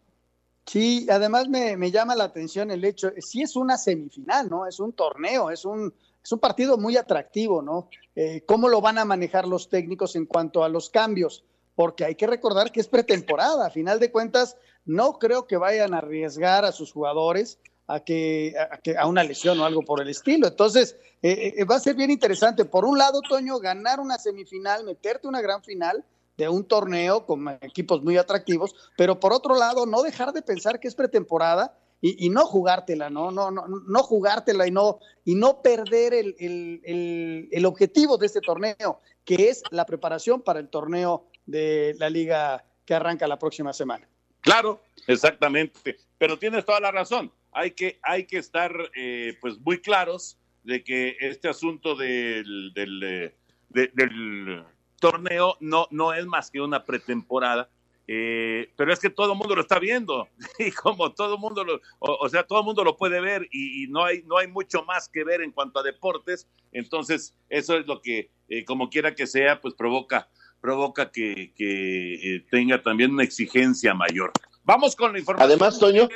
Sí, 0.67 1.07
además 1.09 1.49
me, 1.49 1.75
me 1.77 1.89
llama 1.89 2.15
la 2.15 2.25
atención 2.25 2.69
el 2.69 2.85
hecho, 2.85 3.11
sí 3.17 3.41
es 3.41 3.55
una 3.55 3.75
semifinal, 3.75 4.49
¿no? 4.49 4.67
Es 4.67 4.79
un 4.79 4.93
torneo, 4.93 5.49
es 5.49 5.65
un, 5.65 5.91
es 6.29 6.33
un 6.33 6.39
partido 6.39 6.77
muy 6.77 6.95
atractivo, 6.95 7.63
¿no? 7.63 7.89
Eh, 8.15 8.43
¿Cómo 8.45 8.69
lo 8.69 8.81
van 8.81 8.99
a 8.99 9.05
manejar 9.05 9.47
los 9.47 9.67
técnicos 9.67 10.15
en 10.15 10.27
cuanto 10.27 10.63
a 10.63 10.69
los 10.69 10.91
cambios? 10.91 11.43
Porque 11.73 12.05
hay 12.05 12.13
que 12.13 12.27
recordar 12.27 12.71
que 12.71 12.81
es 12.81 12.87
pretemporada, 12.87 13.65
a 13.65 13.71
final 13.71 13.99
de 13.99 14.11
cuentas, 14.11 14.55
no 14.85 15.13
creo 15.13 15.47
que 15.47 15.57
vayan 15.57 15.95
a 15.95 15.97
arriesgar 15.97 16.65
a 16.65 16.71
sus 16.71 16.91
jugadores 16.91 17.57
a 17.87 18.01
que, 18.01 18.53
a, 18.59 18.77
que, 18.77 18.95
a 18.95 19.07
una 19.07 19.23
lesión 19.23 19.59
o 19.59 19.65
algo 19.65 19.81
por 19.81 20.03
el 20.03 20.09
estilo. 20.09 20.45
Entonces, 20.45 20.97
eh, 21.23 21.55
eh, 21.57 21.63
va 21.63 21.77
a 21.77 21.79
ser 21.79 21.95
bien 21.95 22.11
interesante. 22.11 22.63
Por 22.63 22.85
un 22.85 22.99
lado, 22.99 23.21
Toño, 23.27 23.57
ganar 23.57 23.99
una 23.99 24.19
semifinal, 24.19 24.83
meterte 24.83 25.27
una 25.27 25.41
gran 25.41 25.63
final 25.63 26.05
de 26.37 26.47
un 26.47 26.63
torneo 26.63 27.25
con 27.25 27.49
equipos 27.61 28.03
muy 28.03 28.17
atractivos, 28.17 28.75
pero 28.95 29.19
por 29.19 29.33
otro 29.33 29.55
lado, 29.55 29.87
no 29.87 30.03
dejar 30.03 30.31
de 30.31 30.43
pensar 30.43 30.79
que 30.79 30.89
es 30.89 30.93
pretemporada 30.93 31.75
y, 32.01 32.29
no 32.29 32.45
jugártela, 32.45 33.09
¿no? 33.09 33.31
No, 33.31 33.51
no, 33.51 33.65
no 33.67 34.03
jugártela 34.03 34.67
y 34.67 34.71
no, 34.71 34.99
y 35.25 35.35
no 35.35 35.61
perder 35.61 36.13
el, 36.13 36.35
el, 36.39 36.81
el, 36.85 37.49
el 37.51 37.65
objetivo 37.65 38.17
de 38.17 38.27
este 38.27 38.41
torneo, 38.41 39.01
que 39.25 39.49
es 39.49 39.63
la 39.71 39.85
preparación 39.85 40.41
para 40.41 40.59
el 40.59 40.69
torneo 40.69 41.27
de 41.45 41.95
la 41.99 42.09
liga 42.09 42.63
que 42.85 42.93
arranca 42.93 43.27
la 43.27 43.37
próxima 43.37 43.73
semana. 43.73 44.07
Claro, 44.41 44.81
exactamente. 45.07 45.97
Pero 46.17 46.39
tienes 46.39 46.63
toda 46.63 46.79
la 46.79 46.91
razón 46.91 47.31
hay 47.51 47.71
que, 47.71 47.99
hay 48.03 48.25
que 48.25 48.37
estar 48.37 48.73
eh, 48.95 49.37
pues 49.41 49.59
muy 49.59 49.81
claros 49.81 50.37
de 50.63 50.83
que 50.83 51.17
este 51.19 51.47
asunto 51.47 51.95
del, 51.95 52.71
del, 52.73 53.03
eh, 53.03 53.35
de, 53.69 53.91
del 53.93 54.63
torneo 54.99 55.57
no, 55.59 55.87
no 55.91 56.13
es 56.13 56.25
más 56.25 56.51
que 56.51 56.61
una 56.61 56.85
pretemporada. 56.85 57.69
Eh, 58.11 58.71
pero 58.75 58.91
es 58.91 58.97
que 58.97 59.11
todo 59.11 59.33
el 59.33 59.37
mundo 59.37 59.53
lo 59.55 59.61
está 59.61 59.77
viendo 59.77 60.27
y 60.57 60.71
como 60.71 61.13
todo 61.13 61.35
el 61.35 61.39
mundo 61.39 61.63
lo, 61.63 61.75
o, 61.99 62.17
o, 62.21 62.27
sea, 62.27 62.41
todo 62.41 62.57
el 62.57 62.65
mundo 62.65 62.83
lo 62.83 62.97
puede 62.97 63.21
ver 63.21 63.47
y, 63.51 63.83
y, 63.83 63.87
no 63.87 64.03
hay 64.03 64.23
no 64.23 64.39
hay 64.39 64.47
mucho 64.47 64.83
más 64.83 65.07
que 65.07 65.23
ver 65.23 65.41
en 65.41 65.51
cuanto 65.51 65.79
a 65.79 65.83
deportes, 65.83 66.47
entonces 66.71 67.35
eso 67.49 67.77
es 67.77 67.85
lo 67.85 68.01
que 68.01 68.31
eh, 68.47 68.65
como 68.65 68.89
quiera 68.89 69.13
que 69.13 69.27
sea, 69.27 69.61
pues 69.61 69.75
provoca 69.75 70.27
provoca 70.59 71.11
que, 71.11 71.53
que 71.55 72.15
eh, 72.15 72.45
tenga 72.49 72.81
también 72.81 73.11
una 73.11 73.23
exigencia 73.23 73.93
mayor. 73.93 74.31
Vamos 74.63 74.95
con 74.95 75.13
la 75.13 75.19
información. 75.19 75.47
Además, 75.47 75.77
Toño, 75.77 76.09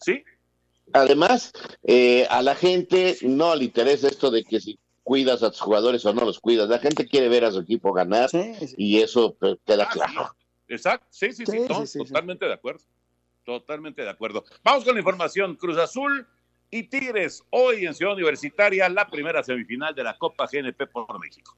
¿sí? 0.00 0.24
Además, 0.94 1.52
eh, 1.82 2.26
a 2.30 2.40
la 2.40 2.54
gente 2.54 3.18
no 3.20 3.54
le 3.54 3.64
interesa 3.64 4.08
esto 4.08 4.30
de 4.30 4.42
que 4.42 4.58
si 4.58 4.78
cuidas 5.02 5.42
a 5.42 5.50
tus 5.50 5.60
jugadores 5.60 6.04
o 6.06 6.14
no 6.14 6.24
los 6.24 6.40
cuidas. 6.40 6.68
La 6.68 6.78
gente 6.78 7.06
quiere 7.06 7.28
ver 7.28 7.44
a 7.44 7.52
su 7.52 7.60
equipo 7.60 7.92
ganar 7.92 8.30
sí, 8.30 8.54
sí. 8.58 8.74
y 8.76 9.00
eso 9.02 9.36
pues, 9.38 9.56
queda 9.64 9.84
ah, 9.84 9.92
claro. 9.92 10.30
Sí. 10.34 10.45
Exacto, 10.68 11.06
sí, 11.10 11.32
sí, 11.32 11.46
sí, 11.46 11.60
no, 11.68 11.84
totalmente 11.84 12.46
de 12.46 12.52
acuerdo. 12.52 12.84
Totalmente 13.44 14.02
de 14.02 14.10
acuerdo. 14.10 14.44
Vamos 14.64 14.84
con 14.84 14.94
la 14.94 15.00
información. 15.00 15.54
Cruz 15.54 15.78
Azul 15.78 16.26
y 16.70 16.82
Tigres. 16.82 17.44
Hoy 17.50 17.86
en 17.86 17.94
Ciudad 17.94 18.14
Universitaria, 18.14 18.88
la 18.88 19.06
primera 19.06 19.42
semifinal 19.44 19.94
de 19.94 20.02
la 20.02 20.18
Copa 20.18 20.48
GNP 20.50 20.88
por 20.88 21.20
México. 21.20 21.56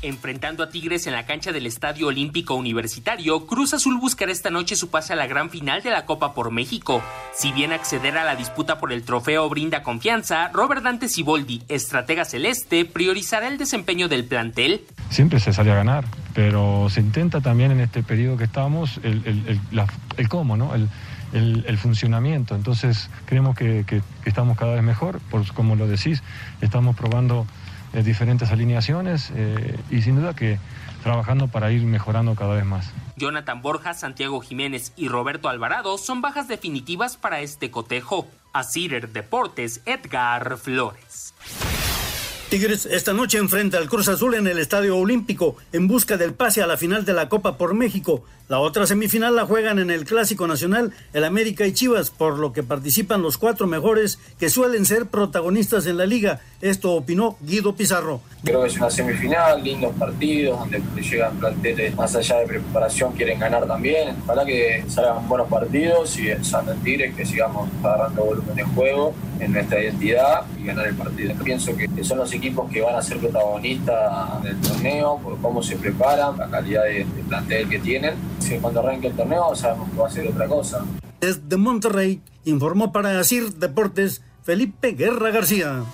Enfrentando 0.00 0.62
a 0.62 0.68
Tigres 0.68 1.08
en 1.08 1.12
la 1.12 1.26
cancha 1.26 1.50
del 1.50 1.66
Estadio 1.66 2.06
Olímpico 2.06 2.54
Universitario, 2.54 3.48
Cruz 3.48 3.74
Azul 3.74 3.98
buscará 3.98 4.30
esta 4.30 4.48
noche 4.48 4.76
su 4.76 4.90
pase 4.90 5.12
a 5.12 5.16
la 5.16 5.26
gran 5.26 5.50
final 5.50 5.82
de 5.82 5.90
la 5.90 6.06
Copa 6.06 6.34
por 6.34 6.52
México. 6.52 7.02
Si 7.34 7.50
bien 7.50 7.72
acceder 7.72 8.16
a 8.16 8.22
la 8.22 8.36
disputa 8.36 8.78
por 8.78 8.92
el 8.92 9.02
trofeo 9.02 9.48
brinda 9.48 9.82
confianza, 9.82 10.50
Robert 10.52 10.84
Dante 10.84 11.08
Siboldi, 11.08 11.64
estratega 11.66 12.24
celeste, 12.24 12.84
priorizará 12.84 13.48
el 13.48 13.58
desempeño 13.58 14.06
del 14.06 14.24
plantel. 14.24 14.82
Siempre 15.10 15.40
se 15.40 15.52
sale 15.52 15.72
a 15.72 15.74
ganar, 15.74 16.04
pero 16.32 16.86
se 16.90 17.00
intenta 17.00 17.40
también 17.40 17.72
en 17.72 17.80
este 17.80 18.04
periodo 18.04 18.36
que 18.36 18.44
estamos 18.44 19.00
el, 19.02 19.60
cómo, 20.28 20.56
¿no? 20.56 20.74
El, 20.76 20.88
funcionamiento. 21.78 22.54
Entonces 22.54 23.10
creemos 23.26 23.56
que, 23.56 23.84
estamos 24.24 24.56
cada 24.56 24.76
vez 24.76 24.84
mejor, 24.84 25.18
por, 25.28 25.44
como 25.54 25.74
lo 25.74 25.88
decís, 25.88 26.22
estamos 26.60 26.94
probando 26.94 27.48
diferentes 27.92 28.50
alineaciones 28.50 29.32
eh, 29.34 29.78
y 29.90 30.02
sin 30.02 30.16
duda 30.16 30.34
que 30.34 30.58
trabajando 31.02 31.48
para 31.48 31.70
ir 31.72 31.82
mejorando 31.82 32.34
cada 32.34 32.54
vez 32.54 32.64
más. 32.64 32.90
Jonathan 33.16 33.62
Borja, 33.62 33.94
Santiago 33.94 34.40
Jiménez 34.40 34.92
y 34.96 35.08
Roberto 35.08 35.48
Alvarado 35.48 35.98
son 35.98 36.20
bajas 36.20 36.48
definitivas 36.48 37.16
para 37.16 37.40
este 37.40 37.70
cotejo. 37.70 38.26
A 38.52 38.64
Cider 38.64 39.10
Deportes, 39.10 39.82
Edgar 39.84 40.56
Flores. 40.56 41.34
Tigres 42.48 42.86
esta 42.86 43.12
noche 43.12 43.36
enfrenta 43.36 43.76
al 43.76 43.90
Cruz 43.90 44.08
Azul 44.08 44.34
en 44.34 44.46
el 44.46 44.58
Estadio 44.58 44.96
Olímpico 44.96 45.56
en 45.70 45.86
busca 45.86 46.16
del 46.16 46.32
pase 46.32 46.62
a 46.62 46.66
la 46.66 46.78
final 46.78 47.04
de 47.04 47.12
la 47.12 47.28
Copa 47.28 47.58
por 47.58 47.74
México. 47.74 48.24
La 48.48 48.58
otra 48.58 48.86
semifinal 48.86 49.36
la 49.36 49.44
juegan 49.44 49.78
en 49.78 49.90
el 49.90 50.06
Clásico 50.06 50.46
Nacional 50.46 50.94
el 51.12 51.24
América 51.24 51.66
y 51.66 51.74
Chivas, 51.74 52.08
por 52.08 52.38
lo 52.38 52.54
que 52.54 52.62
participan 52.62 53.20
los 53.20 53.36
cuatro 53.36 53.66
mejores 53.66 54.18
que 54.40 54.48
suelen 54.48 54.86
ser 54.86 55.04
protagonistas 55.08 55.84
en 55.84 55.98
la 55.98 56.06
liga. 56.06 56.40
Esto 56.62 56.92
opinó 56.92 57.36
Guido 57.42 57.74
Pizarro. 57.74 58.22
Creo 58.42 58.62
que 58.62 58.68
es 58.68 58.76
una 58.78 58.90
semifinal, 58.90 59.62
lindos 59.62 59.94
partidos, 59.96 60.58
donde 60.58 60.80
llegan 61.02 61.36
planteles 61.38 61.94
más 61.96 62.16
allá 62.16 62.38
de 62.38 62.46
preparación, 62.46 63.12
quieren 63.12 63.38
ganar 63.38 63.66
también. 63.66 64.16
Ojalá 64.24 64.46
que 64.46 64.86
salgan 64.88 65.28
buenos 65.28 65.48
partidos 65.48 66.18
y 66.18 66.30
en 66.30 66.40
Tigres 66.82 67.14
que 67.14 67.26
sigamos 67.26 67.68
agarrando 67.84 68.24
volumen 68.24 68.56
de 68.56 68.62
juego 68.62 69.14
en 69.40 69.52
nuestra 69.52 69.82
identidad 69.82 70.42
y 70.58 70.64
ganar 70.64 70.86
el 70.86 70.94
partido. 70.94 71.34
Pienso 71.42 71.72
que 71.76 72.04
son 72.04 72.18
los 72.18 72.32
equipos 72.32 72.70
que 72.70 72.80
van 72.80 72.96
a 72.96 73.02
ser 73.02 73.18
protagonistas 73.18 74.42
del 74.42 74.60
torneo 74.60 75.18
por 75.22 75.38
cómo 75.40 75.62
se 75.62 75.76
preparan, 75.76 76.36
la 76.36 76.48
calidad 76.48 76.84
de, 76.84 77.06
plantel 77.28 77.68
que 77.68 77.78
tienen 77.78 78.14
cuando 78.60 78.80
arranque 78.80 79.08
el 79.08 79.14
torneo 79.14 79.54
sabemos 79.54 79.90
que 79.90 79.96
va 79.96 80.06
a 80.06 80.10
ser 80.10 80.26
otra 80.28 80.46
cosa. 80.46 80.84
Desde 81.20 81.56
Monterrey 81.56 82.22
informó 82.44 82.92
para 82.92 83.18
Asir 83.18 83.54
Deportes 83.54 84.22
Felipe 84.42 84.92
Guerra 84.92 85.30
García. 85.30 85.84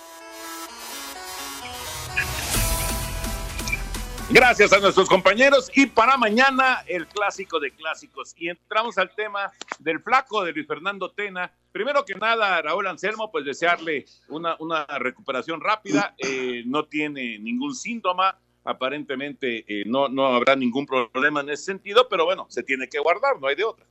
Gracias 4.35 4.72
a 4.72 4.80
nuestros 4.80 5.09
compañeros 5.09 5.70
y 5.76 5.87
para 5.87 6.16
mañana 6.16 6.82
el 6.89 7.07
clásico 7.07 7.61
de 7.61 7.70
clásicos. 7.70 8.35
Y 8.37 8.49
entramos 8.49 8.99
al 8.99 9.14
tema 9.14 9.53
del 9.78 10.01
flaco 10.01 10.43
de 10.43 10.51
Luis 10.51 10.66
Fernando 10.66 11.12
Tena. 11.12 11.53
Primero 11.70 12.05
que 12.05 12.16
nada, 12.16 12.61
Raúl 12.61 12.89
Anselmo, 12.89 13.30
pues 13.30 13.45
desearle 13.45 14.07
una, 14.28 14.57
una 14.59 14.87
recuperación 14.99 15.61
rápida. 15.61 16.16
Eh, 16.18 16.64
no 16.66 16.85
tiene 16.87 17.39
ningún 17.39 17.76
síntoma, 17.76 18.37
aparentemente 18.64 19.64
eh, 19.68 19.85
no, 19.87 20.09
no 20.09 20.26
habrá 20.26 20.57
ningún 20.57 20.85
problema 20.85 21.43
en 21.43 21.51
ese 21.51 21.66
sentido, 21.66 22.09
pero 22.11 22.24
bueno, 22.24 22.47
se 22.49 22.64
tiene 22.64 22.89
que 22.89 22.99
guardar, 22.99 23.41
no 23.41 23.47
hay 23.47 23.55
de 23.55 23.62
otra. 23.62 23.87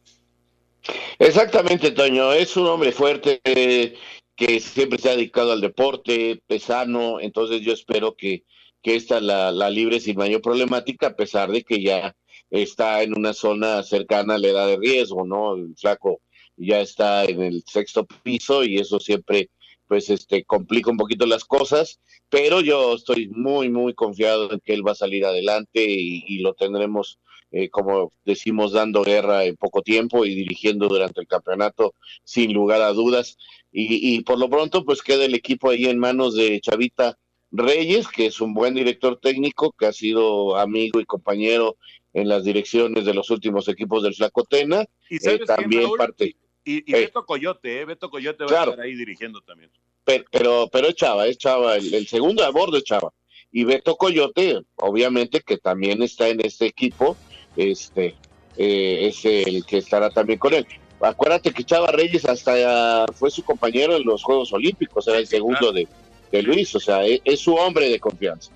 Exactamente, 1.19 1.91
Toño, 1.91 2.33
es 2.33 2.57
un 2.57 2.67
hombre 2.67 2.91
fuerte 2.91 3.39
eh, 3.45 3.95
que 4.35 4.59
siempre 4.59 4.99
se 4.99 5.09
ha 5.09 5.15
dedicado 5.15 5.53
al 5.53 5.61
deporte, 5.61 6.43
pesano, 6.47 7.21
entonces 7.21 7.61
yo 7.61 7.71
espero 7.71 8.17
que, 8.17 8.43
que 8.84 8.95
esta 8.95 9.21
la, 9.21 9.69
libre 9.69 9.99
sin 9.99 10.17
mayor 10.17 10.41
problemática, 10.41 11.07
a 11.07 11.15
pesar 11.15 11.49
de 11.51 11.63
que 11.63 11.81
ya 11.81 12.15
está 12.51 13.01
en 13.01 13.17
una 13.17 13.34
zona 13.34 13.81
cercana 13.81 14.36
a 14.36 14.38
la 14.38 14.49
edad 14.49 14.67
de 14.67 14.77
riesgo, 14.77 15.25
¿no? 15.25 15.55
El 15.55 15.73
flaco 15.75 16.21
ya 16.57 16.81
está 16.81 17.23
en 17.25 17.41
el 17.41 17.63
sexto 17.65 18.05
piso 18.05 18.63
y 18.63 18.77
eso 18.77 18.99
siempre 18.99 19.49
pues 19.88 20.09
este 20.09 20.43
complica 20.43 20.91
un 20.91 20.97
poquito 20.97 21.25
las 21.25 21.45
cosas, 21.45 21.99
pero 22.29 22.61
yo 22.61 22.95
estoy 22.95 23.29
muy, 23.29 23.69
muy 23.69 23.93
confiado 23.93 24.51
en 24.51 24.59
que 24.59 24.73
él 24.73 24.86
va 24.86 24.91
a 24.91 24.95
salir 24.95 25.25
adelante 25.25 25.86
y, 25.86 26.39
lo 26.39 26.53
tendremos, 26.53 27.19
eh, 27.51 27.69
como 27.69 28.11
decimos, 28.25 28.71
dando 28.71 29.03
guerra 29.03 29.45
en 29.45 29.55
poco 29.55 29.81
tiempo 29.81 30.25
y 30.25 30.36
dirigiendo 30.36 30.88
durante 30.88 31.21
el 31.21 31.27
campeonato 31.27 31.93
sin 32.23 32.53
lugar 32.53 32.81
a 32.81 32.93
dudas. 32.93 33.38
Y, 33.71 34.21
por 34.21 34.39
lo 34.39 34.49
pronto, 34.49 34.86
pues 34.86 35.01
queda 35.01 35.25
el 35.25 35.36
equipo 35.36 35.69
ahí 35.69 35.86
en 35.86 35.97
manos 35.99 36.36
de 36.36 36.59
Chavita 36.61 37.17
Reyes, 37.53 38.07
que 38.07 38.25
es 38.25 38.41
un 38.41 38.53
buen 38.53 38.73
director 38.73 39.19
técnico, 39.19 39.71
que 39.71 39.85
ha 39.85 39.93
sido 39.93 40.57
amigo 40.57 40.99
y 40.99 41.05
compañero 41.05 41.77
en 42.11 42.27
las 42.27 42.43
direcciones 42.43 43.05
de 43.05 43.13
los 43.13 43.29
últimos 43.29 43.67
equipos 43.67 44.01
del 44.01 44.15
Flacotena. 44.15 44.85
¿Y 45.07 45.17
eh, 45.27 45.39
también 45.45 45.89
parte. 45.95 46.35
Y, 46.65 46.89
y 46.89 46.93
Beto 46.93 47.25
Coyote, 47.25 47.81
¿eh? 47.81 47.85
Beto 47.85 48.09
Coyote 48.09 48.45
va 48.45 48.51
a 48.51 48.63
estar 48.63 48.79
ahí 48.81 48.95
dirigiendo 48.95 49.41
también. 49.41 49.69
Pero, 50.03 50.25
pero, 50.31 50.69
pero 50.71 50.87
es 50.87 50.95
Chava, 50.95 51.27
es 51.27 51.37
Chava, 51.37 51.75
el, 51.75 52.07
segundo 52.07 52.43
a 52.43 52.49
bordo 52.49 52.77
es 52.77 52.83
Chava. 52.83 53.13
Y 53.51 53.65
Beto 53.65 53.97
Coyote, 53.97 54.61
obviamente 54.77 55.41
que 55.41 55.57
también 55.57 56.01
está 56.01 56.29
en 56.29 56.43
este 56.43 56.65
equipo, 56.65 57.15
este 57.55 58.15
eh, 58.57 59.07
es 59.07 59.25
el 59.25 59.63
que 59.65 59.77
estará 59.77 60.09
también 60.09 60.39
con 60.39 60.55
él. 60.55 60.65
Acuérdate 61.01 61.51
que 61.51 61.63
Chava 61.63 61.91
Reyes 61.91 62.25
hasta 62.25 63.05
fue 63.13 63.29
su 63.29 63.43
compañero 63.43 63.95
en 63.95 64.05
los 64.05 64.23
Juegos 64.23 64.53
Olímpicos, 64.53 65.07
era 65.07 65.19
el 65.19 65.27
segundo 65.27 65.71
de, 65.71 65.87
de, 66.34 66.43
Luis, 66.43 66.75
o 66.75 66.79
sea, 66.79 67.05
es, 67.05 67.21
es 67.23 67.39
su 67.39 67.53
hombre 67.53 67.89
de 67.89 67.99
confianza. 67.99 68.51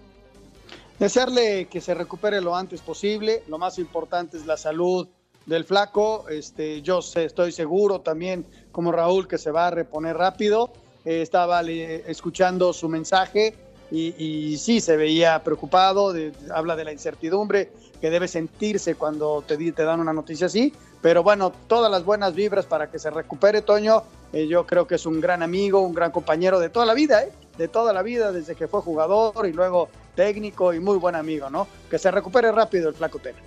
Desearle 1.00 1.68
que 1.70 1.80
se 1.80 1.94
recupere 1.94 2.42
lo 2.42 2.56
antes 2.56 2.82
posible, 2.82 3.44
lo 3.48 3.58
más 3.58 3.78
importante 3.78 4.36
es 4.36 4.46
la 4.46 4.58
salud 4.58 5.08
del 5.46 5.64
flaco. 5.64 6.26
Este, 6.30 6.82
yo 6.82 7.02
sé, 7.02 7.26
estoy 7.26 7.52
seguro 7.52 8.02
también, 8.02 8.46
como 8.72 8.92
Raúl, 8.92 9.28
que 9.28 9.38
se 9.38 9.52
va 9.52 9.68
a 9.68 9.72
reponer 9.72 10.18
rápido. 10.18 10.74
Eh, 11.06 11.22
estaba 11.22 11.62
escuchando 11.62 12.74
su 12.74 12.90
mensaje 12.90 13.56
y, 13.92 14.14
y, 14.24 14.58
sí 14.58 14.82
se 14.82 14.98
veía 14.98 15.44
preocupado. 15.44 16.14
habla 16.54 16.76
de 16.76 16.84
la 16.84 16.92
incertidumbre 16.92 17.72
que 18.02 18.10
debe 18.10 18.28
sentirse 18.28 18.96
cuando 18.96 19.44
te, 19.48 19.58
te 19.72 19.84
dan 19.84 20.00
una 20.00 20.14
noticia 20.14 20.48
así. 20.48 20.74
Pero 21.08 21.24
bueno, 21.24 21.54
todas 21.70 21.90
las 21.90 22.04
buenas 22.04 22.36
vibras 22.36 22.66
para 22.66 22.92
que 22.92 23.00
se 23.00 23.10
recupere, 23.10 23.62
Toño. 23.62 24.04
Eh, 24.34 24.46
yo 24.46 24.68
creo 24.68 24.88
que 24.88 24.96
es 24.96 25.06
un 25.06 25.22
gran 25.22 25.42
amigo, 25.42 25.80
un 25.80 25.94
gran 25.94 26.12
compañero 26.12 26.60
de 26.60 26.68
toda 26.68 26.86
la 26.86 26.94
vida, 26.94 27.24
¿eh? 27.24 27.32
de 27.58 27.70
toda 27.70 27.94
la 27.94 28.02
vida, 28.02 28.34
desde 28.34 28.56
que 28.56 28.68
fue 28.68 28.82
jugador 28.82 29.48
y 29.48 29.54
luego 29.54 29.88
técnico 30.16 30.74
y 30.74 30.82
muy 30.82 30.98
buen 30.98 31.16
amigo, 31.16 31.50
¿no? 31.50 31.66
Que 31.90 31.98
se 31.98 32.12
recupere 32.12 32.52
rápido 32.52 32.90
el 32.90 32.96
Flaco 32.96 33.20
Tena. 33.20 33.40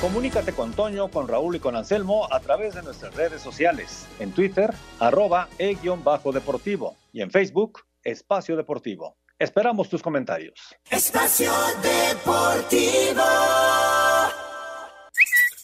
Comunícate 0.00 0.52
con 0.52 0.72
Toño, 0.72 1.12
con 1.12 1.28
Raúl 1.28 1.54
y 1.54 1.60
con 1.60 1.76
Anselmo 1.76 2.26
a 2.32 2.40
través 2.40 2.74
de 2.74 2.82
nuestras 2.82 3.14
redes 3.14 3.40
sociales. 3.40 4.08
En 4.18 4.32
Twitter, 4.32 4.74
arroba 4.98 5.46
e-deportivo 5.58 6.96
y 7.12 7.20
en 7.20 7.30
Facebook, 7.30 7.82
Espacio 8.02 8.56
Deportivo. 8.56 9.14
Esperamos 9.38 9.90
tus 9.90 10.00
comentarios. 10.00 10.74
Espacio 10.90 11.52
Deportivo. 11.82 13.22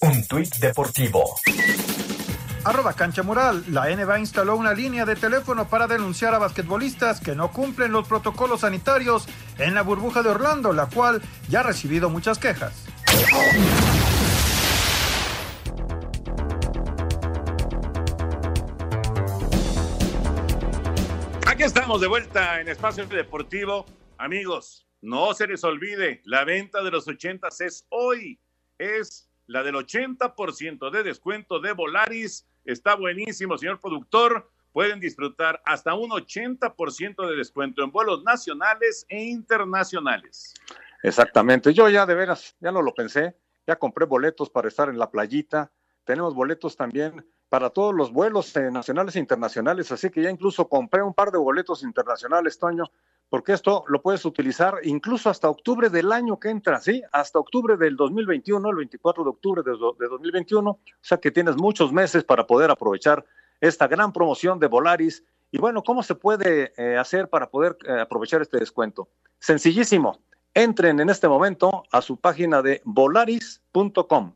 Un 0.03 0.27
tuit 0.27 0.55
deportivo. 0.57 1.37
Arroba 2.65 2.93
Cancha 2.93 3.23
Mural. 3.23 3.65
La 3.69 3.87
NBA 3.87 4.19
instaló 4.19 4.57
una 4.57 4.75
línea 4.75 5.07
de 5.07 5.17
teléfono 5.17 5.69
para 5.69 5.87
denunciar 5.87 6.35
a 6.35 6.39
basquetbolistas 6.39 7.21
que 7.21 7.35
no 7.35 7.51
cumplen 7.51 7.93
los 7.93 8.07
protocolos 8.07 8.61
sanitarios 8.61 9.27
en 9.57 9.75
la 9.75 9.81
burbuja 9.81 10.23
de 10.23 10.29
Orlando, 10.29 10.75
la 10.75 10.87
cual 10.87 11.23
ya 11.49 11.61
ha 11.61 11.63
recibido 11.63 12.11
muchas 12.11 12.39
quejas. 12.39 12.75
Estamos 21.65 22.01
de 22.01 22.09
vuelta 22.09 22.61
en 22.61 22.67
Espacio 22.67 23.07
Deportivo. 23.07 23.87
Amigos, 24.19 24.85
no 25.01 25.33
se 25.33 25.47
les 25.47 25.63
olvide, 25.63 26.21
la 26.25 26.45
venta 26.45 26.83
de 26.83 26.91
los 26.91 27.07
80 27.07 27.49
es 27.61 27.87
hoy. 27.91 28.41
Es 28.79 29.31
la 29.47 29.63
del 29.63 29.77
80% 29.77 30.91
de 30.91 31.03
descuento 31.05 31.61
de 31.61 31.73
Volaris. 31.73 32.49
Está 32.65 32.97
buenísimo, 32.97 33.57
señor 33.59 33.79
productor. 33.81 34.51
Pueden 34.73 34.99
disfrutar 34.99 35.63
hasta 35.65 35.95
un 35.95 36.11
80% 36.11 37.31
de 37.31 37.37
descuento 37.37 37.85
en 37.85 37.93
vuelos 37.93 38.25
nacionales 38.25 39.07
e 39.09 39.23
internacionales. 39.23 40.55
Exactamente. 41.05 41.73
Yo 41.73 41.89
ya 41.89 42.07
de 42.07 42.15
veras, 42.17 42.57
ya 42.59 42.73
no 42.73 42.83
lo 42.83 42.93
pensé. 42.93 43.37
Ya 43.69 43.77
compré 43.77 44.07
boletos 44.07 44.51
para 44.51 44.67
estar 44.67 44.89
en 44.89 44.99
la 44.99 45.13
playita. 45.13 45.71
Tenemos 46.05 46.35
boletos 46.35 46.77
también 46.77 47.25
para 47.49 47.71
todos 47.71 47.95
los 47.95 48.13
vuelos 48.13 48.57
eh, 48.57 48.71
nacionales 48.71 49.17
e 49.17 49.19
internacionales, 49.19 49.93
así 49.93 50.11
que 50.11 50.23
ya 50.23 50.31
incluso 50.31 50.69
compré 50.69 51.03
un 51.03 51.15
par 51.15 51.31
de 51.31 51.39
boletos 51.39 51.83
internacionales, 51.83 52.59
Toño, 52.59 52.85
porque 53.29 53.53
esto 53.53 53.85
lo 53.89 54.01
puedes 54.03 54.25
utilizar 54.25 54.75
incluso 54.85 55.31
hasta 55.31 55.49
octubre 55.49 55.91
del 55.91 56.13
año 56.13 56.39
que 56.39 56.51
entra, 56.51 56.81
¿sí? 56.81 57.03
Hasta 57.13 57.39
octubre 57.39 57.77
del 57.77 57.97
2021, 57.97 58.71
el 58.71 58.77
24 58.77 59.25
de 59.25 59.31
octubre 59.31 59.63
de, 59.63 59.71
de 59.71 60.09
2021, 60.09 60.71
o 60.71 60.81
sea 61.01 61.19
que 61.19 61.31
tienes 61.31 61.57
muchos 61.57 61.93
meses 61.93 62.25
para 62.25 62.47
poder 62.47 62.71
aprovechar 62.71 63.25
esta 63.63 63.87
gran 63.87 64.13
promoción 64.13 64.59
de 64.59 64.67
Volaris. 64.67 65.25
Y 65.51 65.59
bueno, 65.59 65.83
¿cómo 65.83 66.03
se 66.03 66.15
puede 66.15 66.73
eh, 66.77 66.97
hacer 66.99 67.29
para 67.29 67.49
poder 67.49 67.79
eh, 67.87 68.01
aprovechar 68.01 68.43
este 68.43 68.59
descuento? 68.59 69.09
Sencillísimo, 69.39 70.19
entren 70.53 71.01
en 71.01 71.09
este 71.09 71.29
momento 71.29 71.85
a 71.91 72.03
su 72.03 72.19
página 72.19 72.61
de 72.61 72.83
volaris.com, 72.85 74.35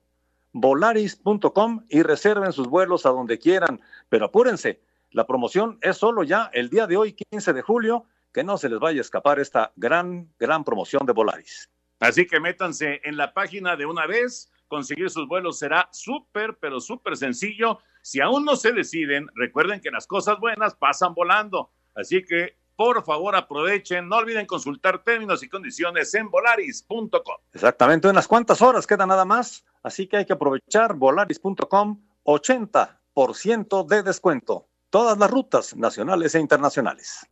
volaris.com 0.57 1.85
y 1.91 2.03
reserven 2.03 2.53
sus 2.53 2.69
vuelos 2.69 3.05
a 3.05 3.11
donde 3.11 3.39
quieran, 3.39 3.81
pero 4.09 4.27
apúrense, 4.27 4.81
la 5.11 5.27
promoción 5.27 5.79
es 5.83 5.99
solo 5.99 6.23
ya 6.23 6.51
el 6.55 6.71
día 6.71 6.87
de 6.87 6.97
hoy, 6.97 7.13
15 7.13 7.53
de 7.53 7.61
julio, 7.63 8.07
que 8.33 8.43
no 8.43 8.57
se 8.57 8.71
les 8.71 8.79
vaya 8.79 9.01
a 9.01 9.03
escapar 9.03 9.39
esta 9.39 9.73
gran, 9.77 10.33
gran 10.39 10.65
promoción 10.65 11.05
de 11.05 11.13
Volaris. 11.13 11.71
Así 12.01 12.27
que 12.27 12.41
métanse 12.41 13.01
en 13.05 13.19
la 13.19 13.35
página 13.35 13.77
de 13.77 13.85
una 13.85 14.07
vez, 14.07 14.51
conseguir 14.67 15.11
sus 15.11 15.29
vuelos 15.29 15.59
será 15.59 15.89
súper, 15.93 16.57
pero 16.59 16.81
súper 16.81 17.17
sencillo. 17.17 17.79
Si 18.01 18.21
aún 18.21 18.45
no 18.45 18.57
se 18.57 18.73
deciden, 18.73 19.27
recuerden 19.35 19.81
que 19.81 19.91
las 19.91 20.07
cosas 20.07 20.39
buenas 20.41 20.75
pasan 20.75 21.15
volando. 21.15 21.71
Así 21.95 22.25
que, 22.25 22.57
por 22.77 23.05
favor, 23.05 23.35
aprovechen. 23.35 24.09
No 24.09 24.17
olviden 24.17 24.47
consultar 24.47 25.03
términos 25.03 25.43
y 25.43 25.49
condiciones 25.49 26.15
en 26.15 26.31
volaris.com. 26.31 27.37
Exactamente, 27.53 28.09
unas 28.09 28.29
cuantas 28.29 28.63
horas 28.63 28.87
queda 28.87 29.07
nada 29.07 29.25
más. 29.25 29.65
Así 29.83 30.07
que 30.07 30.19
hay 30.19 30.27
que 30.27 30.35
aprovechar 30.35 30.95
volaris.com, 30.95 32.01
80% 32.25 33.87
de 33.87 34.03
descuento. 34.03 34.69
Todas 34.91 35.19
las 35.19 35.31
rutas 35.31 35.75
nacionales 35.77 36.35
e 36.35 36.41
internacionales. 36.41 37.27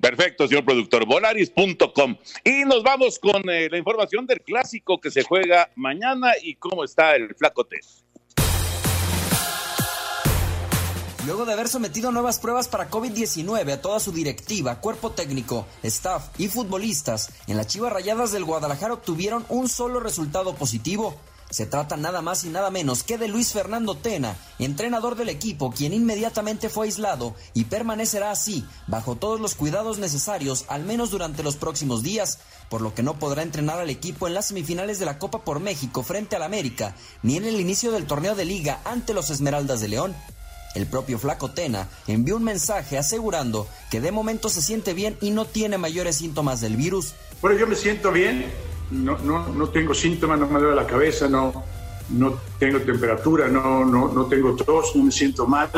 Perfecto, 0.00 0.46
señor 0.46 0.64
productor. 0.64 1.06
Volaris.com. 1.06 2.16
Y 2.44 2.64
nos 2.64 2.82
vamos 2.82 3.18
con 3.18 3.48
eh, 3.48 3.68
la 3.70 3.78
información 3.78 4.26
del 4.26 4.42
clásico 4.42 5.00
que 5.00 5.10
se 5.10 5.22
juega 5.22 5.70
mañana 5.74 6.32
y 6.42 6.56
cómo 6.56 6.84
está 6.84 7.16
el 7.16 7.34
flaco 7.34 7.64
test. 7.64 8.05
Luego 11.26 11.44
de 11.44 11.54
haber 11.54 11.66
sometido 11.66 12.12
nuevas 12.12 12.38
pruebas 12.38 12.68
para 12.68 12.88
COVID-19 12.88 13.72
a 13.72 13.80
toda 13.80 13.98
su 13.98 14.12
directiva, 14.12 14.80
cuerpo 14.80 15.10
técnico, 15.10 15.66
staff 15.82 16.28
y 16.38 16.46
futbolistas, 16.46 17.30
en 17.48 17.56
las 17.56 17.66
Chivas 17.66 17.92
Rayadas 17.92 18.30
del 18.30 18.44
Guadalajara 18.44 18.94
obtuvieron 18.94 19.44
un 19.48 19.68
solo 19.68 19.98
resultado 19.98 20.54
positivo. 20.54 21.16
Se 21.50 21.66
trata 21.66 21.96
nada 21.96 22.22
más 22.22 22.44
y 22.44 22.48
nada 22.48 22.70
menos 22.70 23.02
que 23.02 23.18
de 23.18 23.26
Luis 23.26 23.52
Fernando 23.52 23.96
Tena, 23.96 24.36
entrenador 24.60 25.16
del 25.16 25.28
equipo, 25.28 25.72
quien 25.72 25.92
inmediatamente 25.92 26.68
fue 26.68 26.86
aislado 26.86 27.34
y 27.54 27.64
permanecerá 27.64 28.30
así, 28.30 28.64
bajo 28.86 29.16
todos 29.16 29.40
los 29.40 29.56
cuidados 29.56 29.98
necesarios, 29.98 30.64
al 30.68 30.84
menos 30.84 31.10
durante 31.10 31.42
los 31.42 31.56
próximos 31.56 32.04
días, 32.04 32.38
por 32.70 32.82
lo 32.82 32.94
que 32.94 33.02
no 33.02 33.18
podrá 33.18 33.42
entrenar 33.42 33.80
al 33.80 33.90
equipo 33.90 34.28
en 34.28 34.34
las 34.34 34.46
semifinales 34.46 35.00
de 35.00 35.06
la 35.06 35.18
Copa 35.18 35.42
por 35.42 35.58
México 35.58 36.04
frente 36.04 36.36
al 36.36 36.44
América, 36.44 36.94
ni 37.24 37.36
en 37.36 37.46
el 37.46 37.60
inicio 37.60 37.90
del 37.90 38.06
torneo 38.06 38.36
de 38.36 38.44
liga 38.44 38.80
ante 38.84 39.12
los 39.12 39.30
Esmeraldas 39.30 39.80
de 39.80 39.88
León. 39.88 40.14
El 40.76 40.86
propio 40.86 41.18
Flaco 41.18 41.50
Tena 41.52 41.88
envió 42.06 42.36
un 42.36 42.44
mensaje 42.44 42.98
asegurando 42.98 43.66
que 43.90 44.02
de 44.02 44.12
momento 44.12 44.50
se 44.50 44.60
siente 44.60 44.92
bien 44.92 45.16
y 45.22 45.30
no 45.30 45.46
tiene 45.46 45.78
mayores 45.78 46.16
síntomas 46.16 46.60
del 46.60 46.76
virus. 46.76 47.14
Bueno, 47.40 47.58
yo 47.58 47.66
me 47.66 47.74
siento 47.74 48.12
bien, 48.12 48.44
no, 48.90 49.16
no, 49.20 49.48
no 49.48 49.70
tengo 49.70 49.94
síntomas, 49.94 50.38
no 50.38 50.46
me 50.46 50.60
duele 50.60 50.76
la 50.76 50.86
cabeza, 50.86 51.28
no, 51.28 51.64
no 52.10 52.38
tengo 52.58 52.78
temperatura, 52.80 53.48
no, 53.48 53.86
no, 53.86 54.12
no 54.12 54.26
tengo 54.26 54.54
tos, 54.54 54.94
no 54.94 55.04
me 55.04 55.10
siento 55.10 55.46
mal. 55.46 55.70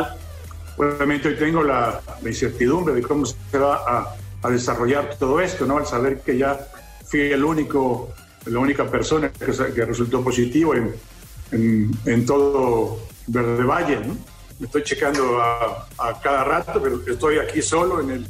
Obviamente 0.77 1.29
hoy 1.29 1.37
tengo 1.37 1.63
la, 1.63 2.01
la 2.21 2.29
incertidumbre 2.29 2.93
de 2.95 3.03
cómo 3.03 3.25
se 3.25 3.57
va 3.57 3.77
a, 3.77 4.17
a, 4.43 4.51
desarrollar 4.51 5.17
todo 5.17 5.41
esto, 5.41 5.65
¿no? 5.65 5.79
Al 5.79 5.87
saber 5.87 6.23
que 6.23 6.37
ya 6.37 6.59
fui 7.05 7.21
el 7.21 7.45
único, 7.45 8.11
la 8.47 8.59
única 8.59 8.85
persona 8.85 9.31
que, 9.31 9.47
que 9.47 9.85
resultó 9.85 10.25
positivo 10.25 10.75
en, 10.75 10.93
en, 11.53 11.91
en, 12.05 12.27
todo 12.27 12.99
Verde 13.29 13.63
Valle, 13.63 14.01
¿no? 14.05 14.17
Me 14.59 14.67
estoy 14.67 14.83
checando 14.83 15.41
a, 15.41 15.87
a, 15.99 16.21
cada 16.21 16.45
rato, 16.45 16.81
pero 16.83 17.01
estoy 17.07 17.39
aquí 17.39 17.63
solo 17.63 18.01
en 18.01 18.11
el, 18.11 18.27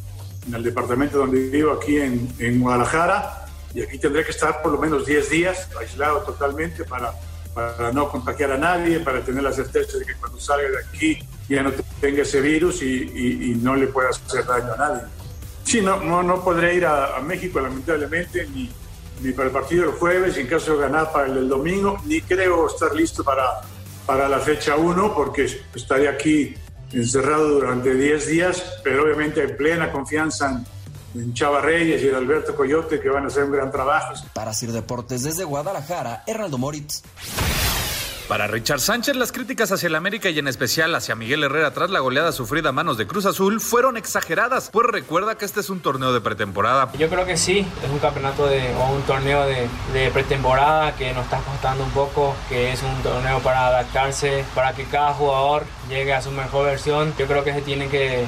en 0.46 0.54
el 0.54 0.62
departamento 0.62 1.18
donde 1.18 1.48
vivo, 1.48 1.72
aquí 1.72 1.98
en, 1.98 2.32
en 2.38 2.60
Guadalajara 2.60 3.46
y 3.74 3.82
aquí 3.82 3.98
tendré 3.98 4.24
que 4.24 4.30
estar 4.30 4.62
por 4.62 4.72
lo 4.72 4.78
menos 4.78 5.06
10 5.06 5.30
días 5.30 5.68
aislado 5.78 6.20
totalmente 6.22 6.84
para, 6.84 7.12
para 7.54 7.92
no 7.92 8.08
contagiar 8.08 8.52
a 8.52 8.58
nadie, 8.58 9.00
para 9.00 9.22
tener 9.22 9.42
la 9.42 9.52
certeza 9.52 9.98
de 9.98 10.06
que 10.06 10.14
cuando 10.14 10.40
salga 10.40 10.68
de 10.68 10.78
aquí 10.78 11.18
ya 11.48 11.62
no 11.62 11.72
tenga 12.00 12.22
ese 12.22 12.40
virus 12.40 12.82
y, 12.82 12.86
y, 12.86 13.52
y 13.52 13.54
no 13.56 13.76
le 13.76 13.88
pueda 13.88 14.10
hacer 14.10 14.44
daño 14.44 14.72
a 14.72 14.76
nadie. 14.76 15.02
Sí, 15.64 15.80
no, 15.80 16.00
no, 16.00 16.22
no 16.22 16.42
podré 16.42 16.74
ir 16.74 16.86
a, 16.86 17.16
a, 17.16 17.20
México 17.20 17.60
lamentablemente, 17.60 18.46
ni, 18.48 18.70
ni 19.20 19.32
para 19.32 19.48
el 19.48 19.52
partido 19.52 19.82
del 19.84 19.92
jueves, 19.92 20.36
en 20.38 20.46
caso 20.46 20.74
de 20.74 20.80
ganar 20.80 21.12
para 21.12 21.26
el 21.26 21.34
del 21.34 21.48
domingo, 21.48 21.98
ni 22.06 22.22
creo 22.22 22.68
estar 22.68 22.94
listo 22.94 23.22
para, 23.22 23.60
para 24.08 24.26
la 24.26 24.40
fecha 24.40 24.76
1, 24.76 25.14
porque 25.14 25.44
estaré 25.74 26.08
aquí 26.08 26.54
encerrado 26.90 27.46
durante 27.50 27.92
10 27.94 28.26
días, 28.26 28.80
pero 28.82 29.04
obviamente 29.04 29.42
en 29.42 29.54
plena 29.54 29.92
confianza 29.92 30.50
en 30.50 30.78
en 31.14 31.34
Chava 31.34 31.60
Reyes 31.60 32.02
y 32.02 32.08
en 32.08 32.14
Alberto 32.14 32.54
Coyote 32.54 33.00
que 33.00 33.08
van 33.08 33.24
a 33.24 33.26
hacer 33.28 33.44
un 33.44 33.52
gran 33.52 33.70
trabajo. 33.70 34.14
Para 34.32 34.52
Sir 34.52 34.72
Deportes 34.72 35.22
desde 35.22 35.44
Guadalajara, 35.44 36.22
Hernaldo 36.26 36.58
Moritz. 36.58 37.02
Para 38.28 38.46
Richard 38.46 38.80
Sánchez, 38.80 39.16
las 39.16 39.32
críticas 39.32 39.72
hacia 39.72 39.86
el 39.86 39.94
América 39.94 40.28
y 40.28 40.38
en 40.38 40.48
especial 40.48 40.94
hacia 40.94 41.14
Miguel 41.14 41.44
Herrera 41.44 41.70
tras 41.72 41.88
la 41.88 42.00
goleada 42.00 42.30
sufrida 42.30 42.68
a 42.68 42.72
manos 42.72 42.98
de 42.98 43.06
Cruz 43.06 43.24
Azul 43.24 43.58
fueron 43.58 43.96
exageradas, 43.96 44.68
pues 44.70 44.86
recuerda 44.86 45.38
que 45.38 45.46
este 45.46 45.60
es 45.60 45.70
un 45.70 45.80
torneo 45.80 46.12
de 46.12 46.20
pretemporada. 46.20 46.92
Yo 46.98 47.08
creo 47.08 47.24
que 47.24 47.38
sí, 47.38 47.66
es 47.82 47.90
un 47.90 47.98
campeonato 47.98 48.46
de, 48.46 48.74
o 48.74 48.92
un 48.92 49.00
torneo 49.02 49.46
de, 49.46 49.66
de 49.94 50.10
pretemporada 50.10 50.94
que 50.94 51.14
nos 51.14 51.24
está 51.24 51.38
costando 51.38 51.82
un 51.84 51.90
poco, 51.92 52.36
que 52.50 52.70
es 52.70 52.82
un 52.82 53.02
torneo 53.02 53.38
para 53.38 53.68
adaptarse, 53.68 54.44
para 54.54 54.74
que 54.74 54.84
cada 54.84 55.14
jugador 55.14 55.64
llegue 55.88 56.12
a 56.12 56.20
su 56.20 56.30
mejor 56.30 56.66
versión. 56.66 57.14
Yo 57.18 57.26
creo 57.26 57.44
que 57.44 57.54
se 57.54 57.62
tiene 57.62 57.88
que, 57.88 58.26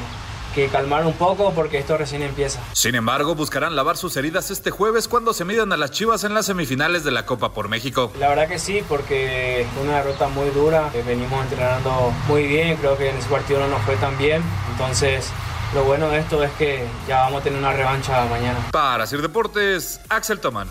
que 0.55 0.69
calmar 0.69 1.07
un 1.07 1.13
poco 1.15 1.53
porque 1.53 1.79
esto 1.79 1.97
recién 1.97 2.23
empieza. 2.23 2.61
Sin 2.73 2.95
embargo, 2.95 3.35
buscarán 3.35 3.77
lavar 3.77 3.97
sus 3.97 4.17
heridas 4.17 4.51
este 4.51 4.71
jueves 4.71 5.09
cuando 5.09 5.33
se 5.33 5.45
midan 5.45 5.73
a 5.73 5.77
las 5.77 5.91
Chivas 5.91 6.25
en 6.25 6.35
las 6.35 6.47
semifinales 6.47 7.05
de 7.05 7.11
la 7.11 7.27
Copa 7.27 7.53
por 7.53 7.69
México. 7.69 8.13
La 8.19 8.29
verdad 8.29 8.49
que 8.49 8.59
sí, 8.59 8.83
porque 8.89 9.67
fue 9.75 9.83
una 9.85 9.97
derrota 9.97 10.29
muy 10.29 10.51
dura, 10.51 10.91
venimos 11.07 11.43
entrenando 11.43 12.13
muy 12.29 12.47
bien, 12.47 12.77
creo 12.77 12.97
que 12.97 13.11
en 13.11 13.17
ese 13.17 13.29
partido 13.29 13.61
no 13.61 13.69
nos 13.69 13.83
fue 13.83 13.97
tan 13.97 14.17
bien, 14.19 14.43
entonces 14.73 15.31
lo 15.75 15.85
bueno 15.85 16.09
de 16.09 16.19
esto 16.19 16.43
es 16.43 16.51
que 16.53 16.85
ya 17.07 17.23
vamos 17.23 17.41
a 17.41 17.45
tener 17.45 17.59
una 17.59 17.73
revancha 17.73 18.25
mañana. 18.27 18.69
Para 18.73 19.07
Sir 19.07 19.23
Deportes, 19.23 20.01
Axel 20.09 20.41
Tomán. 20.41 20.69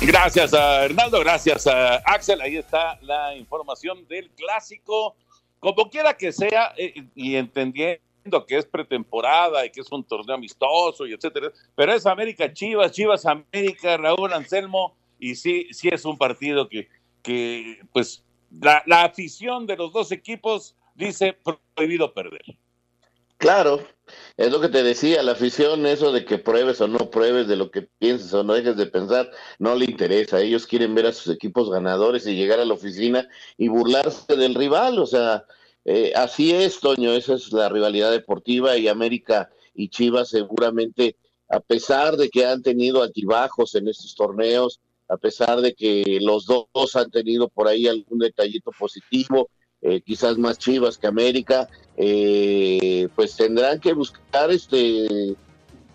Gracias 0.00 0.52
a 0.52 0.84
Hernaldo, 0.84 1.20
gracias 1.20 1.66
a 1.66 1.96
Axel. 2.04 2.40
Ahí 2.40 2.56
está 2.56 2.98
la 3.02 3.34
información 3.36 4.06
del 4.06 4.30
clásico 4.30 5.16
como 5.64 5.88
quiera 5.90 6.14
que 6.14 6.30
sea, 6.30 6.74
eh, 6.76 7.06
y 7.14 7.36
entendiendo 7.36 8.44
que 8.46 8.58
es 8.58 8.66
pretemporada 8.66 9.64
y 9.64 9.70
que 9.70 9.80
es 9.80 9.90
un 9.90 10.04
torneo 10.04 10.36
amistoso 10.36 11.06
y 11.06 11.14
etcétera, 11.14 11.50
pero 11.74 11.94
es 11.94 12.04
América 12.04 12.52
Chivas, 12.52 12.92
Chivas 12.92 13.24
América, 13.24 13.96
Raúl 13.96 14.32
Anselmo, 14.32 14.94
y 15.18 15.34
sí, 15.34 15.68
sí 15.72 15.88
es 15.90 16.04
un 16.04 16.18
partido 16.18 16.68
que, 16.68 16.88
que 17.22 17.80
pues, 17.92 18.22
la, 18.60 18.82
la 18.86 19.04
afición 19.04 19.66
de 19.66 19.76
los 19.76 19.92
dos 19.92 20.12
equipos 20.12 20.76
dice 20.94 21.36
prohibido 21.74 22.12
perder. 22.12 22.42
Claro, 23.38 23.80
es 24.36 24.50
lo 24.50 24.60
que 24.60 24.68
te 24.68 24.82
decía, 24.82 25.22
la 25.22 25.32
afición, 25.32 25.86
eso 25.86 26.10
de 26.10 26.24
que 26.24 26.38
pruebes 26.38 26.80
o 26.80 26.88
no 26.88 27.10
pruebes, 27.10 27.46
de 27.46 27.56
lo 27.56 27.70
que 27.70 27.82
pienses 27.82 28.34
o 28.34 28.42
no 28.42 28.54
dejes 28.54 28.76
de 28.76 28.86
pensar, 28.86 29.30
no 29.58 29.74
le 29.74 29.84
interesa. 29.84 30.40
Ellos 30.40 30.66
quieren 30.66 30.94
ver 30.94 31.06
a 31.06 31.12
sus 31.12 31.32
equipos 31.32 31.70
ganadores 31.70 32.26
y 32.26 32.34
llegar 32.34 32.58
a 32.60 32.64
la 32.64 32.74
oficina 32.74 33.28
y 33.56 33.68
burlarse 33.68 34.36
del 34.36 34.54
rival. 34.54 34.98
O 34.98 35.06
sea, 35.06 35.44
eh, 35.84 36.12
así 36.16 36.52
es, 36.52 36.80
Toño, 36.80 37.12
esa 37.12 37.34
es 37.34 37.52
la 37.52 37.68
rivalidad 37.68 38.10
deportiva 38.10 38.76
y 38.76 38.88
América 38.88 39.50
y 39.74 39.88
Chivas 39.88 40.30
seguramente, 40.30 41.16
a 41.48 41.60
pesar 41.60 42.16
de 42.16 42.28
que 42.28 42.46
han 42.46 42.62
tenido 42.62 43.02
altibajos 43.02 43.74
en 43.74 43.88
estos 43.88 44.14
torneos, 44.14 44.80
a 45.08 45.16
pesar 45.16 45.60
de 45.60 45.74
que 45.74 46.18
los 46.20 46.46
dos 46.46 46.96
han 46.96 47.10
tenido 47.10 47.48
por 47.48 47.68
ahí 47.68 47.86
algún 47.86 48.18
detallito 48.18 48.70
positivo, 48.78 49.50
eh, 49.84 50.00
quizás 50.00 50.38
más 50.38 50.58
Chivas 50.58 50.96
que 50.96 51.06
América, 51.06 51.68
eh, 51.96 53.06
pues 53.14 53.36
tendrán 53.36 53.78
que 53.78 53.92
buscar 53.92 54.50
este 54.50 55.36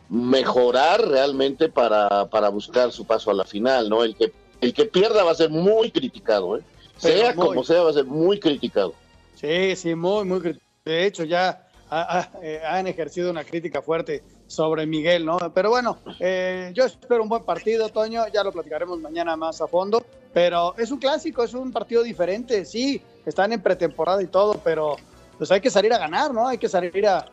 mejorar 0.09 1.07
realmente 1.07 1.69
para, 1.69 2.29
para 2.29 2.49
buscar 2.49 2.91
su 2.91 3.05
paso 3.05 3.31
a 3.31 3.33
la 3.33 3.43
final, 3.43 3.89
¿no? 3.89 4.03
El 4.03 4.15
que 4.15 4.31
el 4.61 4.73
que 4.73 4.85
pierda 4.85 5.23
va 5.23 5.31
a 5.31 5.35
ser 5.35 5.49
muy 5.49 5.89
criticado, 5.91 6.57
¿eh? 6.57 6.61
sea 6.97 7.33
muy... 7.33 7.47
como 7.47 7.63
sea, 7.63 7.81
va 7.81 7.89
a 7.89 7.93
ser 7.93 8.05
muy 8.05 8.39
criticado. 8.39 8.93
Sí, 9.35 9.75
sí, 9.75 9.95
muy, 9.95 10.23
muy 10.25 10.39
criticado. 10.39 10.69
De 10.85 11.05
hecho, 11.05 11.23
ya 11.23 11.67
ha, 11.89 12.19
ha, 12.19 12.31
eh, 12.43 12.61
han 12.65 12.87
ejercido 12.87 13.31
una 13.31 13.43
crítica 13.43 13.81
fuerte 13.81 14.23
sobre 14.47 14.85
Miguel, 14.85 15.25
¿no? 15.25 15.37
Pero 15.53 15.69
bueno, 15.69 15.97
eh, 16.19 16.71
yo 16.75 16.85
espero 16.85 17.23
un 17.23 17.29
buen 17.29 17.43
partido, 17.43 17.89
Toño, 17.89 18.27
ya 18.33 18.43
lo 18.43 18.51
platicaremos 18.51 18.99
mañana 18.99 19.35
más 19.35 19.61
a 19.61 19.67
fondo, 19.67 20.03
pero 20.33 20.75
es 20.77 20.91
un 20.91 20.99
clásico, 20.99 21.43
es 21.43 21.53
un 21.53 21.71
partido 21.71 22.03
diferente, 22.03 22.65
sí, 22.65 23.01
están 23.25 23.53
en 23.53 23.61
pretemporada 23.61 24.21
y 24.21 24.27
todo, 24.27 24.59
pero 24.63 24.97
pues 25.37 25.51
hay 25.51 25.61
que 25.61 25.69
salir 25.69 25.93
a 25.93 25.97
ganar, 25.97 26.33
¿no? 26.33 26.47
Hay 26.47 26.57
que 26.57 26.67
salir 26.67 27.07
a, 27.07 27.25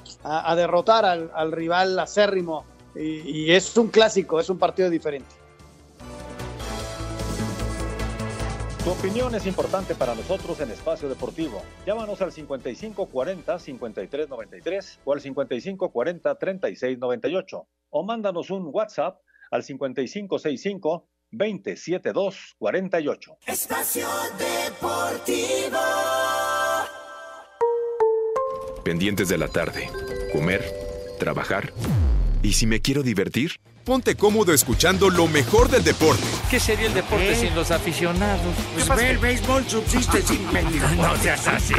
derrotar 0.55 1.05
al, 1.05 1.31
al, 1.35 1.53
rival 1.53 1.99
acérrimo. 1.99 2.65
Y, 2.95 3.47
y 3.47 3.53
es 3.53 3.77
un 3.77 3.89
clásico, 3.89 4.39
es 4.39 4.49
un 4.49 4.59
partido 4.59 4.89
diferente. 4.89 5.35
Tu 8.87 8.93
opinión 8.93 9.35
es 9.35 9.45
importante 9.49 9.97
para 9.97 10.15
nosotros 10.15 10.61
en 10.61 10.71
Espacio 10.71 11.09
Deportivo. 11.09 11.61
Llámanos 11.85 12.23
al 12.23 12.31
5540-5393 12.31 14.99
o 15.05 15.13
al 15.13 15.21
5540-3698 15.21 17.67
o 17.91 18.05
mándanos 18.05 18.51
un 18.51 18.71
WhatsApp 18.73 19.21
al 19.51 19.65
5565-27248. 21.33 23.37
Espacio 23.47 24.09
Deportivo. 24.39 25.79
Pendientes 28.85 29.29
de 29.29 29.39
la 29.39 29.49
tarde. 29.49 29.91
Comer, 30.33 30.65
trabajar. 31.19 31.73
¿Y 32.43 32.53
si 32.53 32.67
me 32.67 32.81
quiero 32.81 33.03
divertir? 33.03 33.53
Ponte 33.85 34.17
cómodo 34.17 34.53
escuchando 34.53 35.11
lo 35.11 35.29
mejor 35.29 35.69
del 35.69 35.85
deporte. 35.85 36.23
¿Qué 36.51 36.59
sería 36.59 36.87
el 36.87 36.95
deporte 36.95 37.33
¿Eh? 37.33 37.37
sin 37.37 37.55
los 37.55 37.71
aficionados? 37.71 38.55
Pues 38.75 38.89
ve, 38.89 39.11
el 39.11 39.19
béisbol 39.19 39.65
subsiste 39.69 40.23
sin 40.23 40.53
medio. 40.53 40.83
No 40.97 41.17
seas 41.17 41.47
así. 41.47 41.75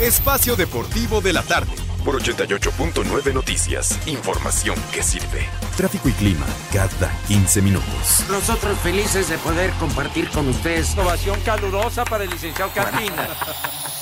Espacio 0.00 0.56
Deportivo 0.56 1.20
de 1.20 1.32
la 1.32 1.42
tarde. 1.42 1.72
Por 2.08 2.22
88.9 2.22 3.34
Noticias. 3.34 3.98
Información 4.08 4.76
que 4.94 5.02
sirve. 5.02 5.46
Tráfico 5.76 6.08
y 6.08 6.12
clima 6.12 6.46
cada 6.72 7.12
15 7.26 7.60
minutos. 7.60 8.24
Nosotros 8.30 8.78
felices 8.78 9.28
de 9.28 9.36
poder 9.36 9.70
compartir 9.72 10.30
con 10.30 10.48
ustedes. 10.48 10.96
Ovación 10.96 11.38
calurosa 11.42 12.06
para 12.06 12.24
el 12.24 12.30
licenciado 12.30 12.70
Carmina. 12.74 13.28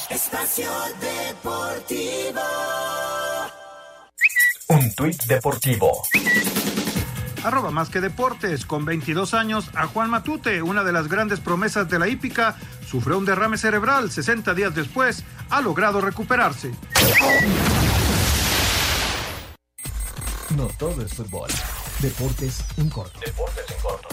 Espacio 0.09 0.71
Deportivo. 1.01 2.43
Un 4.69 4.95
tuit 4.95 5.21
deportivo. 5.25 6.03
Arroba 7.43 7.73
más 7.73 7.89
que 7.89 8.01
deportes. 8.01 8.67
Con 8.67 8.85
22 8.85 9.35
años, 9.35 9.71
a 9.75 9.89
Juan 9.89 10.11
Matute, 10.11 10.63
una 10.63 10.85
de 10.85 10.93
las 10.93 11.09
grandes 11.09 11.41
promesas 11.41 11.89
de 11.89 11.99
la 11.99 12.07
hípica, 12.07 12.55
sufrió 12.89 13.19
un 13.19 13.25
derrame 13.25 13.59
cerebral. 13.59 14.13
60 14.13 14.55
días 14.55 14.77
después, 14.77 15.25
ha 15.51 15.61
logrado 15.61 16.01
recuperarse. 16.01 16.71
No 20.57 20.69
todo 20.79 21.03
es 21.03 21.13
fútbol. 21.13 21.51
Deportes 22.01 22.65
en 22.79 22.89
corto. 22.89 23.21
Deportes 23.21 23.65
en 23.69 23.83
corto. 23.83 24.09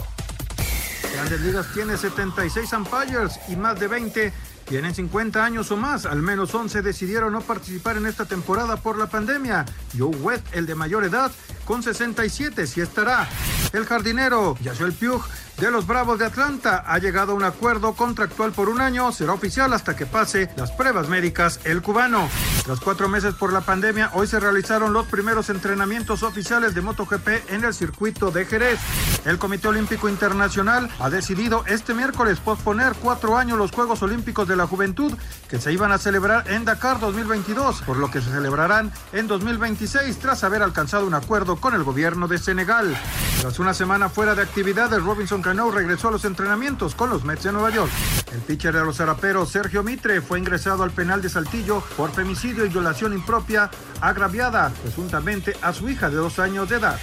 Grandes 1.14 1.40
Ligas 1.40 1.68
tiene 1.74 1.96
76 1.96 2.74
umpires 2.74 3.40
y 3.48 3.56
más 3.56 3.80
de 3.80 3.88
20 3.88 4.34
tienen 4.68 4.94
50 4.94 5.42
años 5.42 5.72
o 5.72 5.78
más. 5.78 6.06
Al 6.06 6.22
menos 6.22 6.54
11 6.54 6.82
decidieron 6.82 7.32
no 7.32 7.40
participar 7.40 7.96
en 7.96 8.08
esta 8.08 8.26
temporada 8.26 8.76
por 8.76 8.98
la 8.98 9.08
pandemia. 9.08 9.64
Joe 9.98 10.14
West, 10.18 10.46
el 10.52 10.66
de 10.66 10.76
mayor 10.76 11.06
edad, 11.06 11.32
con 11.64 11.82
67, 11.82 12.68
sí 12.68 12.82
estará. 12.82 13.30
El 13.72 13.86
jardinero 13.86 14.58
Yasiel 14.62 14.92
Puig 14.92 15.22
de 15.58 15.72
los 15.72 15.88
Bravos 15.88 16.20
de 16.20 16.26
Atlanta 16.26 16.84
ha 16.86 16.98
llegado 16.98 17.36
un 17.36 17.44
acuerdo 17.44 17.94
contractual 17.94 18.52
por 18.52 18.70
un 18.70 18.82
año. 18.82 19.12
Será 19.12 19.34
oficial 19.34 19.72
hasta 19.74 19.96
que 19.96 20.06
pase 20.06 20.50
las 20.56 20.72
pruebas 20.72 21.10
médicas 21.10 21.60
el 21.64 21.82
cubano. 21.82 22.28
Tras 22.66 22.80
cuatro 22.80 23.08
meses 23.10 23.36
por 23.36 23.54
la 23.54 23.62
pandemia, 23.62 24.12
hoy 24.14 24.28
se 24.28 24.40
realizaron 24.40 24.94
los 24.94 25.06
primeros 25.08 25.50
entrenamientos 25.50 26.24
oficiales 26.24 26.74
de 26.74 26.82
MotoGP 26.82 27.50
en 27.50 27.64
el 27.64 27.74
circuito 27.74 28.32
de 28.32 28.46
Jerez. 28.46 28.80
El 29.26 29.38
Comité 29.38 29.68
Olímpico 29.68 30.10
Internacional 30.10 30.90
ha 31.00 31.10
decidido 31.10 31.64
este 31.68 31.94
miércoles 31.94 32.40
posponer 32.40 32.94
cuatro 33.02 33.38
años 33.38 33.58
los 33.58 33.72
Juegos 33.72 34.02
Olímpicos 34.02 34.48
de 34.48 34.56
la 34.56 34.68
Juventud 34.68 35.14
que 35.50 35.60
se 35.60 35.72
iban 35.72 35.92
a 35.92 35.98
celebrar 35.98 36.50
en 36.50 36.66
Dakar 36.66 37.00
2022, 37.00 37.84
por 37.84 37.98
lo 37.98 38.10
que 38.10 38.22
se 38.22 38.32
celebrarán 38.32 38.92
en 39.12 39.28
2026 39.28 40.18
tras 40.20 40.44
haber 40.44 40.64
alcanzado 40.64 41.06
un 41.06 41.14
acuerdo 41.14 41.58
con 41.58 41.74
el 41.74 41.84
gobierno 41.84 42.28
de 42.28 42.38
Senegal. 42.38 42.98
Tras 43.42 43.60
una 43.60 43.74
semana 43.74 44.10
fuera 44.10 44.36
de 44.36 44.42
actividades, 44.42 45.04
Robinson 45.04 45.43
Cano 45.44 45.70
regresó 45.70 46.08
a 46.08 46.12
los 46.12 46.24
entrenamientos 46.26 46.96
con 46.96 47.10
los 47.10 47.26
Mets 47.26 47.44
de 47.44 47.52
Nueva 47.52 47.70
York. 47.70 47.92
El 48.34 48.40
pitcher 48.42 48.74
de 48.74 48.84
los 48.84 48.98
Zaraperos, 48.98 49.50
Sergio 49.50 49.84
Mitre, 49.84 50.22
fue 50.22 50.40
ingresado 50.40 50.84
al 50.84 50.92
penal 50.92 51.22
de 51.22 51.28
Saltillo 51.28 51.84
por 51.98 52.12
femicidio 52.12 52.66
y 52.66 52.70
violación 52.70 53.14
impropia 53.14 53.70
agraviada, 54.02 54.70
presuntamente 54.82 55.54
a 55.62 55.74
su 55.74 55.90
hija 55.90 56.10
de 56.10 56.16
dos 56.16 56.40
años 56.40 56.70
de 56.70 56.78
edad. 56.78 57.00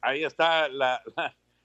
Ahí 0.00 0.24
está 0.24 0.68
la, 0.68 1.02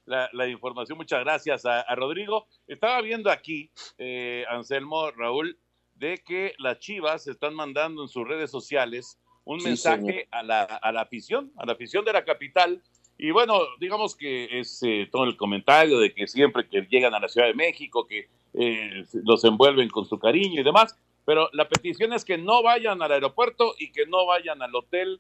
la, 0.05 0.29
la 0.33 0.47
información. 0.47 0.97
Muchas 0.97 1.21
gracias 1.21 1.65
a, 1.65 1.79
a, 1.79 1.95
Rodrigo. 1.95 2.47
Estaba 2.67 3.01
viendo 3.01 3.31
aquí, 3.31 3.71
eh, 3.97 4.43
Anselmo, 4.49 5.09
Raúl, 5.11 5.57
de 5.93 6.17
que 6.17 6.53
las 6.57 6.79
Chivas 6.79 7.27
están 7.27 7.55
mandando 7.55 8.01
en 8.01 8.09
sus 8.09 8.27
redes 8.27 8.51
sociales 8.51 9.17
un 9.45 9.61
sí, 9.61 9.67
mensaje 9.67 10.27
a 10.31 10.43
la, 10.43 10.63
a 10.63 10.91
la 10.91 11.01
afición, 11.01 11.53
a 11.57 11.65
la 11.65 11.73
afición 11.73 12.03
de 12.03 12.13
la 12.13 12.25
capital, 12.25 12.83
y 13.17 13.31
bueno, 13.31 13.59
digamos 13.79 14.15
que 14.15 14.59
es 14.59 14.83
eh, 14.83 15.07
todo 15.11 15.23
el 15.23 15.37
comentario 15.37 15.99
de 15.99 16.13
que 16.13 16.27
siempre 16.27 16.67
que 16.67 16.81
llegan 16.89 17.13
a 17.13 17.19
la 17.19 17.29
Ciudad 17.29 17.47
de 17.47 17.53
México, 17.53 18.05
que 18.07 18.27
eh, 18.53 19.05
los 19.23 19.43
envuelven 19.43 19.89
con 19.89 20.05
su 20.05 20.19
cariño 20.19 20.59
y 20.59 20.63
demás, 20.63 20.97
pero 21.25 21.49
la 21.53 21.67
petición 21.67 22.13
es 22.13 22.25
que 22.25 22.37
no 22.37 22.61
vayan 22.61 23.01
al 23.01 23.11
aeropuerto 23.11 23.73
y 23.79 23.91
que 23.91 24.05
no 24.05 24.25
vayan 24.25 24.61
al 24.61 24.75
hotel, 24.75 25.19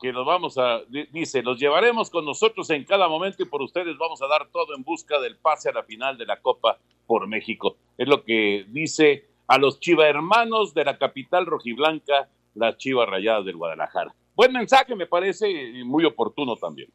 que 0.00 0.12
los 0.12 0.26
vamos 0.26 0.56
a, 0.58 0.80
dice, 1.12 1.42
los 1.42 1.58
llevaremos 1.58 2.08
con 2.10 2.24
nosotros 2.24 2.70
en 2.70 2.84
cada 2.84 3.08
momento 3.08 3.42
y 3.42 3.46
por 3.46 3.62
ustedes 3.62 3.98
vamos 3.98 4.22
a 4.22 4.28
dar 4.28 4.48
todo 4.50 4.74
en 4.74 4.82
busca 4.82 5.20
del 5.20 5.36
pase 5.36 5.68
a 5.68 5.72
la 5.72 5.82
final 5.82 6.16
de 6.16 6.26
la 6.26 6.40
Copa 6.40 6.78
por 7.06 7.26
México. 7.26 7.76
Es 7.98 8.08
lo 8.08 8.22
que 8.22 8.64
dice 8.68 9.26
a 9.46 9.58
los 9.58 9.80
Chiva 9.80 10.06
hermanos 10.06 10.74
de 10.74 10.84
la 10.84 10.96
capital 10.96 11.44
rojiblanca, 11.46 12.28
las 12.54 12.76
Chivas 12.78 13.08
Rayadas 13.08 13.44
del 13.44 13.56
Guadalajara. 13.56 14.14
Buen 14.36 14.52
mensaje, 14.52 14.94
me 14.94 15.06
parece, 15.06 15.50
y 15.50 15.84
muy 15.84 16.04
oportuno 16.04 16.56
también. 16.56 16.88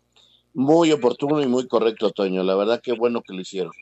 Muy 0.56 0.92
oportuno 0.94 1.42
y 1.42 1.48
muy 1.48 1.68
correcto, 1.68 2.12
Toño. 2.12 2.42
La 2.42 2.56
verdad 2.56 2.82
que 2.82 2.94
bueno 2.94 3.22
que 3.22 3.34
lo 3.34 3.42
hicieron. 3.42 3.74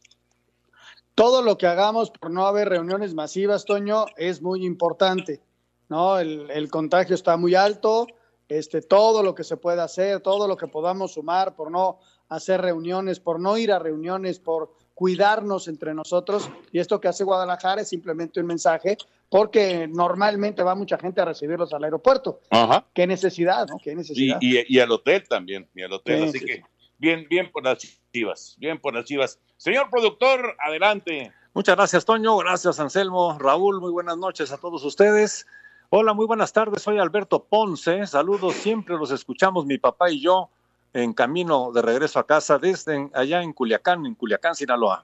Todo 1.16 1.44
lo 1.44 1.58
que 1.58 1.68
hagamos 1.68 2.10
por 2.10 2.32
no 2.32 2.48
haber 2.48 2.68
reuniones 2.68 3.14
masivas, 3.14 3.64
Toño, 3.64 4.08
es 4.18 4.42
muy 4.42 4.66
importante. 4.66 5.40
¿no? 5.88 6.18
El, 6.18 6.50
el, 6.50 6.72
contagio 6.72 7.14
está 7.14 7.38
muy 7.38 7.54
alto. 7.54 8.08
Este, 8.50 8.82
todo 8.82 9.22
lo 9.22 9.36
que 9.36 9.44
se 9.44 9.56
pueda 9.56 9.84
hacer, 9.84 10.20
todo 10.22 10.48
lo 10.48 10.58
que 10.58 10.68
podamos 10.68 11.14
sumar 11.14 11.56
por 11.56 11.72
no 11.72 12.00
hacer 12.28 12.62
reuniones, 12.62 13.20
por 13.20 13.40
no 13.40 13.56
ir 13.58 13.72
a 13.72 13.80
reuniones, 13.80 14.40
por 14.40 14.74
cuidarnos 15.04 15.68
entre 15.68 15.94
nosotros. 15.94 16.50
Y 16.72 16.80
esto 16.80 17.02
que 17.02 17.10
hace 17.10 17.26
Guadalajara 17.26 17.82
es 17.82 17.90
simplemente 17.90 18.40
un 18.40 18.46
mensaje, 18.46 18.98
porque 19.28 19.86
normalmente 19.86 20.64
va 20.64 20.76
mucha 20.76 20.98
gente 20.98 21.20
a 21.20 21.26
recibirlos 21.26 21.74
al 21.74 21.84
aeropuerto. 21.84 22.40
Ajá. 22.50 22.86
¿Qué 22.94 23.06
necesidad? 23.06 23.68
¿no? 23.68 23.80
¿Qué 23.84 23.94
necesidad? 23.96 24.38
Y, 24.40 24.60
y, 24.60 24.66
y, 24.66 24.80
al 24.80 24.90
hotel 24.92 25.28
también, 25.28 25.68
y 25.76 25.82
al 25.82 25.92
hotel. 25.92 26.20
Sí, 26.20 26.30
Así 26.30 26.40
sí, 26.40 26.46
que 26.46 26.56
sí. 26.56 26.64
bien, 26.98 27.28
bien 27.30 27.52
por 27.52 27.66
las 27.66 27.80
chivas, 28.14 28.56
bien 28.58 28.80
por 28.80 28.94
las 28.94 29.04
chivas. 29.04 29.42
Señor 29.58 29.90
productor, 29.90 30.56
adelante. 30.58 31.34
Muchas 31.54 31.76
gracias, 31.76 32.06
Toño. 32.06 32.38
Gracias, 32.38 32.80
Anselmo. 32.80 33.38
Raúl, 33.38 33.82
muy 33.82 33.92
buenas 33.92 34.16
noches 34.16 34.54
a 34.54 34.58
todos 34.58 34.86
ustedes. 34.86 35.46
Hola, 35.90 36.14
muy 36.14 36.28
buenas 36.28 36.54
tardes. 36.54 36.82
Soy 36.82 36.98
Alberto 36.98 37.44
Ponce. 37.44 38.08
Saludos, 38.08 38.54
siempre 38.54 38.96
los 38.96 39.12
escuchamos 39.12 39.66
mi 39.66 39.78
papá 39.78 40.12
y 40.12 40.22
yo 40.22 40.50
en 40.94 41.14
camino 41.14 41.72
de 41.72 41.82
regreso 41.82 42.20
a 42.20 42.28
casa 42.28 42.60
desde 42.60 43.10
allá 43.14 43.42
en 43.42 43.54
Culiacán, 43.54 44.06
en 44.06 44.16
Culiacán, 44.16 44.56
Sinaloa. 44.56 45.04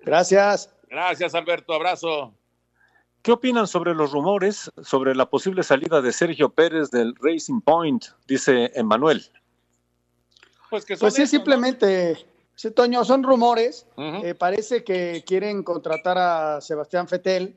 Gracias. 0.00 0.70
Gracias, 0.88 1.34
Alberto. 1.34 1.72
Abrazo. 1.72 2.34
¿Qué 3.22 3.32
opinan 3.32 3.66
sobre 3.66 3.94
los 3.94 4.12
rumores 4.12 4.70
sobre 4.82 5.14
la 5.14 5.26
posible 5.26 5.62
salida 5.62 6.00
de 6.00 6.12
Sergio 6.12 6.48
Pérez 6.48 6.90
del 6.90 7.14
Racing 7.20 7.60
Point? 7.60 8.06
Dice 8.26 8.72
Emanuel. 8.74 9.30
Pues, 10.70 10.84
que 10.84 10.96
pues 10.96 11.14
sí, 11.14 11.22
eso, 11.22 11.30
simplemente, 11.30 12.14
¿no? 12.14 12.30
sí, 12.54 12.70
Toño, 12.70 13.04
son 13.04 13.22
rumores. 13.22 13.86
Uh 13.96 14.02
-huh. 14.02 14.24
eh, 14.24 14.34
parece 14.34 14.84
que 14.84 15.22
quieren 15.26 15.62
contratar 15.62 16.16
a 16.16 16.60
Sebastián 16.60 17.08
Fetel, 17.08 17.56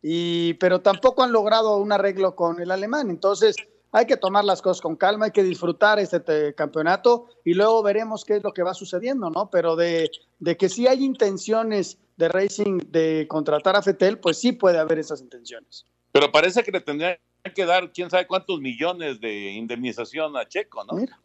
y, 0.00 0.54
pero 0.54 0.80
tampoco 0.80 1.22
han 1.22 1.32
logrado 1.32 1.76
un 1.76 1.92
arreglo 1.92 2.34
con 2.34 2.60
el 2.60 2.70
alemán. 2.70 3.10
Entonces, 3.10 3.54
hay 3.92 4.06
que 4.06 4.16
tomar 4.16 4.44
las 4.44 4.62
cosas 4.62 4.80
con 4.80 4.96
calma, 4.96 5.26
hay 5.26 5.30
que 5.30 5.42
disfrutar 5.42 5.98
este 5.98 6.54
campeonato 6.54 7.26
y 7.44 7.52
luego 7.52 7.82
veremos 7.82 8.24
qué 8.24 8.36
es 8.36 8.42
lo 8.42 8.52
que 8.52 8.62
va 8.62 8.72
sucediendo, 8.72 9.28
¿no? 9.30 9.50
Pero 9.50 9.76
de, 9.76 10.10
de 10.38 10.56
que 10.56 10.70
sí 10.70 10.86
hay 10.86 11.04
intenciones 11.04 11.98
de 12.16 12.28
Racing 12.28 12.78
de 12.88 13.26
contratar 13.28 13.76
a 13.76 13.82
Fetel, 13.82 14.18
pues 14.18 14.38
sí 14.38 14.52
puede 14.52 14.78
haber 14.78 14.98
esas 14.98 15.20
intenciones. 15.20 15.84
Pero 16.10 16.32
parece 16.32 16.62
que 16.62 16.72
le 16.72 16.80
tendrían 16.80 17.18
que 17.54 17.66
dar 17.66 17.92
quién 17.92 18.08
sabe 18.08 18.26
cuántos 18.26 18.60
millones 18.60 19.20
de 19.20 19.52
indemnización 19.52 20.36
a 20.36 20.48
Checo, 20.48 20.84
¿no? 20.84 20.94
Mira. 20.94 21.18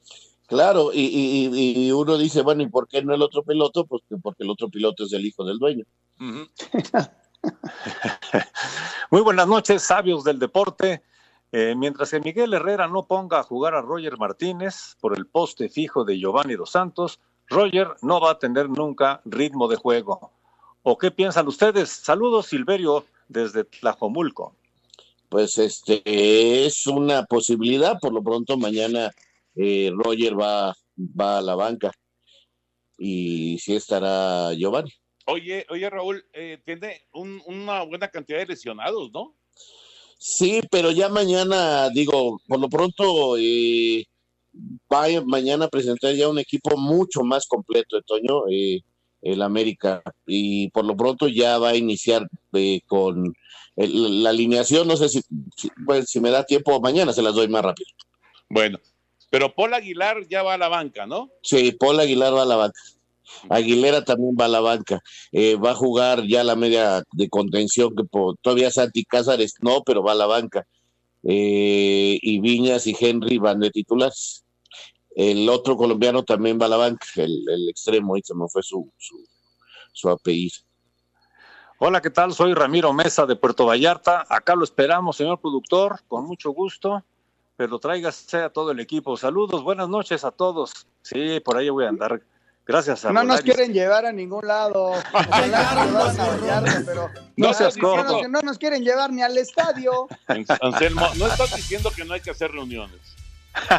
Claro, 0.47 0.91
y, 0.93 1.01
y, 1.01 1.87
y, 1.87 1.91
uno 1.91 2.17
dice, 2.17 2.41
bueno, 2.41 2.63
¿y 2.63 2.69
por 2.69 2.87
qué 2.87 3.01
no 3.01 3.13
el 3.13 3.21
otro 3.21 3.43
piloto? 3.43 3.85
Pues 3.85 4.01
porque 4.21 4.43
el 4.43 4.49
otro 4.49 4.69
piloto 4.69 5.03
es 5.03 5.11
el 5.11 5.25
hijo 5.25 5.43
del 5.43 5.59
dueño. 5.59 5.83
Uh 6.19 6.23
-huh. 6.23 7.11
Muy 9.11 9.21
buenas 9.21 9.47
noches, 9.47 9.83
sabios 9.83 10.23
del 10.23 10.39
deporte. 10.39 11.03
Eh, 11.51 11.75
mientras 11.77 12.11
que 12.11 12.19
Miguel 12.19 12.53
Herrera 12.53 12.87
no 12.87 13.05
ponga 13.07 13.39
a 13.39 13.43
jugar 13.43 13.73
a 13.73 13.81
Roger 13.81 14.17
Martínez 14.17 14.95
por 14.99 15.17
el 15.17 15.27
poste 15.27 15.69
fijo 15.69 16.03
de 16.03 16.19
Giovanni 16.19 16.55
Dos 16.55 16.71
Santos, 16.71 17.19
Roger 17.47 17.87
no 18.01 18.19
va 18.19 18.31
a 18.31 18.39
tener 18.39 18.69
nunca 18.69 19.21
ritmo 19.23 19.67
de 19.67 19.77
juego. 19.77 20.31
¿O 20.83 20.97
qué 20.97 21.11
piensan 21.11 21.47
ustedes? 21.47 21.89
Saludos, 21.89 22.47
Silverio, 22.47 23.05
desde 23.29 23.63
Tlajomulco. 23.63 24.55
Pues 25.29 25.57
este 25.57 26.01
es 26.65 26.85
una 26.87 27.23
posibilidad. 27.25 27.99
Por 27.99 28.13
lo 28.13 28.21
pronto, 28.23 28.57
mañana 28.57 29.11
eh, 29.55 29.91
Roger 29.93 30.39
va, 30.39 30.75
va 30.97 31.37
a 31.37 31.41
la 31.41 31.55
banca 31.55 31.91
y 32.97 33.57
sí 33.59 33.75
estará 33.75 34.53
Giovanni. 34.53 34.91
Oye, 35.25 35.65
oye 35.69 35.89
Raúl, 35.89 36.25
eh, 36.33 36.61
tiene 36.65 37.01
un- 37.13 37.41
una 37.45 37.83
buena 37.83 38.07
cantidad 38.07 38.39
de 38.39 38.45
lesionados, 38.47 39.11
¿no? 39.11 39.35
Sí, 40.17 40.61
pero 40.71 40.91
ya 40.91 41.09
mañana, 41.09 41.89
digo, 41.89 42.39
por 42.47 42.59
lo 42.59 42.69
pronto 42.69 43.37
eh, 43.37 44.05
va 44.91 45.05
a 45.05 45.21
mañana 45.25 45.65
a 45.65 45.69
presentar 45.69 46.13
ya 46.15 46.27
un 46.27 46.39
equipo 46.39 46.75
mucho 46.77 47.21
más 47.23 47.45
completo 47.47 47.95
de 47.97 48.01
Toño, 48.03 48.47
eh, 48.49 48.81
el 49.21 49.41
América, 49.41 50.01
y 50.25 50.69
por 50.69 50.85
lo 50.85 50.95
pronto 50.95 51.27
ya 51.27 51.57
va 51.59 51.69
a 51.69 51.75
iniciar 51.75 52.27
eh, 52.53 52.81
con 52.87 53.33
el- 53.75 54.23
la 54.23 54.29
alineación, 54.31 54.87
no 54.87 54.97
sé 54.97 55.09
si, 55.09 55.21
si, 55.55 55.69
pues, 55.85 56.09
si 56.09 56.19
me 56.19 56.31
da 56.31 56.43
tiempo, 56.43 56.79
mañana 56.81 57.13
se 57.13 57.21
las 57.21 57.35
doy 57.35 57.47
más 57.47 57.63
rápido. 57.63 57.89
Bueno, 58.49 58.79
pero 59.29 59.53
Paul 59.53 59.73
Aguilar 59.73 60.27
ya 60.27 60.41
va 60.41 60.55
a 60.55 60.57
la 60.57 60.67
banca, 60.69 61.05
¿no? 61.05 61.29
Sí, 61.43 61.71
Paul 61.73 61.99
Aguilar 61.99 62.33
va 62.33 62.43
a 62.43 62.45
la 62.45 62.55
banca. 62.55 62.79
Aguilera 63.49 64.03
también 64.03 64.35
va 64.39 64.45
a 64.45 64.49
la 64.49 64.59
banca. 64.59 65.01
Eh, 65.31 65.55
va 65.55 65.71
a 65.71 65.75
jugar 65.75 66.23
ya 66.27 66.43
la 66.43 66.55
media 66.55 67.03
de 67.11 67.29
contención, 67.29 67.95
que 67.95 68.03
todavía 68.41 68.71
Santi 68.71 69.03
Cázares 69.05 69.55
no, 69.61 69.83
pero 69.83 70.03
va 70.03 70.13
a 70.13 70.15
la 70.15 70.25
banca. 70.25 70.65
Eh, 71.23 72.19
y 72.21 72.39
Viñas 72.39 72.87
y 72.87 72.95
Henry 72.99 73.37
van 73.37 73.59
de 73.59 73.69
titulares. 73.71 74.43
El 75.15 75.49
otro 75.49 75.75
colombiano 75.75 76.23
también 76.23 76.59
va 76.61 76.67
a 76.67 76.69
la 76.69 76.77
banca, 76.77 77.07
el, 77.15 77.69
extremo, 77.69 78.15
ahí 78.15 78.21
se 78.23 78.35
me 78.35 78.47
fue 78.47 78.61
su, 78.61 78.91
su, 78.97 79.17
su 79.91 80.09
apellido. 80.09 80.57
Hola, 81.79 82.01
¿qué 82.01 82.09
tal? 82.09 82.33
Soy 82.33 82.53
Ramiro 82.53 82.93
Mesa 82.93 83.25
de 83.25 83.35
Puerto 83.35 83.65
Vallarta. 83.65 84.25
Acá 84.29 84.55
lo 84.55 84.63
esperamos, 84.63 85.17
señor 85.17 85.39
productor, 85.39 86.01
con 86.07 86.25
mucho 86.25 86.51
gusto, 86.51 87.03
pero 87.55 87.79
tráigase 87.79 88.37
a 88.37 88.49
todo 88.51 88.71
el 88.71 88.79
equipo. 88.79 89.17
Saludos, 89.17 89.63
buenas 89.63 89.89
noches 89.89 90.23
a 90.23 90.31
todos. 90.31 90.87
Sí, 91.01 91.39
por 91.39 91.57
ahí 91.57 91.69
voy 91.69 91.85
a 91.85 91.89
andar. 91.89 92.21
Gracias 92.67 93.05
a 93.05 93.13
No 93.13 93.23
nos 93.23 93.41
quieren 93.41 93.71
llevar 93.73 94.05
a 94.05 94.11
ningún 94.11 94.45
lado. 94.45 94.93
Pero 96.85 97.09
No 97.37 97.53
seas 97.53 97.77
cojo. 97.77 98.03
no, 98.03 98.27
no 98.27 98.41
nos 98.41 98.57
quieren 98.57 98.83
llevar 98.83 99.11
ni 99.11 99.21
al 99.21 99.37
estadio. 99.37 100.07
Anselmo, 100.27 101.07
no 101.15 101.27
estás 101.27 101.55
diciendo 101.55 101.91
que 101.95 102.03
no 102.03 102.13
hay 102.13 102.19
que 102.21 102.31
hacer 102.31 102.51
reuniones. 102.51 102.99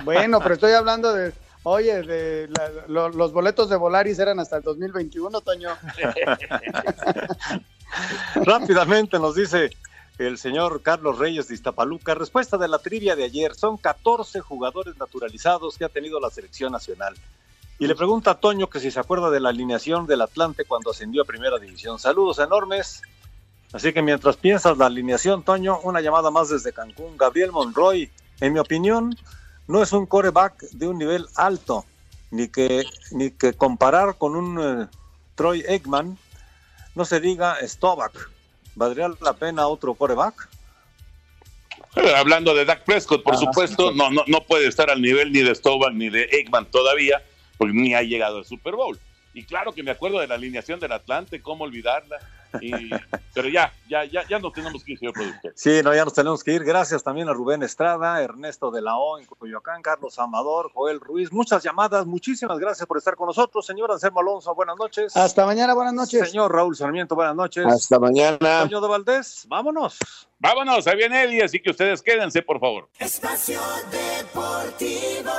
Bueno, 0.05 0.41
pero 0.41 0.55
estoy 0.55 0.73
hablando 0.73 1.13
de, 1.13 1.33
oye, 1.63 2.03
de 2.03 2.49
la- 2.49 2.71
lo- 2.89 3.11
los 3.11 3.33
boletos 3.33 3.71
de 3.71 3.77
Volaris 3.77 4.19
eran 4.19 4.41
hasta 4.41 4.57
el 4.57 4.63
2021, 4.65 5.41
Toño. 5.41 5.71
Rápidamente 8.35 9.19
nos 9.19 9.35
dice 9.35 9.71
el 10.19 10.39
señor 10.39 10.83
Carlos 10.83 11.19
Reyes 11.19 11.49
de 11.49 11.55
Iztapaluca. 11.55 12.15
Respuesta 12.15 12.57
de 12.59 12.69
la 12.69 12.79
trivia 12.79 13.17
de 13.17 13.25
ayer. 13.25 13.55
Son 13.55 13.77
14 13.77 14.41
jugadores 14.41 14.97
naturalizados 14.99 15.79
que 15.79 15.85
ha 15.85 15.89
tenido 15.89 16.21
la 16.21 16.31
selección 16.31 16.73
nacional. 16.73 17.15
Y 17.79 17.87
le 17.87 17.95
pregunta 17.95 18.33
a 18.33 18.41
Toño 18.41 18.69
que 18.69 18.81
si 18.81 18.91
se 18.91 18.99
acuerda 18.99 19.31
de 19.31 19.41
la 19.41 19.51
alineación 19.51 20.07
del 20.07 20.23
Atlante 20.23 20.65
cuando 20.65 20.91
ascendió 20.91 21.23
a 21.23 21.25
Primera 21.25 21.59
División. 21.59 21.99
Saludos 21.99 22.39
enormes. 22.41 23.03
Así 23.73 23.93
que 23.93 24.03
mientras 24.03 24.37
piensas 24.37 24.77
la 24.79 24.87
alineación, 24.87 25.43
Toño, 25.45 25.79
una 25.81 26.01
llamada 26.01 26.31
más 26.31 26.49
desde 26.49 26.73
Cancún. 26.73 27.17
Gabriel 27.17 27.53
Monroy, 27.53 28.11
en 28.41 28.53
mi 28.53 28.59
opinión, 28.59 29.17
no 29.69 29.83
es 29.83 29.93
un 29.93 30.07
coreback 30.07 30.59
de 30.71 30.89
un 30.89 30.99
nivel 30.99 31.27
alto, 31.37 31.85
ni 32.31 32.49
que, 32.49 32.85
ni 33.13 33.31
que 33.31 33.53
comparar 33.53 34.17
con 34.17 34.35
un 34.35 34.59
eh, 34.83 34.89
Troy 35.35 35.65
Eggman, 35.69 36.19
no 36.95 37.05
se 37.05 37.21
diga 37.21 37.59
Stovak. 37.63 38.31
¿Valdría 38.75 39.11
la 39.21 39.35
pena 39.35 39.69
otro 39.69 39.95
coreback? 39.95 40.49
Eh, 41.97 42.15
Hablando 42.17 42.55
de 42.55 42.65
Dak 42.65 42.85
Prescott, 42.85 43.23
por 43.23 43.35
Ah, 43.35 43.39
supuesto, 43.39 43.91
sí. 43.93 43.97
no, 43.99 44.11
no, 44.11 44.23
no 44.27 44.41
puede 44.45 44.67
estar 44.67 44.91
al 44.91 45.01
nivel 45.03 45.31
ni 45.33 45.41
de 45.43 45.55
Stovall 45.55 45.97
ni 45.97 46.09
de 46.11 46.25
Eggman 46.25 46.67
todavía, 46.67 47.23
porque 47.59 47.75
ni 47.75 47.95
ha 47.95 48.03
llegado 48.03 48.39
al 48.39 48.45
Super 48.45 48.75
Bowl. 48.77 48.99
Y 49.35 49.45
claro 49.45 49.73
que 49.73 49.83
me 49.83 49.91
acuerdo 49.91 50.19
de 50.21 50.27
la 50.27 50.35
alineación 50.37 50.81
del 50.81 50.93
Atlante, 50.93 51.43
cómo 51.43 51.65
olvidarla. 51.65 52.19
Y- 52.63 52.89
pero 53.35 53.49
ya, 53.49 53.73
ya, 53.89 54.05
ya, 54.05 54.27
ya 54.27 54.39
nos 54.39 54.53
tenemos 54.55 54.83
que 54.83 54.93
ir, 54.93 54.99
señor 54.99 55.13
productor. 55.13 55.53
Sí, 55.55 55.81
no, 55.85 55.95
ya 55.95 56.05
nos 56.05 56.15
tenemos 56.15 56.43
que 56.43 56.53
ir. 56.55 56.65
Gracias 56.65 57.05
también 57.05 57.29
a 57.29 57.35
Rubén 57.35 57.63
Estrada, 57.63 58.21
Ernesto 58.23 58.71
de 58.71 58.81
la 58.81 58.97
O 58.97 59.19
en 59.19 59.27
Coyoacán, 59.27 59.83
Carlos 59.83 60.19
Amador, 60.19 60.73
Joel 60.73 60.99
Ruiz. 60.99 61.31
Muchas 61.31 61.63
llamadas, 61.63 62.07
muchísimas 62.07 62.59
gracias 62.59 62.87
por 62.87 62.97
estar 62.97 63.17
con 63.17 63.27
nosotros. 63.27 63.67
Señor 63.67 63.93
Anselmo 63.93 64.21
Alonso, 64.21 64.55
buenas 64.55 64.77
noches. 64.77 65.15
Hasta 65.17 65.45
mañana, 65.45 65.75
buenas 65.75 65.95
noches. 65.95 66.31
Señor 66.31 66.53
Raúl 66.53 66.75
Sarmiento, 66.75 67.15
buenas 67.15 67.37
noches. 67.37 67.67
Hasta 67.67 67.99
mañana. 67.99 68.63
Toño 68.63 68.81
de 68.81 68.89
Valdés, 68.89 69.45
vámonos. 69.47 69.99
Vámonos, 70.39 70.87
ahí 70.87 70.97
viene 70.97 71.23
Eddie, 71.25 71.45
así 71.45 71.61
que 71.61 71.71
ustedes 71.71 72.01
quédense, 72.03 72.43
por 72.43 72.59
favor. 72.59 72.89
Espacio 72.99 73.61
Deportivo. 73.91 75.31